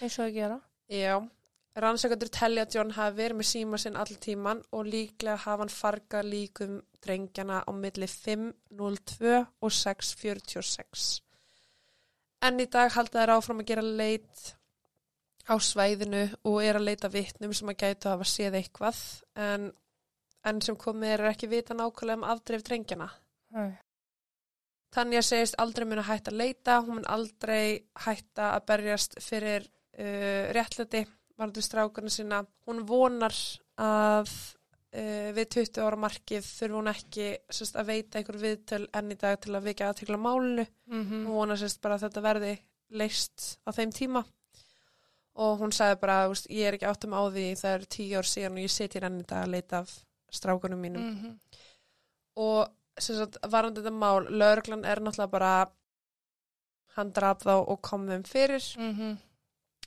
Eins 0.00 0.18
og 0.18 0.24
að 0.28 0.36
gera. 0.36 0.60
Já, 0.88 1.14
rannsakandur 1.76 2.30
telja 2.32 2.64
að 2.64 2.76
John 2.78 2.94
hafi 2.96 3.18
verið 3.20 3.40
með 3.40 3.48
síma 3.52 3.80
sinn 3.82 3.98
all 4.00 4.16
tíman 4.22 4.62
og 4.72 4.86
líklega 4.88 5.36
hafa 5.44 5.64
hann 5.64 5.72
fargað 5.74 6.30
líkum 6.32 6.78
drengjana 7.04 7.62
á 7.64 7.70
milli 7.74 8.08
5.02 8.10 9.34
og 9.38 9.74
6.46. 9.74 11.08
En 12.46 12.62
í 12.62 12.68
dag 12.70 12.92
halda 12.94 13.24
þær 13.24 13.34
áfram 13.38 13.62
að 13.62 13.70
gera 13.72 13.84
leit 13.84 14.54
á 15.48 15.54
svæðinu 15.56 16.24
og 16.46 16.60
er 16.62 16.78
að 16.78 16.88
leita 16.90 17.10
vitnum 17.10 17.54
sem 17.56 17.70
að 17.72 17.80
gætu 17.82 18.08
að 18.08 18.16
hafa 18.18 18.28
séð 18.28 18.58
eitthvað 18.60 19.02
en, 19.40 19.70
en 20.46 20.62
sem 20.64 20.76
komið 20.78 21.14
er 21.16 21.26
ekki 21.32 21.50
vita 21.50 21.76
nákvæmlega 21.76 22.20
um 22.20 22.26
afdreif 22.28 22.64
drengjana. 22.66 23.08
Nei. 23.56 23.70
Tanja 24.94 25.20
segist 25.24 25.56
aldrei 25.60 25.84
muni 25.88 26.04
hætta 26.04 26.32
að 26.32 26.40
leita, 26.40 26.78
hún 26.84 27.00
mun 27.00 27.08
aldrei 27.12 27.84
hætta 28.04 28.54
að 28.54 28.68
berjast 28.70 29.18
fyrir 29.20 29.66
uh, 29.66 30.48
réttlæti 30.56 31.04
varðu 31.38 31.62
strákana 31.62 32.12
sína. 32.12 32.42
Hún 32.66 32.84
vonar 32.88 33.34
að 33.78 34.32
uh, 34.94 35.28
við 35.36 35.48
20 35.56 35.84
ára 35.84 35.96
markið 35.96 36.44
þurfa 36.46 36.78
hún 36.78 36.92
ekki 36.92 37.28
sérst, 37.50 37.76
að 37.76 37.92
veita 37.92 38.18
einhver 38.18 38.40
viðtöl 38.42 38.88
enn 38.92 39.12
í 39.12 39.18
dag 39.20 39.38
til 39.40 39.54
að 39.54 39.68
vikja 39.70 39.88
aðtekla 39.88 40.18
málinu. 40.18 40.66
Mm 40.86 41.04
Hún 41.26 41.34
vonar 41.34 41.58
sérst 41.58 41.80
bara 41.80 41.94
að 41.94 42.08
þetta 42.08 42.20
verði 42.20 42.58
leist 42.90 43.58
á 43.68 43.70
þeim 43.72 43.92
tíma 43.92 44.24
og 45.38 45.60
hún 45.60 45.72
sagði 45.74 46.00
bara, 46.00 46.28
veist, 46.30 46.48
ég 46.50 46.66
er 46.66 46.76
ekki 46.76 46.88
áttum 46.88 47.14
á 47.14 47.22
því 47.30 47.46
það 47.60 47.74
er 47.76 47.84
tíu 47.94 48.18
ár 48.18 48.26
síðan 48.26 48.58
og 48.58 48.64
ég 48.64 48.74
seti 48.74 48.98
enn 48.98 49.20
í 49.20 49.26
dag 49.28 49.44
að 49.44 49.52
leita 49.54 49.82
af 49.84 49.92
strákunum 50.34 50.80
mínum 50.80 51.04
-hmm. 51.14 51.38
og 52.36 52.68
sagt, 52.98 53.38
varandi 53.50 53.80
þetta 53.80 53.94
mál, 53.94 54.26
lögreglan 54.30 54.84
er 54.84 55.00
náttúrulega 55.00 55.30
bara 55.30 55.70
hann 56.96 57.12
draf 57.12 57.44
þá 57.44 57.54
og 57.68 57.80
kom 57.82 58.08
þeim 58.08 58.24
fyrir 58.24 58.64
Mm 58.78 58.94
-hmm. 58.94 59.16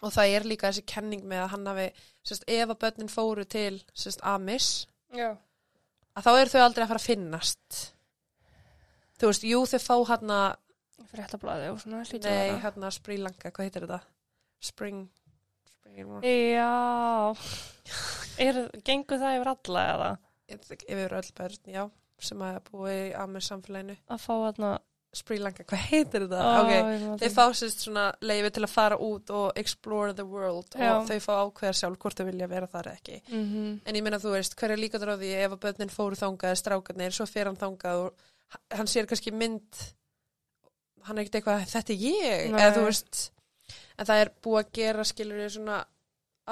og 0.02 0.14
það 0.14 0.28
er 0.36 0.43
líka 0.43 0.68
þessi 0.68 0.86
kenning 0.86 1.24
með 1.24 1.43
að 1.43 1.47
hann 1.47 1.68
hafi 1.68 1.89
sagt, 2.24 2.43
ef 2.47 2.70
að 2.70 2.80
börnin 2.80 3.10
fóru 3.10 3.45
til 3.45 3.84
sagt, 3.93 4.20
Amis, 4.24 4.88
Já. 5.12 5.30
að 6.16 6.28
þá 6.28 6.32
eru 6.34 6.53
þau 6.53 6.62
aldrei 6.66 6.84
að 6.86 6.91
fara 6.93 7.01
að 7.01 7.07
finnast 7.09 7.80
þú 9.22 9.32
veist, 9.32 9.47
jú 9.47 9.64
þau 9.70 9.80
fá 9.84 9.95
hann 10.14 10.36
að 10.38 10.49
Fréttablaði 11.12 11.72
og 11.74 11.80
svona. 11.82 12.03
nei, 12.24 12.51
að 12.53 12.59
hann 12.64 12.86
að 12.88 12.93
Sri 12.95 13.18
Lanka, 13.20 13.49
hvað 13.51 13.68
heitir 13.68 13.84
þetta? 13.88 13.97
Spring, 14.64 15.01
Já. 16.24 17.34
Er, 18.39 18.59
gengur 18.88 19.20
það 19.20 19.39
yfir 19.39 19.51
alla 19.51 19.88
eða? 19.95 20.12
yfir 20.51 21.18
öll 21.18 21.34
börn, 21.36 21.59
já 21.72 21.84
sem 22.22 22.41
að 22.45 22.59
búa 22.70 22.93
í 22.93 23.03
Amis 23.18 23.49
samfélaginu 23.49 23.97
Að 24.12 24.22
fá 24.22 24.34
þarna... 24.45 24.72
Sri 25.12 25.41
Lanka, 25.43 25.66
hvað 25.68 25.82
heitir 25.89 26.24
þetta? 26.24 26.39
Ó, 26.39 26.51
ok, 26.62 26.70
ég 26.72 27.01
man 27.03 27.18
Þeir 27.20 27.34
fá 27.36 27.43
sérst 27.59 27.82
svona 27.84 28.03
leiði 28.24 28.51
til 28.55 28.62
að 28.64 28.72
fara 28.72 28.97
út 29.03 29.32
og 29.36 29.57
explore 29.59 30.14
the 30.16 30.24
world 30.24 30.72
Já. 30.72 30.93
og 30.93 31.09
þau 31.09 31.18
fá 31.26 31.32
ákveða 31.41 31.74
sjálf 31.82 31.97
hvort 31.99 32.22
þau 32.22 32.28
vilja 32.30 32.47
vera 32.47 32.70
þar 32.72 32.88
eða 32.93 32.99
ekki. 33.01 33.18
Mhm. 33.28 33.66
En 33.86 33.97
ég 33.99 34.05
meina 34.05 34.22
þú 34.24 34.32
veist, 34.38 34.55
hver 34.55 34.72
er 34.72 34.80
líka 34.80 35.01
því 35.03 35.34
ef 35.36 35.51
að 35.51 35.64
börnin 35.66 35.91
fóru 35.91 36.16
þangað, 36.16 36.55
strákarnir, 36.62 37.12
svo 37.12 37.28
fer 37.28 37.49
hann 37.51 37.59
þangað 37.59 38.05
og 38.05 38.14
hann 38.72 38.88
sér 38.88 39.09
kannski 39.09 39.34
mynd, 39.36 39.84
hann 41.03 41.18
er 41.18 41.26
ekkert 41.26 41.41
eitthvað, 41.41 41.68
þetta 41.68 41.93
er 41.93 42.03
ég, 42.07 42.47
eða 42.55 42.74
þú 42.78 42.86
veist, 42.88 43.22
en 43.97 44.05
það 44.05 44.24
er 44.24 44.32
búið 44.43 44.64
að 44.64 44.72
gera, 44.80 45.07
skilur 45.12 45.43
ég 45.43 45.51
svona 45.55 45.86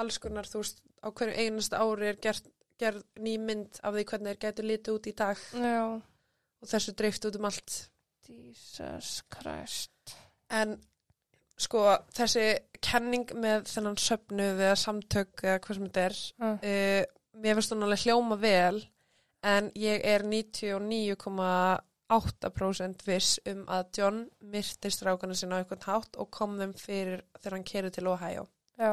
alls 0.00 0.18
konar, 0.20 0.44
þú 0.44 0.60
veist, 0.60 0.82
á 1.00 1.08
hverju 1.08 1.36
einasta 1.46 1.80
ári 1.80 2.12
er 2.12 2.20
gerð 2.80 3.02
ný 3.20 3.38
mynd 3.40 3.80
af 3.82 3.94
því 3.94 4.04
hvernig 4.04 4.34
þeir 4.34 4.42
getur 4.44 4.68
litið 4.68 4.94
út 4.96 5.08
í 5.08 5.14
dag 5.16 5.40
Já. 5.56 5.80
og 6.60 6.68
þessu 6.68 6.94
dreift 6.96 7.24
út 7.28 7.36
um 7.40 7.48
allt. 7.48 7.78
Jesus 8.30 9.22
Christ. 9.32 9.90
En 10.50 10.76
sko 11.60 11.80
þessi 12.16 12.46
kenning 12.80 13.28
með 13.36 13.64
þennan 13.68 13.96
söfnuð 14.00 14.60
eða 14.64 14.76
samtök 14.80 15.42
eða 15.44 15.58
hvað 15.64 15.76
sem 15.76 15.86
þetta 15.88 16.04
er, 16.08 16.16
Uh. 16.40 16.44
uh, 16.62 17.02
mér 17.42 17.54
finnst 17.58 17.72
hún 17.74 17.84
alveg 17.86 18.04
hljóma 18.06 18.36
vel 18.40 18.78
en 19.46 19.64
ég 19.78 19.98
er 20.04 20.22
99,8% 20.26 23.04
viss 23.06 23.38
um 23.48 23.60
að 23.70 23.84
John 23.98 24.18
myrti 24.52 24.88
strákana 24.92 25.34
sinna 25.38 25.56
á 25.56 25.58
einhvern 25.62 25.86
hátt 25.86 26.12
og 26.20 26.26
kom 26.34 26.52
þeim 26.60 26.74
fyrir 26.78 27.20
þegar 27.38 27.54
hann 27.56 27.64
kerið 27.70 27.92
til 27.96 28.08
Ohio. 28.12 28.42
Já. 28.80 28.92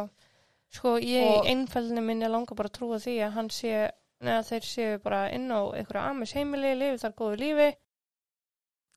Sko, 0.78 0.90
ég 1.00 1.24
í 1.24 1.26
einfældinu 1.54 2.02
minni 2.04 2.28
langar 2.30 2.56
bara 2.60 2.68
að 2.70 2.76
trúa 2.78 2.98
því 3.00 3.16
að 3.24 3.36
hann 3.38 3.50
sé, 3.54 3.74
neða 4.24 4.44
þeir 4.50 4.64
séu 4.68 5.00
bara 5.04 5.22
inn 5.32 5.48
á 5.52 5.60
einhverja 5.72 6.10
amis 6.12 6.34
heimili, 6.36 6.72
lifi 6.76 6.98
þar 7.06 7.14
góðu 7.22 7.36
lífi, 7.42 7.70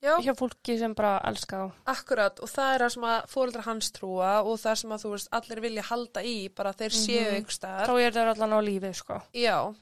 Já, 0.01 0.15
hjá 0.25 0.33
fólki 0.39 0.79
sem 0.81 0.95
bara 0.97 1.19
elska 1.29 1.57
þá. 1.61 1.73
akkurat 1.93 2.41
og 2.41 2.49
það 2.49 2.75
er 2.75 2.81
það 2.87 2.93
sem 2.95 3.03
að 3.11 3.27
fóreldrar 3.29 3.65
hans 3.67 3.91
trúa 3.93 4.31
og 4.45 4.57
það 4.63 4.77
sem 4.81 4.91
að 4.97 5.03
þú 5.05 5.11
veist 5.13 5.29
allir 5.37 5.61
vilja 5.61 5.83
halda 5.91 6.23
í 6.25 6.49
bara 6.55 6.73
þeir 6.73 6.95
séu 6.97 7.21
Mhm. 7.27 7.35
einhver 7.37 7.57
staðar. 7.59 7.87
Þá 7.87 8.01
er 8.07 8.13
þeir 8.17 8.31
allan 8.35 8.57
á 8.57 8.61
lífi, 8.65 8.95
sko. 8.95 9.23
Já, 9.35 9.75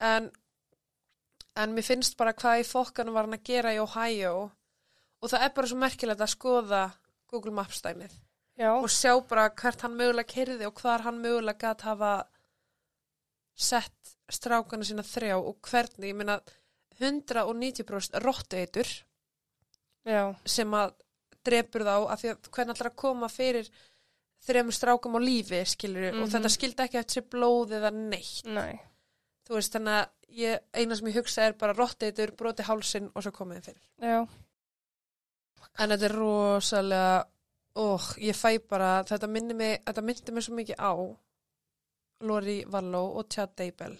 en 0.00 0.30
en 1.56 1.74
mér 1.74 1.84
finnst 1.84 2.16
bara 2.16 2.32
hvað 2.32 2.60
í 2.60 2.64
fokkanum 2.68 3.12
var 3.14 3.24
hann 3.24 3.32
að 3.38 3.44
gera 3.44 3.72
í 3.74 3.78
Ohio 3.80 4.50
og 5.22 5.30
það 5.30 5.42
er 5.44 5.48
bara 5.56 5.66
svo 5.66 5.76
merkilegt 5.76 6.20
að 6.20 6.34
skoða 6.36 6.92
Google 7.28 7.52
Maps 7.52 7.80
dæmið 7.82 8.12
Já, 8.58 8.72
og 8.76 8.88
sjá 8.88 9.20
bara 9.28 9.50
hvert 9.50 9.80
hann 9.82 9.96
mögulega 9.96 10.24
kerði 10.34 10.66
og 10.66 10.74
hvar 10.80 11.00
hann 11.02 11.20
mögulega 11.22 11.58
gæt 11.58 11.80
hafa 11.82 12.26
sett 13.54 14.16
strákana 14.30 14.84
sína 14.84 15.02
þrjá 15.04 15.36
og 15.38 15.60
hvernig, 15.62 16.10
ég 16.12 16.14
meina 16.16 16.40
190% 17.00 18.20
rótteitur 18.24 18.86
já, 20.06 20.22
sem 20.46 20.70
að 20.78 20.94
drepur 21.46 21.84
þá 21.86 21.94
af 22.10 22.22
því 22.22 22.30
að 22.32 22.48
hvernig 22.56 22.80
að 22.86 22.96
koma 22.96 23.28
fyrir 23.30 23.68
þremur 24.46 24.74
strákum 24.76 25.16
á 25.18 25.20
lífi 25.22 25.60
skilur 25.66 26.08
og 26.14 26.20
Mhm. 26.26 26.32
þetta 26.34 26.50
skildi 26.54 26.82
ekki 26.86 26.98
eftir 27.00 27.22
sér 27.22 27.28
blóð 27.30 27.70
eða 27.80 27.90
neitt. 27.92 28.44
Nei, 28.46 28.80
þú 29.48 29.54
veist 29.58 29.72
þannig 29.74 29.96
að 30.00 30.08
ég, 30.36 30.60
eina 30.74 30.96
sem 30.96 31.06
ég 31.08 31.14
hugsa 31.20 31.42
er 31.46 31.52
bara 31.52 31.72
rótteitur, 31.74 32.32
broti 32.36 32.62
hálsin 32.62 33.10
og 33.14 33.22
svo 33.22 33.30
komið 33.32 33.54
þeim 33.56 33.64
fyrir. 33.64 33.86
Já, 34.02 34.28
en 35.78 35.90
þetta 35.90 36.04
er 36.10 36.14
rosalega 36.16 37.24
óh, 37.76 38.06
ég 38.18 38.34
fæ 38.36 38.58
bara 38.68 39.02
þetta 39.04 39.28
minni 39.28 39.54
mig, 39.54 39.84
þetta 39.84 40.02
myndi 40.02 40.32
mig 40.32 40.42
svo 40.44 40.54
mikið 40.56 40.76
á 40.78 40.92
Lori 42.22 42.64
Valló 42.64 43.16
og 43.18 43.28
Chad 43.28 43.54
Daybell 43.56 43.98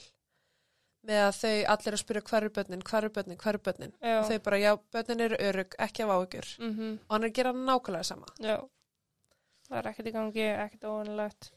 með 1.07 1.23
að 1.25 1.37
þau 1.41 1.57
allir 1.75 1.97
að 1.97 2.03
spyrja 2.03 2.25
hver 2.31 2.47
er 2.47 2.55
börnin, 2.57 2.87
hver 2.87 3.07
er 3.07 3.13
börnin, 3.15 3.41
hver 3.43 3.59
er 3.59 3.63
börnin 3.69 3.93
já, 4.01 4.17
og 4.19 4.31
þau 4.31 4.39
bara, 4.49 4.63
já, 4.63 4.73
börnin 4.95 5.27
eru 5.27 5.39
örug, 5.49 5.77
ekki 5.87 6.07
af 6.07 6.15
áhugjur 6.15 6.49
mhm, 6.63 6.97
og 7.07 7.15
hann 7.15 7.27
er 7.27 7.33
að 7.33 7.37
gera 7.41 7.53
nákvæmlega 7.57 8.09
sama 8.11 8.33
já. 8.43 8.57
Það 9.67 9.79
er 9.81 9.91
ekkert 9.91 10.09
í 10.09 10.15
gangi, 10.15 10.47
ekkert 10.47 10.85
óvanilegt. 10.87 11.51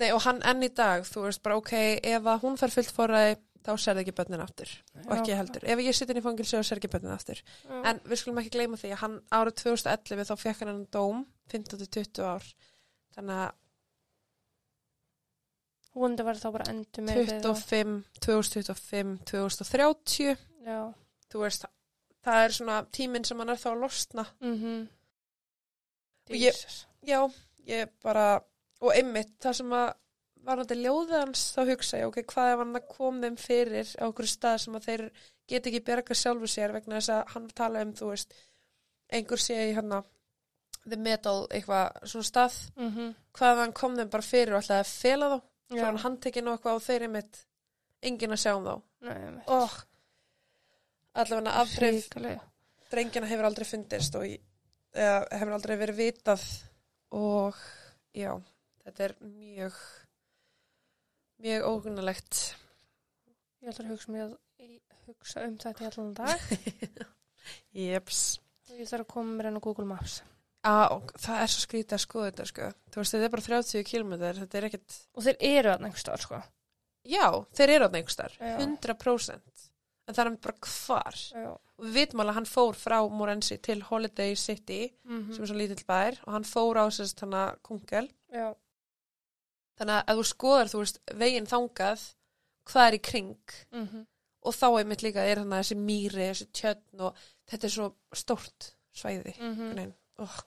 Nei, 0.00 0.08
og 0.10 0.22
hann 0.24 0.40
enn 0.48 0.64
í 0.66 0.70
dag, 0.74 1.04
þú 1.06 1.26
veist 1.28 1.42
bara, 1.44 1.58
ok, 1.60 1.74
ef 2.10 2.28
að 2.32 2.46
hún 2.46 2.56
fer 2.58 2.72
fyllt 2.74 2.94
fóræði, 2.96 3.36
þá 3.62 3.72
serði 3.78 4.02
ekki 4.02 4.14
börnin 4.18 4.42
aftur 4.42 4.70
og 5.04 5.12
ekki 5.14 5.36
heldur. 5.38 5.66
Ef 5.70 5.82
ég 5.84 5.94
sitt 5.94 6.10
inn 6.10 6.18
í 6.18 6.24
fangilsi 6.24 6.56
og 6.58 6.66
ser 6.66 6.80
ekki 6.80 6.90
börnin 6.90 7.14
aftur. 7.14 7.38
Já. 7.68 7.76
En 7.92 8.00
við 8.08 8.18
skulum 8.18 8.40
ekki 8.42 8.54
gleyma 8.56 8.80
því 8.80 8.90
að 8.96 9.02
hann 9.04 9.18
árið 9.30 9.58
2011 9.62 10.26
þá 10.30 10.34
fekk 10.40 10.64
hann 10.64 10.72
hann 10.72 10.86
dóm, 10.96 11.20
15-20 11.52 12.24
ár. 12.26 12.48
Þannig 13.14 13.42
að 13.44 13.52
Vonandi 15.94 16.24
var 16.24 16.38
þá 16.40 16.48
bara 16.54 16.70
endur 16.72 17.04
með 17.04 17.18
25, 17.44 17.96
2025, 18.24 19.18
2030, 19.28 20.36
Já, 20.64 20.78
þú 21.32 21.42
veist, 21.42 21.64
það 22.24 22.44
er 22.46 22.54
svona 22.56 22.76
tíminn 22.96 23.24
sem 23.28 23.38
hann 23.42 23.50
er 23.52 23.60
þá 23.60 23.70
að 23.74 23.80
losna. 23.82 24.24
mhm. 24.40 24.88
Og 26.30 26.36
ég-. 26.38 26.62
Já, 27.04 27.18
ég 27.66 27.90
bara, 28.02 28.40
og 28.80 28.92
einmitt, 28.94 29.34
það 29.42 29.56
sem 29.58 29.72
að 29.76 29.90
var 30.42 30.58
náttúrulega 30.58 30.88
ljóðið 30.88 31.12
hans, 31.20 31.42
þá 31.54 31.60
hugsa 31.68 31.98
ég, 32.00 32.06
ok, 32.08 32.16
hvað 32.32 32.52
ef 32.52 32.58
hann 32.62 32.78
að 32.78 32.86
kom 32.90 33.20
þeim 33.22 33.36
fyrir 33.38 33.90
á 33.94 34.04
okkur 34.08 34.26
stað 34.26 34.56
sem 34.64 34.74
að 34.78 34.86
þeir 34.88 35.04
get 35.52 35.68
ekki 35.70 35.80
berga 35.86 36.16
sjálfu 36.18 36.48
sér 36.50 36.72
vegna 36.74 36.98
þess 36.98 37.12
að 37.14 37.28
hann 37.34 37.46
tala 37.54 37.82
um, 37.84 37.92
þú 37.94 38.08
veist, 38.10 38.34
einhver 39.12 39.38
sé 39.42 39.58
í 39.68 39.74
hérna, 39.76 40.00
the 40.88 40.96
metal, 40.98 41.44
eitthvað 41.50 42.00
svona 42.10 42.26
stað, 42.30 42.56
Mhm. 42.76 43.14
hvað 43.38 43.52
ef 43.52 43.58
hann 43.62 43.72
kom 43.72 43.96
þeim 43.96 44.10
bara 44.10 44.22
fyrir 44.26 44.54
og 44.56 44.62
ætlaði 44.64 44.82
að 44.86 44.94
fela 45.02 45.28
þá, 45.30 45.42
svo 45.78 45.88
hann 45.88 46.00
handtekinn 46.04 46.48
og 46.50 46.56
eitthvað 46.58 46.78
og 46.78 46.84
þeir 46.86 47.06
einmitt, 47.08 47.40
enginn 48.02 48.36
að 48.36 48.42
sjá 48.44 48.52
um 48.56 48.66
þá. 48.66 48.74
einmitt. 49.12 49.50
Oh, 49.52 49.76
allavega 51.22 51.64
Hrikalega. 51.72 52.40
drengina 52.92 53.30
hefur 53.30 53.48
aldrei 53.48 53.68
fundist 53.68 54.16
og 54.18 54.26
eða, 54.28 55.18
hefur 55.32 55.56
aldrei 55.56 55.76
verið 55.80 56.00
vitað 56.02 56.44
og 57.12 57.58
já, 58.16 58.32
þetta 58.84 59.04
er 59.08 59.16
mjög 59.20 59.78
mjög 61.42 61.68
óhugnalegt 61.68 62.42
Ég 63.62 63.70
ætla 63.70 63.84
að 63.84 63.92
hugsa, 63.92 64.10
mér, 64.10 64.32
ég 64.58 64.80
hugsa 65.06 65.44
um 65.46 65.58
þetta 65.62 65.84
í 65.84 65.88
allan 65.90 66.14
dag 66.18 66.46
Jeps 67.84 68.22
og 68.72 68.80
ég 68.80 68.88
þarf 68.88 69.04
að 69.04 69.12
koma 69.12 69.36
mér 69.36 69.50
enn 69.50 69.60
á 69.60 69.64
Google 69.64 69.86
Maps. 69.86 70.22
Á, 70.62 70.94
það 71.18 71.40
er 71.42 71.50
svo 71.50 71.64
skrítið 71.64 71.96
að 71.96 72.02
skoða 72.04 72.28
þetta 72.30 72.44
sko 72.46 72.66
þú 72.94 73.00
veist, 73.00 73.14
þetta 73.14 73.26
er 73.26 73.32
bara 73.34 73.44
30 73.48 73.86
km 73.88 74.12
þetta 74.22 74.58
er 74.58 74.66
ekkit, 74.68 74.98
Og 75.12 75.24
þeir 75.26 75.40
eru 75.48 75.72
að 75.72 75.96
stað, 75.98 76.22
sko. 76.22 76.38
já, 77.02 77.26
þeir 77.58 77.72
eru 77.76 77.88
á 77.90 77.94
nengstar 77.96 78.36
Já. 78.38 78.54
100% 78.62 79.64
en 80.06 80.16
það 80.16 80.22
er 80.24 80.36
bara 80.44 80.70
hvar 80.70 81.18
Já. 81.18 81.50
og 81.50 81.82
við 81.86 81.96
vitum 81.98 82.22
alveg 82.22 82.32
að 82.32 82.38
hann 82.38 82.50
fór 82.52 82.78
frá 82.78 82.96
Morensi 83.10 83.58
til 83.58 83.82
Holiday 83.88 84.36
City 84.38 84.92
Mm 85.02 85.32
sem 85.32 85.42
er 85.42 85.50
svo 85.50 85.58
lítill 85.58 85.86
bær 85.86 86.20
og 86.26 86.32
hann 86.32 86.46
fór 86.46 86.78
á 86.78 86.86
sérst 86.94 87.20
hann 87.20 87.34
að 87.34 87.58
kungel 87.62 88.08
Já, 88.30 88.54
þannig 89.78 89.98
að 89.98 90.12
ef 90.12 90.20
þú 90.20 90.26
skoðar, 90.30 90.70
þú 90.70 90.78
veist, 90.84 91.02
veginn 91.14 91.50
þangað 91.50 92.06
hvað 92.70 92.86
er 92.86 92.94
í 92.94 93.02
kring 93.02 93.56
mhm. 93.72 94.06
og 94.46 94.54
þá 94.54 94.68
einmitt 94.78 95.02
líka 95.02 95.26
er 95.26 95.42
þannig 95.42 95.58
þessi 95.58 95.78
mýri, 95.80 96.30
þessi 96.30 96.48
tjötn 96.54 97.04
og 97.08 97.26
þetta 97.50 97.66
er 97.66 97.74
svo 97.76 97.90
stórt 98.14 98.72
svæði 98.92 99.34
mm. 99.40 99.92
oh. 100.22 100.40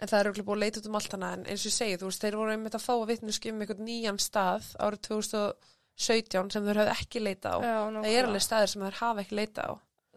En 0.00 0.08
það 0.08 0.18
er 0.20 0.28
auðvitað 0.30 0.46
búið 0.48 0.56
að 0.56 0.62
leita 0.64 0.80
út 0.80 0.86
um 0.88 0.94
allt 1.00 1.12
hana 1.16 1.32
en 1.34 1.44
eins 1.44 1.62
og 1.64 1.70
ég 1.70 1.76
segi, 1.78 1.96
þú 1.98 2.06
veist, 2.10 2.22
þeir 2.22 2.36
voru 2.38 2.52
einmitt 2.54 2.74
að 2.78 2.84
fá 2.86 2.92
að 2.94 3.06
vitnuski 3.10 3.50
um 3.52 3.60
einhvern 3.64 3.84
nýjan 3.88 4.18
stað 4.22 4.68
árið 4.78 5.00
2017 5.08 6.52
sem 6.54 6.64
þeir 6.68 6.80
hafði 6.82 6.94
ekki 6.94 7.22
leita 7.24 7.54
á 7.54 7.58
Já, 7.58 7.76
það 7.98 8.08
er 8.14 8.28
alveg 8.28 8.44
staðir 8.46 8.72
sem 8.74 8.82
þeir 8.86 8.98
hafa 9.02 9.24
ekki 9.24 9.38
leita 9.40 9.66
á 9.66 9.72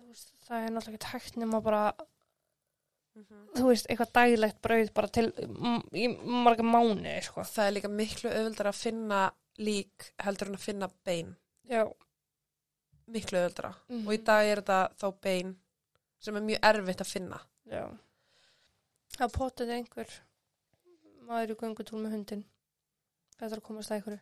veist, 0.06 0.34
Það 0.48 0.66
er 0.68 0.72
náttúrulega 0.76 1.00
ekki 1.00 1.12
hægt 1.16 1.38
nema 1.42 1.62
bara, 1.64 1.84
Mhm. 3.16 3.40
þú 3.58 3.64
veist, 3.68 3.88
eitthvað 3.90 4.12
daglegt 4.16 4.62
brauð 4.64 4.94
bara 4.94 5.08
til 5.08 5.26
í 5.94 6.06
marga 6.46 6.64
mánuði, 6.64 7.24
sko. 7.24 7.42
það 7.42 7.66
er 7.68 7.72
líka 7.76 7.90
miklu 7.92 8.30
auðvöldar 8.32 8.70
að 8.72 8.80
finna 8.82 9.32
lík 9.60 10.12
heldur 10.20 10.48
en 10.48 10.56
að 10.56 10.60
finna 10.64 10.88
bein 11.06 11.36
Já. 11.70 11.84
miklu 13.12 13.38
auðvöldara 13.42 13.74
Mhm. 13.90 14.08
og 14.08 14.14
í 14.14 14.24
dag 14.24 14.46
er 14.46 14.62
þetta 14.62 14.94
þá 14.96 15.22
bein 15.22 15.56
sem 16.20 16.36
er 16.38 16.42
mjög 16.42 16.60
erfitt 16.62 17.02
að 17.02 17.12
finna 17.12 17.40
Já. 17.70 17.90
Það 19.18 19.34
potið 19.36 19.74
einhver 19.76 20.18
maður 21.28 21.54
í 21.54 21.60
göngutúl 21.62 22.02
með 22.02 22.16
hundin. 22.18 22.44
Er 23.42 23.56
að 23.56 23.64
komast 23.66 23.92
að 23.92 24.00
einhverju. 24.00 24.20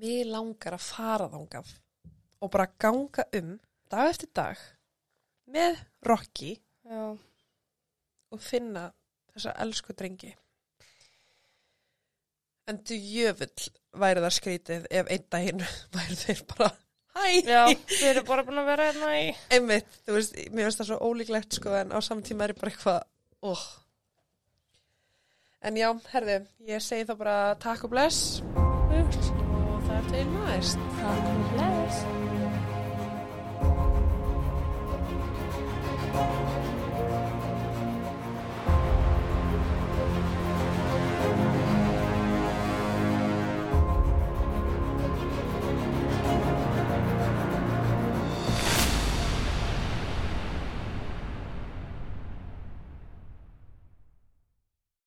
Mér 0.00 0.28
langar 0.30 0.76
að 0.76 0.86
fara 0.86 1.26
þangað 1.32 1.72
og 2.40 2.52
bara 2.52 2.68
ganga 2.80 3.24
um 3.36 3.56
dag 3.90 4.10
eftir 4.12 4.30
dag 4.34 4.60
með 5.50 5.80
Rocky 6.06 6.52
Já. 6.86 7.16
og 8.30 8.42
finna 8.44 8.86
þessa 9.34 9.56
elsku 9.64 9.96
drengi. 9.98 10.30
En 12.70 12.78
þú 12.86 13.00
jöfull 13.02 13.66
væri 13.98 14.22
það 14.22 14.36
skrítið 14.36 14.86
ef 14.94 15.10
einn 15.10 15.26
daginn 15.34 15.66
væri 15.96 16.18
þeir 16.22 16.44
bara 16.54 16.70
hæ, 17.18 17.24
Já, 17.42 17.62
við 17.90 18.08
erum 18.12 18.28
bara 18.28 18.46
búin 18.46 18.62
að 18.62 18.70
vera 18.70 18.88
hérna 18.92 19.12
í... 19.18 19.30
einmitt, 19.50 19.94
þú 20.06 20.16
veist, 20.16 20.36
mér 20.54 20.68
finnst 20.68 20.82
það 20.82 20.90
svo 20.92 20.98
ólíklegt 21.10 21.58
sko 21.58 21.74
en 21.80 21.90
á 21.90 21.98
saman 21.98 22.26
tíma 22.26 22.46
er 22.46 22.54
ég 22.54 22.60
bara 22.60 22.70
eitthvað, 22.70 23.00
óh. 23.50 23.64
En 25.60 25.76
já, 25.76 25.90
herðu, 26.14 26.36
ég 26.64 26.80
segi 26.80 27.04
þá 27.04 27.14
bara 27.20 27.34
takk 27.60 27.84
og 27.84 27.90
bless 27.92 28.40
og 28.56 29.82
það 29.84 29.96
er 29.98 30.06
til 30.08 30.26
næst. 30.32 30.78
Takk 30.96 31.24
og 31.34 31.36
bless. 31.52 31.96